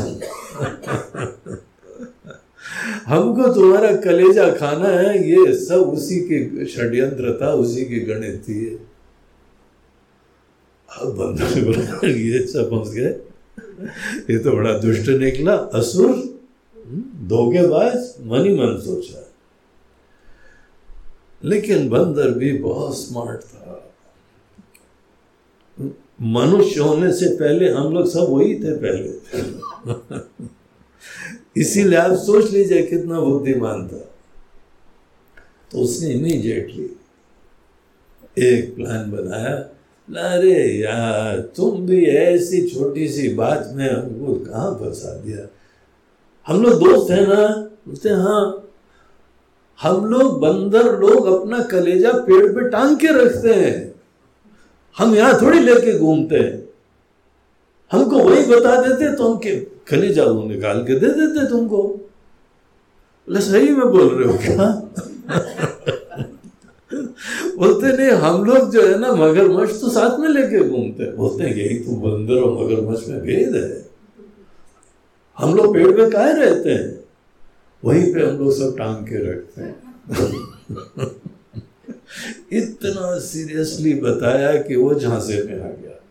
हमको 3.06 3.54
तुम्हारा 3.54 3.96
कलेजा 3.96 4.50
खाना 4.52 4.88
है, 4.88 5.30
ये 5.30 5.54
सब 5.66 5.82
उसी 5.82 6.20
के 6.20 6.66
षड्यंत्र 6.66 7.40
था, 7.42 7.54
उसी 7.54 7.86
की 7.86 8.00
गणित 8.00 8.42
थी। 8.42 8.87
अब 11.02 11.14
बंदर 11.16 11.64
बोला 11.66 12.08
ये 12.08 12.40
पहुँच 12.70 12.88
गए। 12.88 13.14
ये 14.30 14.38
तो 14.40 14.52
बड़ा 14.52 14.78
दुष्ट 14.78 15.10
निकला, 15.10 15.54
असुर। 15.54 16.16
धोखेबाज 17.28 17.98
मन 18.28 18.46
ही 18.46 18.54
मन 18.56 18.78
सोचा 18.82 19.24
लेकिन 21.44 21.90
बंदर 21.90 22.32
भी 22.32 22.52
बहुत 22.58 22.98
स्मार्ट 22.98 23.42
था। 23.42 23.94
मनुष्य 26.22 26.80
होने 26.80 27.12
से 27.14 27.30
पहले 27.36 27.70
हम 27.70 27.94
लोग 27.94 28.08
सब 28.10 28.28
वही 28.30 28.56
थे 28.56 28.74
पहले। 28.78 29.10
इसीलिए 31.62 32.00
आप 32.00 32.12
सोच 32.18 32.52
लीजिए 32.52 32.82
कितना 32.84 33.20
बुद्धिमान 33.20 33.88
था। 33.88 34.04
तो 35.72 35.80
उसने 35.80 36.10
इमीडिएटली 36.10 36.90
एक 38.38 38.76
प्लान 38.76 39.12
बनाया। 39.12 39.56
अरे 40.16 40.80
यार, 40.82 41.40
तुम 41.40 41.86
भी 41.86 42.06
ऐसी 42.06 42.62
छोटी 42.68 43.08
सी 43.08 43.34
बात 43.34 43.72
में 43.74 43.90
हमको 43.90 44.34
कहाँ 44.34 44.72
फंसा 44.76 45.14
दिया? 45.14 45.48
हम 46.48 46.64
लोग 46.64 46.74
दोस्त 46.74 47.12
हैं 47.12 47.28
ना? 47.28 47.48
बोलते 47.88 48.10
हाँ 48.10 48.64
हम 49.82 50.06
लोग 50.06 50.40
बंदर 50.40 51.00
लोग 51.00 51.42
अपना 51.42 51.64
कलेजा 51.64 52.12
पेड़ 52.12 52.46
पे 52.54 52.70
टांग 52.70 52.98
के 52.98 53.08
रखते 53.08 53.54
हैं। 53.54 53.96
हम 54.98 55.16
यहाँ 55.16 55.42
थोड़ी 55.42 55.60
लेके 55.60 56.00
घूमते 56.00 56.36
हैं। 56.36 56.70
हमको 57.92 58.20
वही 58.20 58.46
बता 58.46 58.82
देते 58.82 59.16
तो 59.16 59.34
हम 59.34 59.42
कलेजा 59.88 60.24
वो 60.24 60.44
निकाल 60.44 60.84
के 60.84 61.00
दे 61.00 61.08
देते 61.08 61.50
तुमको। 61.50 61.84
बोले, 61.84 63.42
सही 63.42 63.70
में 63.70 63.88
बोल 63.88 64.08
रहे 64.08 64.34
हो 64.34 64.38
क्या? 64.38 64.92
बोलते, 67.58 67.98
नहीं, 67.98 68.10
हम 68.10 68.46
लोग 68.46 68.72
जो 68.72 68.82
है 68.82 69.00
ना, 69.00 69.12
मगरमच्छ 69.12 69.74
तो 69.82 69.90
साथ 69.90 70.20
में 70.20 70.30
लेके 70.30 70.70
घूमते 70.70 71.04
हैं। 71.04 71.16
बोलते 71.16 71.44
हैं 71.44 71.56
यही 71.56 71.80
तो 71.80 71.92
बंदर 71.92 72.34
और 72.34 72.64
मगरमच्छ 72.64 73.08
में 73.08 73.22
भेद 73.22 73.56
है। 73.56 73.88
हम 75.38 75.56
लोग 75.56 75.74
पेड़ 75.74 75.92
पे 75.92 76.10
काहे 76.10 76.34
रहते 76.34 76.70
हैं? 76.70 77.04
वहीं 77.86 78.14
पे 78.14 78.22
हम 78.22 78.38
लोग 78.38 78.54
सब 78.54 78.78
टांग 78.78 79.06
के 79.06 79.32
रखते 79.32 79.62
हैं। 79.62 79.88
इतना 82.52 83.20
सीरियसली 83.20 83.94
बताया 83.94 84.62
कि 84.62 84.76
वो 84.76 84.96
झांसे 84.96 85.44
में 85.44 85.60
आ 85.60 85.68
गया। 85.68 86.04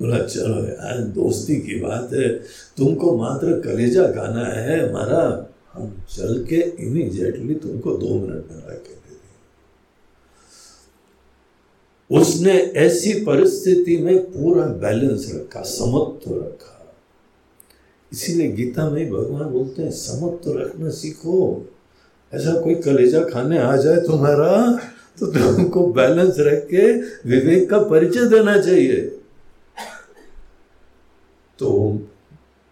बोला, 0.00 0.18
चलो 0.18 0.64
यार, 0.64 0.98
दोस्ती 0.98 1.56
की 1.56 1.80
बात 1.80 2.10
है। 2.12 2.28
तुमको 2.76 3.18
मात्र 3.18 3.60
कलेजा 3.60 4.06
गाना 4.06 4.46
है 4.46 4.90
हमारा 4.90 5.52
हम 5.72 6.02
चल 6.10 6.46
के 6.48 6.56
इमीजिएटली 6.56 7.54
तुमको 7.54 7.90
दो 7.92 8.14
मिनट 8.14 8.44
में 8.52 8.58
ला 8.58 8.74
के 8.74 8.94
दे 8.94 8.94
दें 8.94 9.16
उसने 12.10 12.52
ऐसी 12.76 13.12
परिस्थिति 13.24 13.96
में 13.96 14.18
पूरा 14.32 14.66
बैलेंस 14.66 15.30
रखा, 15.34 15.62
समत्व 15.62 16.34
रखा। 16.36 16.72
इसीलिए 18.12 18.48
गीता 18.48 18.88
में 18.90 19.10
भगवान 19.10 19.48
बोलते 19.50 19.82
हैं, 19.82 19.90
समत्व 19.90 20.58
रखना 20.58 20.90
सीखो। 20.90 21.66
ऐसा 22.32 22.60
कोई 22.60 22.74
कलेजा 22.74 23.20
खाने 23.24 23.58
आ 23.58 23.76
जाए 23.76 24.00
तुम्हारा 24.00 24.80
तो 25.18 25.26
तुमको 25.26 25.86
बैलेंस 25.86 26.36
रख 26.38 26.66
के 26.70 26.92
विवेक 27.28 27.68
का 27.70 27.78
परिचय 27.80 28.28
देना 28.28 28.56
चाहिए। 28.60 29.00
तो 31.58 31.70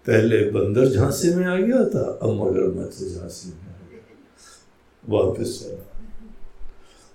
पहले 0.07 0.39
बंदर 0.51 0.89
झांसी 0.89 1.30
में 1.35 1.47
आ 1.47 1.57
गया 1.57 1.85
था, 1.85 2.18
अब 2.22 2.30
मगरमच्छ 2.30 2.99
झांसी 2.99 3.49
में 3.49 3.57
आ 3.57 3.78
गया। 3.91 5.18
वापस 5.18 5.59
चढ़ा 5.62 5.94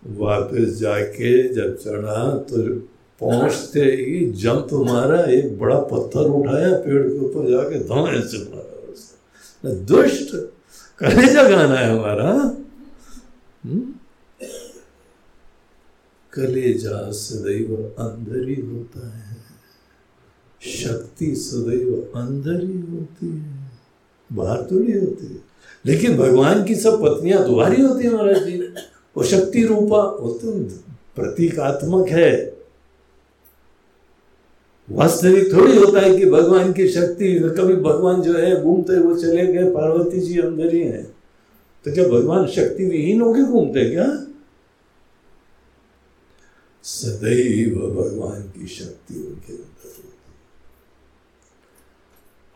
वापस 0.03 0.77
जाके 0.79 1.31
जब 1.53 1.75
चढ़ा 1.77 2.29
तो 2.49 2.63
पहुँचते 3.21 3.81
ही 3.81 4.25
जंप 4.33 4.67
मारा, 4.89 5.19
एक 5.23 5.57
बड़ा 5.59 5.79
पत्थर 5.91 6.29
उठाया 6.31 6.73
पेड़ 6.83 7.03
के 7.03 7.17
ऊपर 7.19 7.49
जाके 7.51 7.79
धोए 7.87 8.21
से 8.21 8.37
मारा 8.45 9.73
दुष्ट, 9.85 10.35
कलेजा 11.01 11.43
गाना 11.49 11.75
है 11.75 11.89
हमारा 11.91 12.31
हम्म? 13.63 13.81
कलेजा 16.33 17.11
सदैव 17.11 17.75
अंदर 17.99 18.47
ही 18.49 18.55
होता 18.55 19.07
है, 19.07 19.37
शक्ति 20.61 21.33
सदैव 21.35 22.19
अंदर 22.21 22.63
ही 22.63 22.79
होती 22.81 23.27
है, 23.27 23.67
बाहर 24.29 24.61
तो 24.61 24.79
नहीं 24.79 24.99
होती 25.01 25.41
लेकिन 25.85 26.17
भगवान 26.17 26.63
की 26.63 26.75
सब 26.75 27.01
पत्नियाँ 27.03 27.45
दुआरी 27.45 27.81
होती 27.81 28.05
है 28.05 28.13
महाराज 28.13 28.43
जी। 28.45 28.57
वो 29.19 29.25
शक्ति 29.25 29.63
रूपा, 29.63 29.97
वो 29.97 30.33
तो 30.33 30.51
प्रतीकात्मक 31.15 32.07
है। 32.07 32.59
वास्तविक 34.89 35.53
थोड़ी 35.53 35.77
होता 35.77 35.99
है 35.99 36.17
कि 36.17 36.25
भगवान 36.25 36.73
की 36.73 36.87
शक्ति, 36.87 37.39
कभी 37.39 37.75
भगवान 37.75 38.21
जो 38.21 38.33
है 38.33 38.63
घूमते 38.63 38.99
वो 38.99 39.15
चले 39.15 39.53
गए, 39.53 39.71
पार्वती 39.71 40.19
जी 40.19 40.39
अंदर 40.39 40.73
ही 40.73 40.79
है। 40.79 41.03
तो 41.85 41.93
क्या 41.93 42.07
भगवान 42.07 42.47
शक्ति 42.47 42.85
विहीन 42.85 43.21
होके 43.21 43.43
घूमते 43.43 43.89
क्या? 43.89 44.07
सदैव 46.83 47.75
भगवान 47.75 48.41
की 48.41 48.67
शक्ति 48.67 49.13
उनके 49.15 49.53
अंदर 49.53 49.85
होती 49.85 50.07
है। 50.07 50.13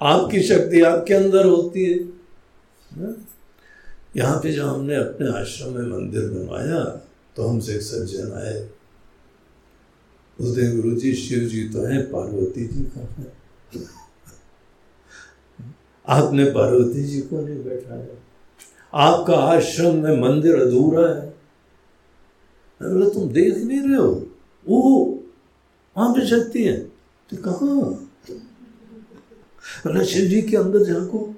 आपकी 0.02 0.42
शक्ति 0.42 0.82
आपके 0.82 1.14
अंदर 1.14 1.46
होती 1.46 1.86
है 1.86 2.00
हाँ? 2.94 3.28
यहाँ 4.16 4.38
पे 4.38 4.54
जो 4.54 4.68
हमने 4.68 4.96
अपने 4.96 5.40
आश्रम 5.40 5.74
में 5.74 5.88
मंदिर 5.88 6.30
बनवाया 6.30 6.84
तो 7.36 7.48
हमसे 7.48 7.76
एक 7.76 7.82
सज्जन 7.82 8.32
आए। 8.32 8.70
बोलते 10.42 10.76
गुरु 10.76 10.96
जी 10.96 11.14
शिव 11.14 11.40
जी 11.40 11.70
तो 11.70 11.82
हैं, 11.82 12.12
पार्वती 12.12 12.68
जी 12.68 12.82
का 12.82 13.00
है। 13.00 13.34
आपने 16.08 16.46
पार्वती 16.46 17.04
जी 17.04 17.22
को 17.22 17.42
नहीं 17.42 17.64
बैठाया। 17.64 18.08
आपका 18.94 19.36
आश्रम 19.36 19.96
में 19.96 20.22
मंदिर 20.22 20.56
अधूरा 20.56 21.08
है। 21.08 21.34
बोले, 22.82 23.10
तुम 23.10 23.30
देख 23.30 23.58
नहीं 23.58 23.82
रहे 23.82 23.96
हो? 23.96 24.28
वो 24.68 25.20
वहाँ 25.98 26.14
पे 26.14 26.28
शक्ति 26.28 26.64
है। 26.64 26.90
तो 27.30 27.38
कहा? 27.48 28.04
शिव 30.04 30.26
जी 30.26 30.42
के 30.42 30.58
अंदर 30.58 30.84
झांको 30.84 31.33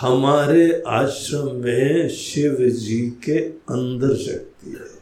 हमारे 0.00 0.82
आश्रम 0.86 1.54
में 1.54 2.08
शिव 2.08 2.56
जी 2.60 3.10
के 3.24 3.38
अंदर 3.74 4.16
शक्ति 4.16 4.70
है। 4.70 4.98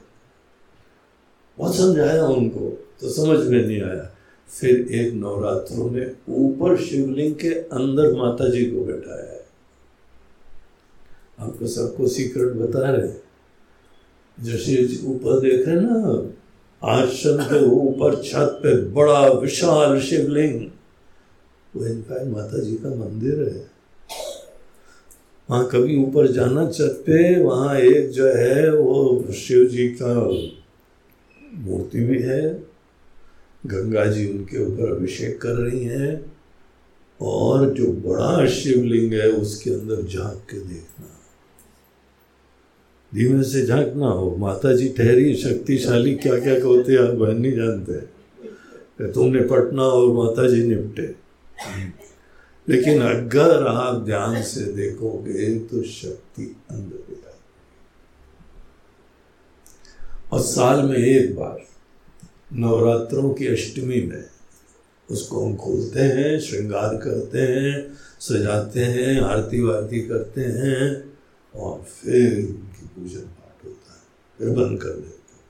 बहुत 1.59 1.77
समझाया 1.77 2.27
उनको 2.27 2.69
तो 3.01 3.09
समझ 3.09 3.47
में 3.47 3.67
नहीं 3.67 3.81
आया। 3.83 4.15
फिर 4.51 4.71
एक 4.71 5.13
नवरात्रों 5.15 5.91
में 5.91 6.17
ऊपर 6.29 6.77
शिवलिंग 6.77 7.35
के 7.35 7.49
अंदर 7.49 8.13
माता 8.15 8.49
जी 8.49 8.65
को 8.65 8.85
बैठाया 8.85 9.33
है। 9.33 9.45
आपको 11.41 11.67
सबको 11.67 12.09
सीक्रेट 12.09 12.53
बता 12.53 12.91
रहे 12.91 13.13
जो 14.39 14.59
शिव 14.59 14.87
जी 14.87 15.07
ऊपर 15.07 15.41
देखे 15.41 15.75
ना, 15.75 16.33
आश्रम 16.83 17.45
के 17.45 17.65
ऊपर 17.67 18.23
छत 18.23 18.61
पे 18.63 18.77
बड़ा 18.93 19.27
विशाल 19.29 20.01
शिवलिंग। 20.01 20.71
वो 21.77 21.87
इनफैक्ट 21.87 22.27
माता 22.27 22.59
जी 22.59 22.77
का 22.77 22.95
मंदिर 22.95 23.49
है। 23.49 23.74
वहाँ 25.51 25.69
कभी 25.73 25.97
ऊपर 25.97 26.27
जाना 26.27 26.71
छत 26.71 27.05
वहाँ 27.43 27.77
एक 27.79 28.11
जो 28.11 28.27
है 28.27 28.77
वो 28.77 29.33
शिव 29.33 29.65
जी 29.65 29.89
का 29.89 30.15
मूर्ति 31.55 32.01
भी 32.01 32.23
है। 32.23 32.53
गंगा 33.67 34.05
जी 34.07 34.27
उनके 34.29 34.65
ऊपर 34.65 34.97
अभिषेक 34.97 35.41
कर 35.41 35.55
रही 35.55 35.85
हैं 35.85 36.33
और 37.21 37.71
जो 37.71 37.87
बड़ा 37.93 38.47
शिवलिंग 38.47 39.13
है 39.13 39.29
उसके 39.31 39.71
अंदर 39.71 40.03
झाँक 40.03 40.47
के 40.51 40.59
देखना। 40.61 41.11
धीमे 43.15 43.43
से 43.43 43.67
झांकना 43.67 44.07
हो। 44.07 44.37
माता 44.37 44.73
जी 44.75 44.89
ठहरी, 44.89 45.35
शक्तिशाली 45.35 46.15
क्या 46.15 46.39
क्या 46.39 46.65
होते 46.65 46.97
आप 46.97 47.15
बहन 47.15 47.41
नहीं 47.41 47.53
जानते। 47.53 48.01
तुमने 49.13 49.41
पटना 49.41 49.83
और 49.83 50.13
माता 50.13 50.49
जी 50.49 50.63
निपटे। 50.65 51.07
लेकिन 52.69 53.03
अगर 53.03 53.67
आप 53.67 54.03
ध्यान 54.03 54.43
से 54.43 54.65
देखोगे 54.73 55.59
तो 55.59 55.83
शक्ति 55.83 56.57
अंदर 56.71 57.05
और 60.33 60.41
साल 60.41 60.83
में 60.83 60.97
एक 60.97 61.37
बार 61.37 61.67
नवरात्रों 62.53 63.35
की 63.35 63.47
अष्टमी 63.47 64.01
में 64.01 64.25
उसको 65.11 65.47
हम 65.47 65.57
खोलते 65.57 66.01
हैं, 66.01 66.41
श्रृंगार 66.41 66.97
करते 66.97 67.39
हैं, 67.39 67.97
सजाते 68.21 68.81
हैं, 68.81 69.21
आरती 69.21 69.61
वारती 69.61 70.01
करते 70.01 70.41
हैं 70.41 71.13
और 71.55 71.83
फिर 71.83 72.39
उनकी 72.39 72.87
पूजन 72.87 73.21
पाठ 73.21 73.65
होता 73.65 73.93
है, 73.93 74.01
फिर 74.39 74.49
बंद 74.49 74.81
कर 74.83 74.89
देते 74.89 75.35
हैं। 75.35 75.43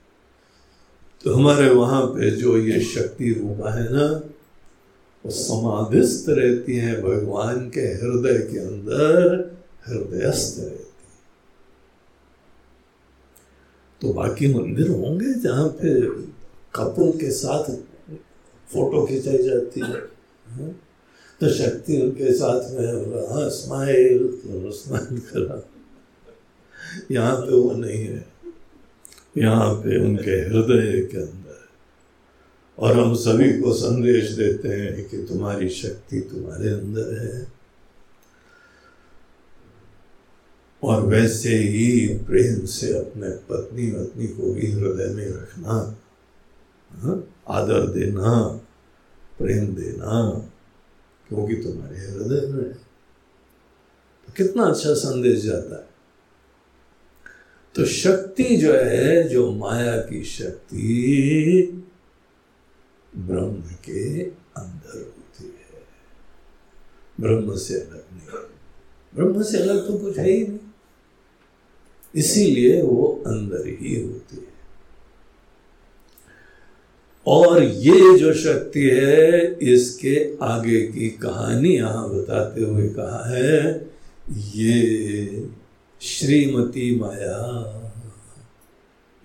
तो 1.23 1.33
हमारे 1.33 1.69
वहाँ 1.69 2.05
पे 2.05 2.31
जो 2.31 2.57
ये 2.57 2.79
शक्ति 2.81 3.33
रूपा 3.33 3.73
है 3.73 3.93
ना 3.93 4.07
समाधिस्थ 5.29 6.29
रहती 6.29 6.75
हैं 6.75 7.01
भगवान 7.01 7.69
के 7.69 7.81
हृदय 7.81 8.37
के 8.51 8.59
अंदर, 8.59 9.55
हृदयस्थ 9.87 10.59
रहती। 10.59 10.85
तो 14.01 14.13
बाकी 14.13 14.53
मंदिर 14.53 14.89
होंगे 14.89 15.33
जहाँ 15.33 15.67
पे 15.67 16.01
कपल 16.75 17.11
के 17.11 17.31
साथ 17.31 17.75
फ़ोटो 18.73 19.05
खिंचाई 19.05 19.37
जाती 19.37 19.81
है 19.81 20.01
हाँ? 20.47 20.75
तो 21.41 21.49
शक्ति 21.49 22.01
उनके 22.01 22.33
साथ 22.33 22.71
में 22.71 22.87
हाँ 23.31 23.49
स्माइल 23.49 24.17
तो 24.17 24.71
करा। 25.19 25.61
यहाँ 27.11 27.35
पे 27.35 27.55
वो 27.55 27.71
नहीं 27.71 28.05
है। 28.05 28.25
यहाँ 29.37 29.73
पे 29.73 30.05
उनके 30.05 30.31
हृदय 30.31 31.01
के 31.01 31.17
अंदर 31.17 31.44
और 32.79 32.99
हम 32.99 33.15
सभी 33.15 33.61
को 33.61 33.73
संदेश 33.73 34.31
देते 34.31 34.67
हैं 34.67 35.09
कि 35.09 35.17
तुम्हारी 35.17 35.69
शक्ति 35.69 36.19
तुम्हारे 36.19 36.69
अंदर 36.69 37.19
है 37.19 37.47
और 40.83 41.01
वैसे 41.01 41.49
ही 41.49 42.07
प्रेम 42.07 42.65
से 42.65 42.97
अपने 42.97 43.29
पत्नी 43.29 43.91
पत्नी 43.91 44.27
को 44.27 44.53
भी 44.53 44.71
हृदय 44.71 45.13
में 45.13 45.27
रखना 45.27 45.97
हाँ? 46.91 47.27
आदर 47.47 47.87
देना, 47.87 48.47
प्रेम 49.39 49.75
देना, 49.75 50.31
क्योंकि 51.27 51.55
तुम्हारे 51.55 51.97
हृदय 51.97 52.47
में 52.47 52.63
है 52.63 52.73
तो 54.25 54.33
कितना 54.37 54.63
अच्छा 54.63 54.93
संदेश 54.93 55.43
जाता 55.43 55.75
है 55.75 55.89
तो 57.75 57.85
शक्ति 57.85 58.57
जो 58.57 58.73
है, 58.73 59.29
जो 59.29 59.51
माया 59.51 59.97
की 59.97 60.23
शक्ति 60.23 61.81
ब्रह्म 63.17 63.61
के 63.61 64.23
अंदर 64.61 64.97
होती 64.97 65.43
है। 65.43 65.83
ब्रह्म 67.19 67.55
से 67.55 67.73
अलग 67.73 68.05
नहीं। 68.13 68.49
ब्रह्म 69.15 69.43
से 69.43 69.57
अलग 69.57 69.87
तो 69.87 69.97
कुछ 69.97 70.17
है 70.17 70.29
ही 70.29 70.47
नहीं। 70.47 70.59
इसीलिए 72.15 72.81
वो 72.81 73.23
अंदर 73.27 73.67
ही 73.67 74.03
होती 74.03 74.35
है। 74.35 74.55
और 77.27 77.63
ये 77.63 78.17
जो 78.19 78.33
शक्ति 78.33 78.89
है, 78.89 79.57
इसके 79.61 80.37
आगे 80.41 80.87
की 80.87 81.09
कहानी 81.09 81.69
यहाँ 81.69 82.09
बताते 82.09 82.61
हुए 82.61 82.89
कहा 82.89 83.29
है, 83.29 83.91
ये 84.31 85.49
श्रीमती 86.01 86.99
माया। 86.99 87.81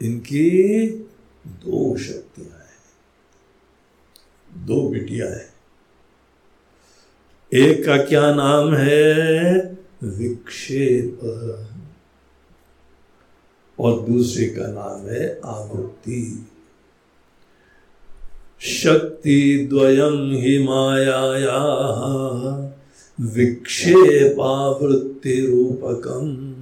इनकी 0.03 0.86
दो 1.47 1.97
शक्तियाँ। 1.97 2.50
हैं 2.50 2.50
दो 4.67 4.89
बिटिया 4.89 5.27
है। 5.27 5.51
एक 7.53 7.87
का 7.87 7.97
क्या 7.97 8.35
नाम 8.35 8.75
है? 8.75 9.79
विक्षेप 10.05 11.21
और 13.79 14.01
दूसरे 14.01 14.47
का 14.47 14.67
नाम 14.67 15.09
है 15.09 15.41
आवृत्ति 15.45 16.47
शक्ति 18.61 19.67
द्वयम 19.71 20.33
ही 20.33 20.65
माया 20.65 21.21
विक्षेपावृत्ति 23.21 25.47
रूपकम 25.47 26.55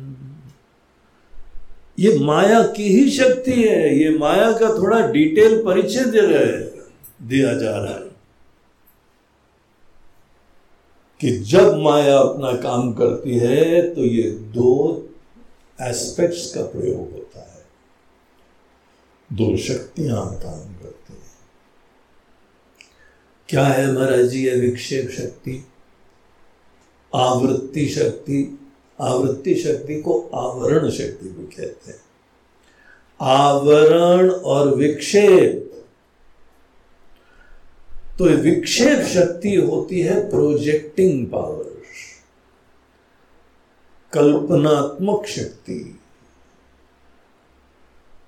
ये 1.99 2.19
माया 2.19 2.63
की 2.63 2.83
ही 2.83 3.11
शक्ति 3.11 3.53
है। 3.53 3.99
ये 3.99 4.19
माया 4.19 4.53
का 4.53 4.79
थोड़ा 4.79 5.13
डिटेल 5.13 5.65
परिचय 5.65 6.05
दे 6.05 6.21
रहे 6.21 6.78
दिया 7.23 7.55
जा 7.55 7.77
रहा 7.77 7.95
है 7.95 8.09
कि 11.21 11.31
जब 11.31 11.77
माया 11.77 12.19
अपना 12.19 12.53
काम 12.53 12.93
करती 12.93 13.39
है 13.39 13.95
तो 13.95 14.05
ये 14.05 14.31
दो 14.31 15.05
एस्पेक्ट्स 15.81 16.55
का 16.55 16.63
प्रयोग 16.63 17.13
होता 17.13 17.41
है। 17.41 17.65
दो 19.33 19.57
शक्तियाँ 19.57 20.27
काम 20.27 20.75
करती 20.75 21.13
हैं। 21.13 21.19
क्या 23.49 23.65
है 23.65 23.93
महाराज 23.93 24.25
जी, 24.25 24.45
ये 24.45 24.57
विक्षेप 24.57 25.11
शक्ति? 25.11 25.67
आवृत्ति 27.15 27.89
शक्ति। 27.89 28.59
आवृत्ति 29.01 29.55
शक्ति 29.55 30.01
को 30.01 30.31
आवरण 30.35 30.91
शक्ति 30.91 31.29
भी 31.29 31.47
कहते 31.47 31.91
हैं। 31.91 32.01
आवरण 33.21 34.31
और 34.31 34.77
विक्षेप 34.77 35.68
तो 38.19 38.25
विक्षेप 38.25 39.07
शक्ति 39.07 39.55
होती 39.55 40.01
है 40.01 40.31
प्रोजेक्टिंग 40.31 41.27
पावर 41.27 41.69
कल्पनात्मक 44.13 45.27
शक्ति। 45.27 46.01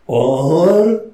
और 0.08 1.10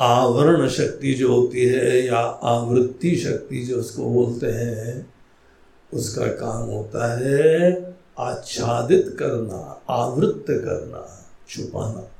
आवरण 0.00 0.68
शक्ति 0.68 1.14
जो 1.14 1.40
होती 1.40 1.66
है 1.66 2.06
या 2.06 2.18
आवृत्ति 2.18 3.16
शक्ति 3.16 3.62
जो 3.62 3.76
उसको 3.76 4.04
बोलते 4.04 4.46
हैं, 4.46 5.14
उसका 5.94 6.26
काम 6.26 6.68
होता 6.68 7.18
है 7.18 7.72
आच्छादित 8.18 9.16
करना, 9.18 9.82
आवृत्त 9.90 10.44
करना, 10.50 11.28
छुपाना। 11.48 12.15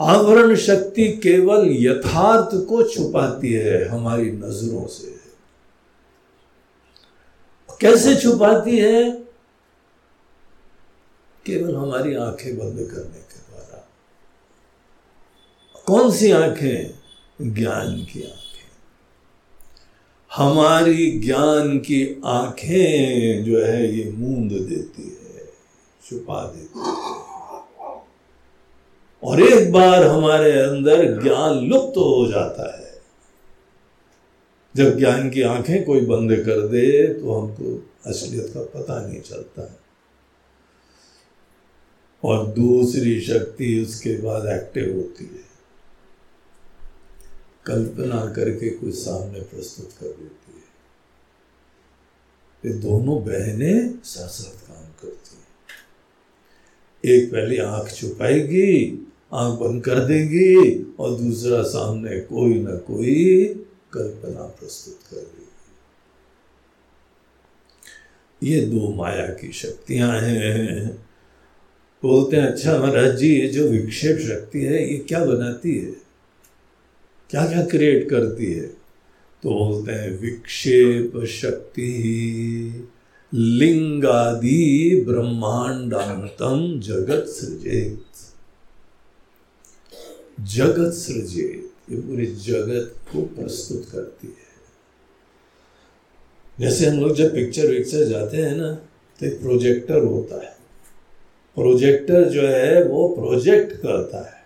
आवरण 0.00 0.56
शक्ति 0.56 1.08
केवल 1.08 1.68
यथार्थ 1.70 2.68
को 2.68 2.88
छुपाती 2.88 3.52
है 3.52 3.88
हमारी 3.88 4.32
नज़रों 4.32 4.86
से। 4.86 5.14
कैसे 7.80 8.16
छुपाती 8.16 8.78
है? 8.78 9.10
केवल 11.46 11.76
हमारी 11.76 12.14
आँखें 12.14 12.58
बंद 12.58 12.90
करने 12.90 13.18
के 13.18 13.38
द्वारा। 13.38 13.88
कौन 15.86 16.12
सी 16.12 16.30
आँखें? 16.30 16.98
ज्ञान 17.54 18.04
की 18.04 18.22
आँखें। 18.22 18.44
हमारी 20.36 21.20
ज्ञान 21.20 21.78
की 21.78 22.22
आँखें 22.24 23.44
जो 23.44 23.58
है, 23.58 23.98
ये 23.98 24.10
मूंद 24.10 24.50
देती 24.50 25.02
है, 25.02 25.52
छुपा 26.08 26.44
देती 26.44 26.78
है। 26.78 27.23
और 29.24 29.42
एक 29.42 29.72
बार 29.72 30.02
हमारे 30.02 30.52
अंदर 30.52 31.22
ज्ञान 31.22 31.52
लुप्त 31.52 31.94
तो 31.94 32.14
हो 32.14 32.32
जाता 32.32 32.78
है। 32.78 33.00
जब 34.76 34.98
ज्ञान 34.98 35.30
की 35.30 35.42
आँखें 35.42 35.84
कोई 35.84 36.00
बंद 36.00 36.36
कर 36.36 36.68
दे 36.68 37.14
तो 37.14 37.34
हमको 37.34 37.92
असलियत 38.06 38.50
का 38.54 38.62
पता 38.62 39.06
नहीं 39.06 39.20
चलता। 39.20 39.62
है 39.62 39.78
और 42.24 42.46
दूसरी 42.46 43.20
शक्ति 43.20 43.82
उसके 43.82 44.16
बाद 44.22 44.46
एक्टिव 44.46 44.96
होती 44.96 45.24
है। 45.24 45.54
कल्पना 47.66 48.26
करके 48.26 48.70
कुछ 48.70 48.94
सामने 48.94 49.40
प्रस्तुत 49.40 49.90
कर 50.00 50.06
देती 50.06 50.52
है। 50.56 50.64
ये 52.64 52.80
दोनों 52.80 53.24
बहनें 53.24 53.98
साथ 54.04 54.28
साथ 54.28 54.68
काम 54.68 54.84
करती 54.84 55.36
हैं। 55.36 55.44
एक 57.04 57.32
पहले 57.32 57.58
आँख 57.58 57.92
छुपाएगी 57.92 58.70
आँख 59.34 59.60
बंद 59.60 59.84
कर 59.84 59.98
देंगी 60.00 60.82
और 60.98 61.20
दूसरा 61.20 61.62
सामने 61.62 62.20
कोई 62.20 62.54
ना 62.54 62.74
कोई 62.74 63.44
कल्पना 63.92 64.42
प्रस्तुत 64.42 64.98
कर 65.10 65.16
देगी। 65.16 65.44
ये 68.50 68.60
दो 68.60 68.94
माया 68.94 69.26
की 69.26 69.52
शक्तियाँ 69.52 70.20
हैं। 70.20 70.98
बोलते 72.02 72.36
हैं 72.36 72.46
अच्छा 72.46 72.78
महाराज 72.78 73.16
जी, 73.16 73.40
ये 73.40 73.48
जो 73.48 73.68
विक्षेप 73.68 74.18
शक्ति 74.18 74.60
है, 74.60 74.92
ये 74.92 74.98
क्या 74.98 75.24
बनाती 75.24 75.78
है? 75.78 75.92
क्या 77.30 77.46
क्या 77.46 77.64
क्रिएट 77.64 78.10
करती 78.10 78.52
है? 78.52 78.66
तो 79.42 79.50
बोलते 79.50 79.92
हैं, 79.92 80.20
विक्षेप 80.20 81.24
शक्ति, 81.24 81.90
लिंगादि 83.34 85.04
ब्रह्मांडांतम 85.08 86.80
जगत 86.80 87.24
सृजेत। 87.28 88.04
जगत 90.40 90.92
सृजे, 90.92 91.70
ये 91.90 91.96
पूरे 91.96 92.26
जगत 92.26 93.12
को 93.12 93.22
प्रस्तुत 93.22 93.88
करती 93.92 94.26
है। 94.26 94.44
जैसे 96.60 96.86
हम 96.86 97.00
लोग 97.00 97.16
जब 97.16 97.34
पिक्चर 97.34 97.66
विक्चर 97.66 98.04
जाते 98.04 98.36
हैं 98.36 98.56
ना 98.56 98.72
तो 99.20 99.26
एक 99.26 99.40
प्रोजेक्टर 99.40 99.98
होता 99.98 100.44
है। 100.44 100.56
प्रोजेक्टर 101.54 102.28
जो 102.28 102.42
है, 102.42 102.84
वो 102.84 103.08
प्रोजेक्ट 103.08 103.72
करता 103.72 104.36
है। 104.36 104.44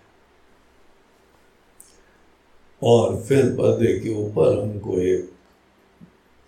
और 2.83 3.23
फिर 3.23 3.45
पर्दे 3.45 3.99
के 3.99 4.09
ऊपर 4.09 4.61
हमको 4.61 4.99
एक 4.99 5.31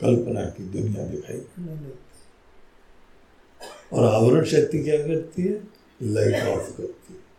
कल्पना 0.02 0.46
की 0.46 0.64
दुनिया 0.64 1.06
दिखाई 1.06 1.38
लगती 1.38 1.92
और 3.94 4.04
आवरण 4.04 4.46
शक्ति 4.46 4.84
क्या 4.84 4.98
करती 4.98 5.42
है? 5.42 5.68
लाइट 6.04 6.48
ऑफ़ 6.48 6.78
करती 6.78 7.14
है। 7.14 7.31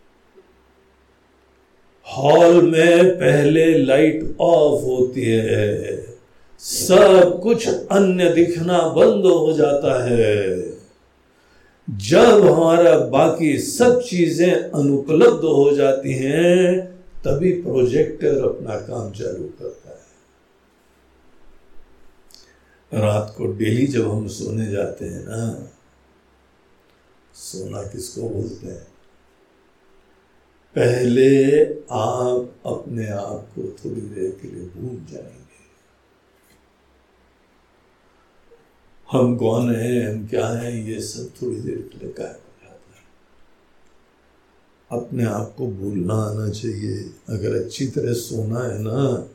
हॉल 2.17 2.71
में 2.71 3.17
पहले 3.17 3.79
लाइट 3.79 4.37
ऑफ़ 4.41 4.85
होती 4.85 5.23
है। 5.23 6.17
सब 6.59 7.41
कुछ 7.43 7.69
अन्य 7.69 8.31
दिखना 8.31 8.89
बंद 8.89 9.27
हो 9.27 9.53
जाता 9.53 10.05
है। 10.05 10.73
जब 11.91 12.47
हमारा 12.47 12.99
बाकी 12.99 13.59
सब 13.59 14.03
चीज़ें 14.03 14.53
अनुपलब्ध 14.53 15.45
हो 15.45 15.73
जाती 15.77 16.13
हैं, 16.13 16.87
तभी 17.25 17.53
प्रोजेक्टर 17.53 18.45
अपना 18.45 18.77
काम 18.77 19.13
चालू 19.13 19.45
करता 19.59 19.91
है। 19.91 20.03
रात 23.03 23.35
को 23.39 23.47
डेली 23.47 23.87
जब 23.87 24.11
हम 24.11 24.29
सोने 24.29 24.71
जाते 24.71 25.05
हैं 25.05 25.25
ना, 25.25 25.69
सोना 27.35 27.83
किसको 27.83 28.29
बोलते 28.29 28.67
हैं? 28.67 28.92
पहले 30.77 31.65
आप 31.91 32.55
अपने 32.67 33.09
आप 33.09 33.53
को 33.55 33.63
थोड़ी 33.63 34.01
देर 34.01 34.39
के 34.43 34.49
लिए 34.49 34.65
भूल 34.65 35.07
जाएँगे। 35.13 35.43
हम 39.13 39.37
कौन 39.37 39.75
हैं, 39.75 40.09
हम 40.09 40.27
क्या 40.27 40.47
हैं, 40.47 40.73
ये 40.73 41.01
सब 41.01 41.43
थोड़ी 41.43 41.61
देर 41.61 41.91
के 41.93 41.99
लिए 41.99 42.15
गायब 42.19 42.31
हो 42.31 42.69
जाता 42.69 42.97
है। 42.97 43.03
अपने 45.01 45.25
आप 45.25 45.55
को 45.59 45.67
भूलना 45.67 46.15
आना 46.15 46.49
चाहिए। 46.49 47.15
अगर 47.29 47.65
अच्छी 47.65 47.87
तरह 47.87 48.13
सोना 48.13 48.61
है 48.61 48.83
ना, 48.83 49.31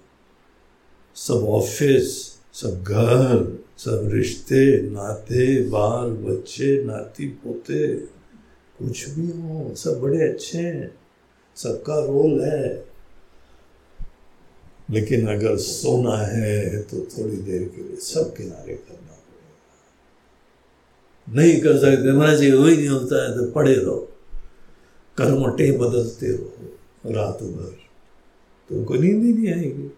सब 1.15 1.33
ऑफ़िस, 1.33 2.37
सब 2.53 2.83
घर, 2.83 3.63
सब 3.77 4.09
रिश्ते, 4.13 4.81
नाते, 4.81 5.69
बाल, 5.69 6.09
बच्चे 6.09 6.83
नाती 6.83 7.27
पोते 7.27 7.95
कुछ 8.77 9.09
भी 9.09 9.27
हो, 9.27 9.75
सब 9.75 9.99
बड़े 10.01 10.29
अच्छे 10.29 10.57
हैं। 10.57 10.96
सबका 11.57 11.99
रोल 11.99 12.41
है। 12.41 12.87
लेकिन 14.91 15.27
अगर 15.27 15.57
सोना 15.57 16.17
है 16.17 16.81
तो 16.81 16.97
थोड़ी 16.97 17.37
देर 17.37 17.63
के 17.75 17.83
लिए 17.83 17.95
सब 17.95 18.35
किनारे 18.37 18.73
करना 18.73 19.17
पड़ेगा। 19.17 19.57
नहीं 21.35 21.61
कर 21.61 21.77
सकते 21.77 22.11
महाराज 22.11 22.37
जी, 22.37 22.51
वही 22.51 22.77
नहीं 22.77 22.87
होता 22.87 23.23
है 23.23 23.37
तो 23.37 23.51
पड़े 23.51 23.73
रहो। 23.73 24.13
कर्मटे 25.17 25.71
बदलते 25.71 26.27
रहो, 26.31 27.11
रात 27.11 27.43
भर। 27.43 27.75
तुमको 28.69 28.95
तो 28.95 29.01
नींद 29.01 29.23
ही 29.23 29.33
नहीं 29.33 29.53
आएगी। 29.53 29.91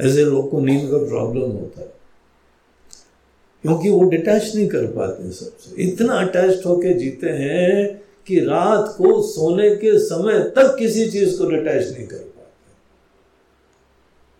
ऐसे 0.00 0.24
लोग 0.24 0.50
को 0.50 0.60
नींद 0.60 0.90
का 0.90 0.98
प्रॉब्लम 0.98 1.50
होता 1.50 1.80
है। 1.80 1.92
क्योंकि 3.62 3.90
वो 3.90 4.04
डिटैच 4.04 4.54
नहीं 4.54 4.68
कर 4.68 4.86
पाते 4.86 5.30
सबसे। 5.30 5.82
इतना 5.82 6.12
अटैच 6.14 6.66
होके 6.66 6.94
जीते 6.94 7.30
हैं 7.30 8.04
कि 8.26 8.40
रात 8.40 8.94
को 8.98 9.22
सोने 9.22 9.70
के 9.76 9.98
समय 9.98 10.38
तक 10.56 10.76
किसी 10.78 11.10
चीज़ 11.10 11.38
को 11.38 11.44
डिटैच 11.50 11.88
नहीं 11.88 12.06
कर 12.06 12.18
पाते। 12.18 12.60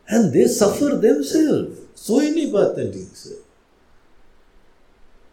and 0.09 0.24
they 0.33 0.47
suffer 0.49 0.95
them 0.97 1.22
so 1.22 2.18
ही 2.20 2.30
नहीं 2.30 2.53
पाते 2.53 2.91
ठीक 2.93 3.16
से। 3.16 3.41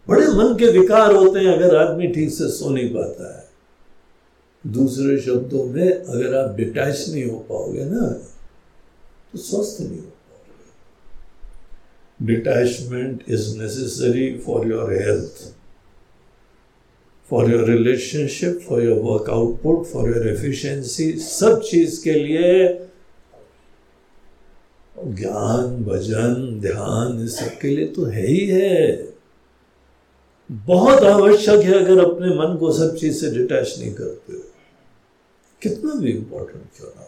बड़े 0.08 0.26
मन 0.28 0.54
के 0.58 0.70
विकार 0.72 1.14
होते 1.14 1.38
हैं 1.40 1.52
अगर 1.52 1.76
आदमी 1.76 2.06
ठीक 2.14 2.30
से 2.30 2.48
सो 2.50 2.70
नहीं 2.70 2.88
पाता 2.94 3.36
है। 3.36 3.48
दूसरे 4.64 5.18
शब्दों 5.20 5.64
में 5.66 5.90
अगर 5.92 6.34
आप 6.36 6.56
डिटैच 6.56 7.08
नहीं 7.08 7.24
हो 7.24 7.38
पाओगे 7.50 7.84
ना 7.84 8.06
तो 9.32 9.38
स्वस्थ 9.38 9.80
नहीं 9.80 9.98
हो 9.98 10.04
पाओगे। 10.04 10.66
Detachment 12.26 13.22
is 13.28 13.56
necessary 13.58 14.26
for 14.46 14.66
your 14.68 14.92
health 14.92 15.36
for 17.30 17.50
your 17.50 17.64
relationship 17.70 18.60
for 18.68 18.82
your 18.82 18.98
work 19.02 19.30
output 19.30 19.84
for 19.86 20.08
your 20.08 20.28
efficiency 20.28 21.12
सब 21.18 21.60
चीज़ 21.60 22.02
के 22.04 22.12
लिए 22.12 22.68
ज्ञान, 24.96 25.84
भजन, 25.84 26.58
ध्यान, 26.60 27.24
इस 27.24 27.38
सब 27.38 27.58
के 27.58 27.68
लिए 27.68 27.86
तो 27.86 28.04
है 28.04 28.26
ही 28.26 28.46
है। 28.46 29.08
बहुत 30.50 31.02
आवश्यक 31.02 31.60
है 31.60 31.72
अगर 31.74 32.04
अपने 32.04 32.28
मन 32.28 32.56
को 32.60 32.72
सब 32.72 32.96
चीज़ 32.96 33.14
से 33.14 33.30
डिटैच 33.30 33.74
नहीं 33.78 33.92
करते 33.94 34.38
कितना 35.62 35.94
भी 35.94 36.10
इंपॉर्टेंट 36.10 36.64
क्यों 36.76 36.88
ना 36.88 37.06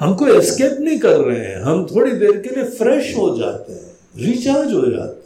हमको 0.00 0.26
एस्केप 0.28 0.76
नहीं 0.80 0.98
कर 0.98 1.20
रहे 1.20 1.38
हैं। 1.38 1.60
हम 1.60 1.86
थोड़ी 1.86 2.10
देर 2.12 2.40
के 2.40 2.54
लिए 2.54 2.64
फ्रेश 2.70 3.16
हो 3.16 3.28
जाते 3.38 3.72
हैं 3.72 3.92
रिचार्ज 4.16 4.72
हो 4.72 4.84
जाते 4.86 5.25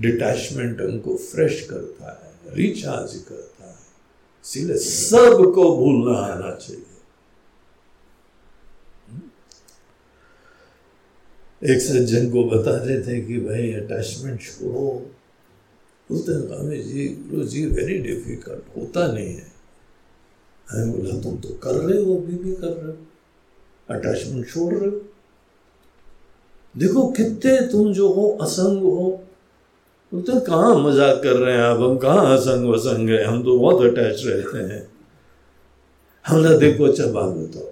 डिटैचमेंट 0.00 0.80
उनको 0.80 1.16
फ्रेश 1.16 1.66
करता 1.70 2.22
है, 2.24 2.56
रिचार्ज 2.56 3.22
करता 3.28 3.66
है। 3.66 3.76
इसीलिए 4.44 4.76
सबको 4.76 5.76
भूलना 5.76 6.18
आना 6.18 6.54
चाहिए। 6.54 6.84
एक 11.64 11.80
सज्जन 11.80 12.30
को 12.30 12.44
बता 12.44 12.76
रहे 12.76 13.00
थे 13.00 13.20
कि 13.20 13.38
भाई 13.40 13.72
अटैचमेंट 13.72 14.40
छोड़ो। 14.40 15.12
बोलते 16.10 16.46
स्वामी 16.46 16.78
जी, 16.82 17.08
गुरु 17.08 17.44
जी 17.44 17.66
वेरी 17.66 17.98
डिफ़िकल्ट 17.98 18.76
होता 18.76 19.12
नहीं 19.12 19.34
है। 19.34 19.52
मैं 20.74 20.92
बोला, 20.92 21.22
तुम 21.22 21.36
तो 21.38 21.48
कर 21.48 21.74
रहे 21.74 22.02
हो, 22.02 22.16
अभी 22.16 22.34
भी 22.34 22.54
कर 22.54 22.66
रहे 22.66 22.92
हो। 22.92 23.06
अटैचमेंट 23.90 24.48
छोड़ 24.48 24.74
रहे 24.74 24.90
हो। 24.90 25.00
देखो 26.76 27.12
कितने 27.12 27.60
तुम 27.72 27.92
जो 27.92 28.12
हो, 28.12 28.38
असंग 28.42 28.82
हो 28.82 29.24
बोलते 30.12 30.38
कहाँ 30.46 30.74
मज़ाक 30.76 31.20
कर 31.24 31.36
रहे 31.36 31.54
हैं 31.54 31.62
आप? 31.62 31.78
हम 31.78 31.96
कहाँ 31.96 32.36
असंग 32.36 32.68
वसंग 32.70 33.08
है? 33.10 33.22
हम 33.24 33.42
तो 33.42 33.58
बहुत 33.58 33.82
अटैच 33.82 34.22
रहते 34.26 34.58
हैं। 34.72 34.86
हमने 36.24 36.56
देखो 36.58 36.84
अच्छा 36.84 37.06
बात 37.12 37.28
बताओ 37.28 37.70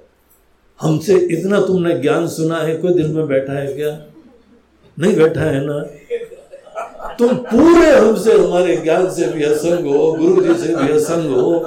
हमसे 0.80 1.14
इतना 1.34 1.60
तुमने 1.60 1.98
ज्ञान 2.00 2.26
सुना 2.28 2.58
है, 2.58 2.76
कोई 2.76 2.92
दिल 2.94 3.08
में 3.08 3.26
बैठा 3.28 3.52
है 3.52 3.72
क्या? 3.74 3.90
नहीं 4.98 5.16
बैठा 5.16 5.40
है 5.40 5.60
ना? 5.66 5.78
तुम 7.18 7.34
पूरे 7.44 7.90
हमसे, 7.90 8.32
हमारे 8.32 8.76
ज्ञान 8.76 9.10
से 9.10 9.26
भी 9.32 9.42
असंग 9.44 9.86
हो 9.86 10.12
गुरु 10.12 10.42
जी 10.42 10.54
से 10.60 10.74
भी 10.76 10.92
असंग 10.92 11.30
हो। 11.30 11.58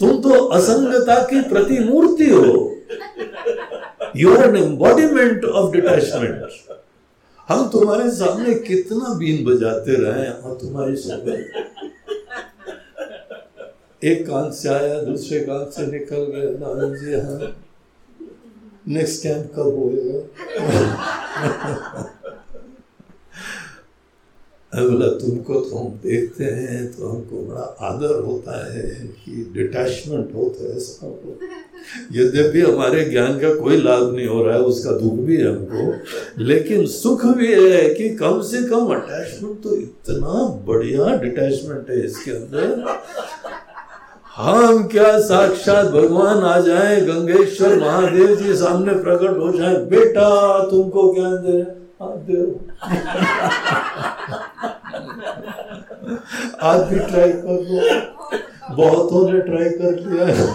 तुम 0.00 0.20
तो 0.22 0.44
असंगता 0.48 1.22
की 1.22 1.40
प्रतिमूर्ति 1.48 2.30
हो। 2.30 2.72
You 4.16 4.36
are 4.36 4.48
an 4.48 4.56
embodiment 4.56 5.44
of 5.44 5.72
detachment 5.72 6.34
हम 7.48 7.68
तुम्हारे 7.68 8.10
सामने 8.10 8.54
कितना 8.54 9.12
बीन 9.14 9.44
बजाते 9.44 9.94
रहे 9.96 10.28
और 10.28 10.54
तुम्हारी 10.54 10.96
सुबह। 10.96 11.36
एक 14.02 14.26
कान 14.26 14.50
से 14.50 14.68
आया, 14.68 15.02
दूसरे 15.02 15.40
कान 15.40 15.70
से 15.70 15.86
निकल 15.86 16.22
गए 16.34 16.48
जी 16.96 17.12
हाँ। 17.14 17.38
नेक्स्ट 18.88 19.22
टाइम 19.22 19.42
कब 19.42 19.68
होएगा? 19.78 20.18
बोला 24.82 25.06
तुमको 25.18 25.60
तो 25.60 25.76
हम 25.76 25.88
देखते 26.02 26.44
हैं 26.44 26.86
तो 26.92 27.08
हमको 27.08 27.42
बड़ा 27.46 27.62
आदर 27.88 28.20
होता 28.22 28.56
है 28.66 28.82
कि 29.16 29.32
डिटैचमेंट 29.54 30.34
होता 30.34 30.64
है 30.64 30.78
सबको। 30.80 31.38
यद्यपि 32.14 32.60
हमारे 32.60 33.04
ज्ञान 33.04 33.38
का 33.40 33.54
कोई 33.54 33.76
लाभ 33.76 34.14
नहीं 34.14 34.26
हो 34.26 34.42
रहा 34.44 34.54
है, 34.54 34.62
उसका 34.62 34.92
दुख 34.98 35.18
भी 35.20 35.36
है 35.36 35.48
हमको, 35.48 36.42
लेकिन 36.44 36.86
सुख 36.86 37.24
भी 37.36 37.52
है 37.52 37.88
कि 37.94 38.08
कम 38.16 38.40
से 38.42 38.62
कम 38.68 38.94
अटैचमेंट 38.94 39.62
तो 39.62 39.76
इतना 39.76 40.44
बढ़िया 40.66 41.16
डिटैचमेंट 41.16 41.90
है 41.90 42.04
इसके 42.04 42.30
अंदर। 42.30 42.84
हम 44.36 44.82
क्या 44.86 45.18
साक्षात 45.20 45.86
भगवान 45.86 46.38
आ 46.38 46.58
जाए, 46.60 47.00
गंगेश्वर 47.00 47.78
महादेव 47.78 48.34
जी 48.36 48.54
सामने 48.56 48.94
प्रकट 48.94 49.38
हो 49.38 49.52
जाए, 49.52 49.76
बेटा, 49.86 50.28
तुमको 50.70 51.12
ज्ञान 51.14 51.36
दे 51.36 51.62
दे 52.00 52.40
आज 56.62 56.80
भी 56.88 56.98
ट्राई 56.98 57.32
कर 57.32 57.60
लो। 57.68 58.74
बहुतों 58.76 59.22
ने 59.32 59.40
ट्राई 59.40 59.68
कर 59.70 59.98
लिया 60.00 60.26
है। 60.26 60.46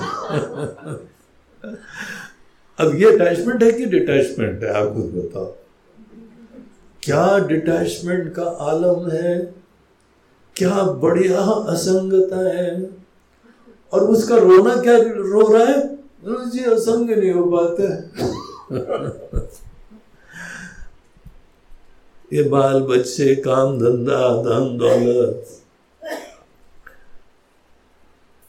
अब 2.79 2.95
ये 2.95 3.11
अटैचमेंट 3.11 3.63
है 3.63 3.71
कि 3.71 3.85
डिटैचमेंट 3.85 4.63
है? 4.63 4.69
आप 4.73 4.93
खुद 4.93 5.07
बताओ। 5.15 5.45
क्या 7.03 7.37
डिटैचमेंट 7.47 8.33
का 8.33 8.43
आलम 8.43 9.09
है? 9.11 9.35
क्या 10.55 10.83
बढ़िया 11.03 11.41
असंगता 11.73 12.47
है? 12.49 12.89
और 13.93 14.01
उसका 14.03 14.35
रोना 14.37 14.75
क्या 14.81 14.97
रो 14.97 15.47
रहा 15.53 15.65
है? 15.65 15.79
जी, 16.25 16.63
असंग 16.63 17.09
नहीं 17.09 17.31
हो 17.31 17.43
पाते 17.55 17.83
ये 22.31 22.43
बाल 22.49 22.79
बच्चे 22.83 23.35
काम 23.37 23.77
धंधा, 23.79 24.19
धन 24.43 24.77
दौलत। 24.77 25.57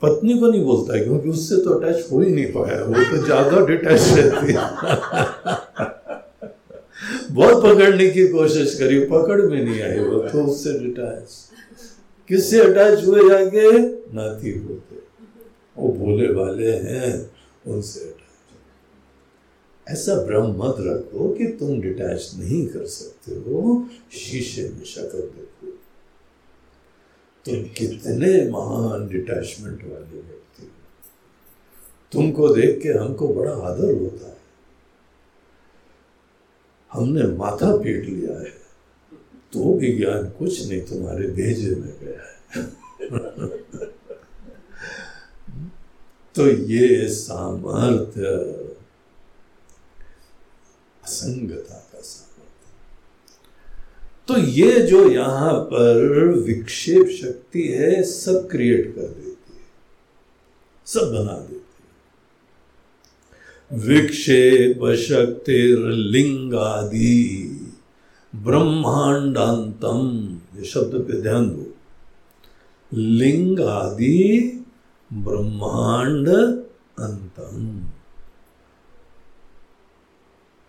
पत्नी 0.02 0.38
को 0.38 0.46
नहीं 0.46 0.64
बोलता 0.64 1.02
क्योंकि 1.04 1.28
उससे 1.30 1.56
तो 1.64 1.70
अटैच 1.70 2.06
हो 2.12 2.20
ही 2.20 2.30
नहीं 2.30 2.46
पाया। 2.52 2.82
वो 2.84 3.02
तो 3.10 3.24
ज़्यादा 3.24 3.66
डिटैच 3.66 4.00
रहती 4.08 4.52
बहुत 7.32 7.62
पकड़ने 7.64 8.08
की 8.10 8.26
कोशिश 8.28 8.74
करी, 8.78 8.98
पकड़ 9.06 9.40
में 9.42 9.64
नहीं 9.64 9.82
आई 9.82 9.98
वो 9.98 10.18
तो 10.22 10.44
उससे 10.44 10.72
डिटैच 10.78 11.28
किससे 12.30 12.60
अटैच 12.60 13.04
हुए 13.06 13.28
जाके? 13.28 13.78
नाती 14.14 14.58
होते। 14.58 14.96
वो 15.76 15.88
भोले 15.94 16.32
वाले 16.34 16.72
हैं, 16.72 17.30
उनसे 17.66 18.11
ऐसा 19.92 20.14
भ्रम 20.14 20.46
मत 20.46 20.76
रखो 20.78 21.34
कि 21.34 21.46
तुम 21.46 21.80
डिटैच 21.80 22.32
नहीं 22.38 22.66
कर 22.66 22.86
सकते 22.86 23.32
हो, 23.32 23.88
शीशे 24.12 24.68
में 24.68 24.84
शक्ल 24.84 25.18
देखो। 25.18 25.66
तुम 27.44 27.62
कितने 27.62 28.50
महान 28.50 29.08
डिटैचमेंट 29.08 29.84
वाले 29.84 30.20
व्यक्ति 30.20 30.62
हो। 30.62 30.68
तुमको 32.12 32.48
देख 32.48 32.82
के 32.82 32.88
हमको 32.88 33.34
बड़ा 33.34 33.52
आदर 33.52 33.92
होता 33.92 34.26
है। 34.26 34.36
हमने 36.92 37.22
माथा 37.22 37.76
पीट 37.76 38.04
लिया 38.04 38.40
है 38.40 38.62
तो 39.52 39.74
भी 39.74 39.98
ज्ञान 39.98 40.30
कुछ 40.30 40.68
नहीं 40.68 40.80
तुम्हारे 40.80 41.28
भेजे 41.28 41.74
में 41.74 41.94
गया 42.02 42.22
है। 42.22 42.66
तो 46.34 46.48
ये 46.48 47.08
सामर्थ्य 47.08 48.22
असंगता 51.04 51.74
का 51.74 52.00
सामर्थ्य। 52.00 52.72
तो 54.28 54.50
ये 54.50 54.80
जो 54.80 55.10
यहाँ 55.10 55.52
पर 55.52 56.28
विक्षेप 56.28 57.06
शक्ति 57.06 57.62
है, 57.62 58.02
सब 58.02 58.48
क्रिएट 58.50 58.94
कर 58.94 59.02
देती 59.02 59.28
है। 59.28 59.32
सब 60.86 61.00
बना 61.00 61.32
देती 61.32 61.54
है। 61.54 61.62
विक्षेप 63.78 64.94
शक्ति 64.94 65.76
लिंगादि 66.12 67.58
ब्रह्मांडांतम, 68.34 70.38
ये 70.58 70.64
शब्द 70.64 70.84
पे 70.84 71.22
ध्यान 71.22 71.48
दो। 71.48 71.74
लिंग 72.94 73.60
आदि 73.60 74.64
ब्रह्मांड 75.12 76.28
अंतम। 76.98 77.91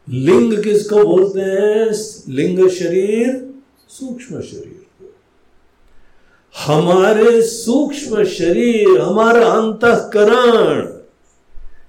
लिंग 0.10 0.64
किसको 0.64 1.04
बोलते 1.04 1.40
हैं? 1.40 1.92
लिंग 2.30 2.70
शरीर, 2.70 3.54
सूक्ष्म 3.90 4.42
शरीर 4.42 4.86
को। 5.02 5.16
हमारे 6.66 7.42
सूक्ष्म 7.42 8.24
शरीर, 8.24 9.00
हमारा 9.02 9.48
अंतकरण 9.48 11.00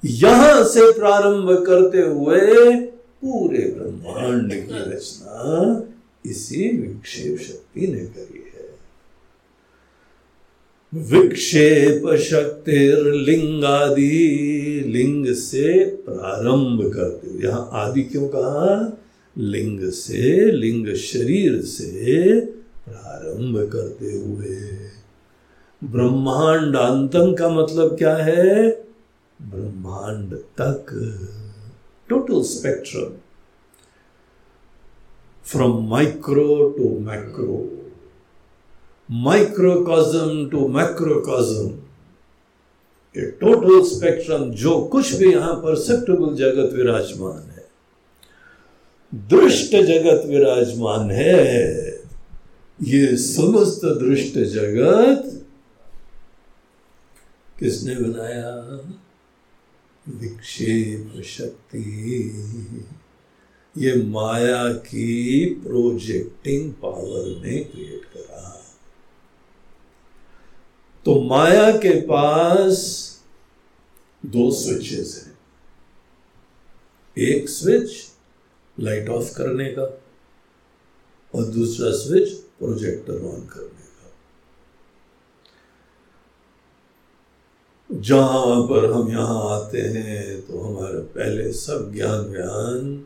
यहाँ 0.05 0.65
से 0.65 0.93
प्रारंभ 0.93 1.65
करते 1.67 1.99
हुए 1.99 2.75
पूरे 3.25 3.59
ब्रह्मांड 3.59 4.53
की 4.53 4.91
रचना 4.91 5.83
इसी 6.27 6.77
विक्षेप 6.77 7.39
शक्ति 7.39 7.81
ने 7.81 8.01
करी 8.01 8.44
विक्षेप 10.97 12.15
शक्ति 12.17 12.77
लिंगादि 13.27 14.85
लिंग 14.87 15.27
से 15.35 15.85
प्रारंभ 15.85 16.93
करते 16.95 17.31
हुए। 17.31 17.43
यहाँ 17.43 17.71
आदि 17.73 18.03
क्यों 18.03 18.29
कहा? 18.29 18.99
लिंग 19.39 19.91
से, 19.91 20.51
लिंग 20.53 20.95
शरीर 20.95 21.63
से 21.63 22.41
प्रारंभ 22.61 23.71
करते 23.73 24.07
हुए। 24.07 24.57
ब्रह्मांड 25.85 26.77
अंतम 26.77 27.35
का 27.35 27.49
मतलब 27.49 27.99
क्या 27.99 28.17
है? 28.17 28.71
ब्रह्मांड 29.43 30.35
तक। 30.35 30.87
Total 32.09 32.43
spectrum 32.43 33.13
from 35.45 35.91
micro 35.91 36.75
to 36.79 36.99
macro 36.99 37.81
microcosm 39.11 40.49
to 40.51 40.69
macrocosm 40.69 41.81
ये 43.17 43.31
टोटल 43.31 43.89
स्पेक्ट्रम 43.89 44.51
जो 44.51 44.81
कुछ 44.81 45.15
भी 45.15 45.33
यहाँ 45.33 45.55
परसेप्टेबल 45.55 46.35
जगत 46.35 46.73
विराजमान 46.73 47.51
है। 47.51 47.69
दृष्ट 49.15 49.71
जगत 49.71 50.27
विराजमान 50.27 51.11
है। 51.11 51.85
ये 52.83 53.17
समस्त 53.17 53.81
दृष्ट 53.85 54.39
जगत 54.39 55.47
किसने 57.59 57.95
बनाया? 57.95 58.81
विक्षेप 60.09 61.23
शक्ति। 61.23 61.85
ये 63.79 64.03
माया 64.03 64.73
की 64.73 65.45
प्रोजेक्टिंग 65.47 66.73
पावर 66.73 67.47
ने 67.47 67.59
क्रिएट 67.59 68.05
करा। 68.05 68.54
तो 71.05 71.15
माया 71.21 71.71
के 71.77 72.01
पास 72.01 72.77
दो 74.27 74.51
स्विचेस 74.51 75.23
हैं। 75.27 75.35
एक 77.17 77.49
स्विच 77.49 77.91
लाइट 78.79 79.09
ऑफ़ 79.09 79.35
करने 79.35 79.69
का 79.71 79.83
और 81.35 81.45
दूसरा 81.45 81.91
स्विच 81.93 82.33
प्रोजेक्टर 82.59 83.15
ऑन 83.15 83.47
करने 83.47 83.69
का। 83.69 84.13
जहाँ 87.91 88.63
पर 88.63 88.93
हम 88.93 89.11
यहाँ 89.11 89.51
आते 89.51 89.81
हैं 89.81 90.41
तो 90.43 90.61
हमारा 90.61 91.01
पहले 91.15 91.53
सब 91.53 91.93
ज्ञान 91.95 92.21
व्यान 92.21 92.97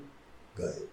गायब। 0.59 0.88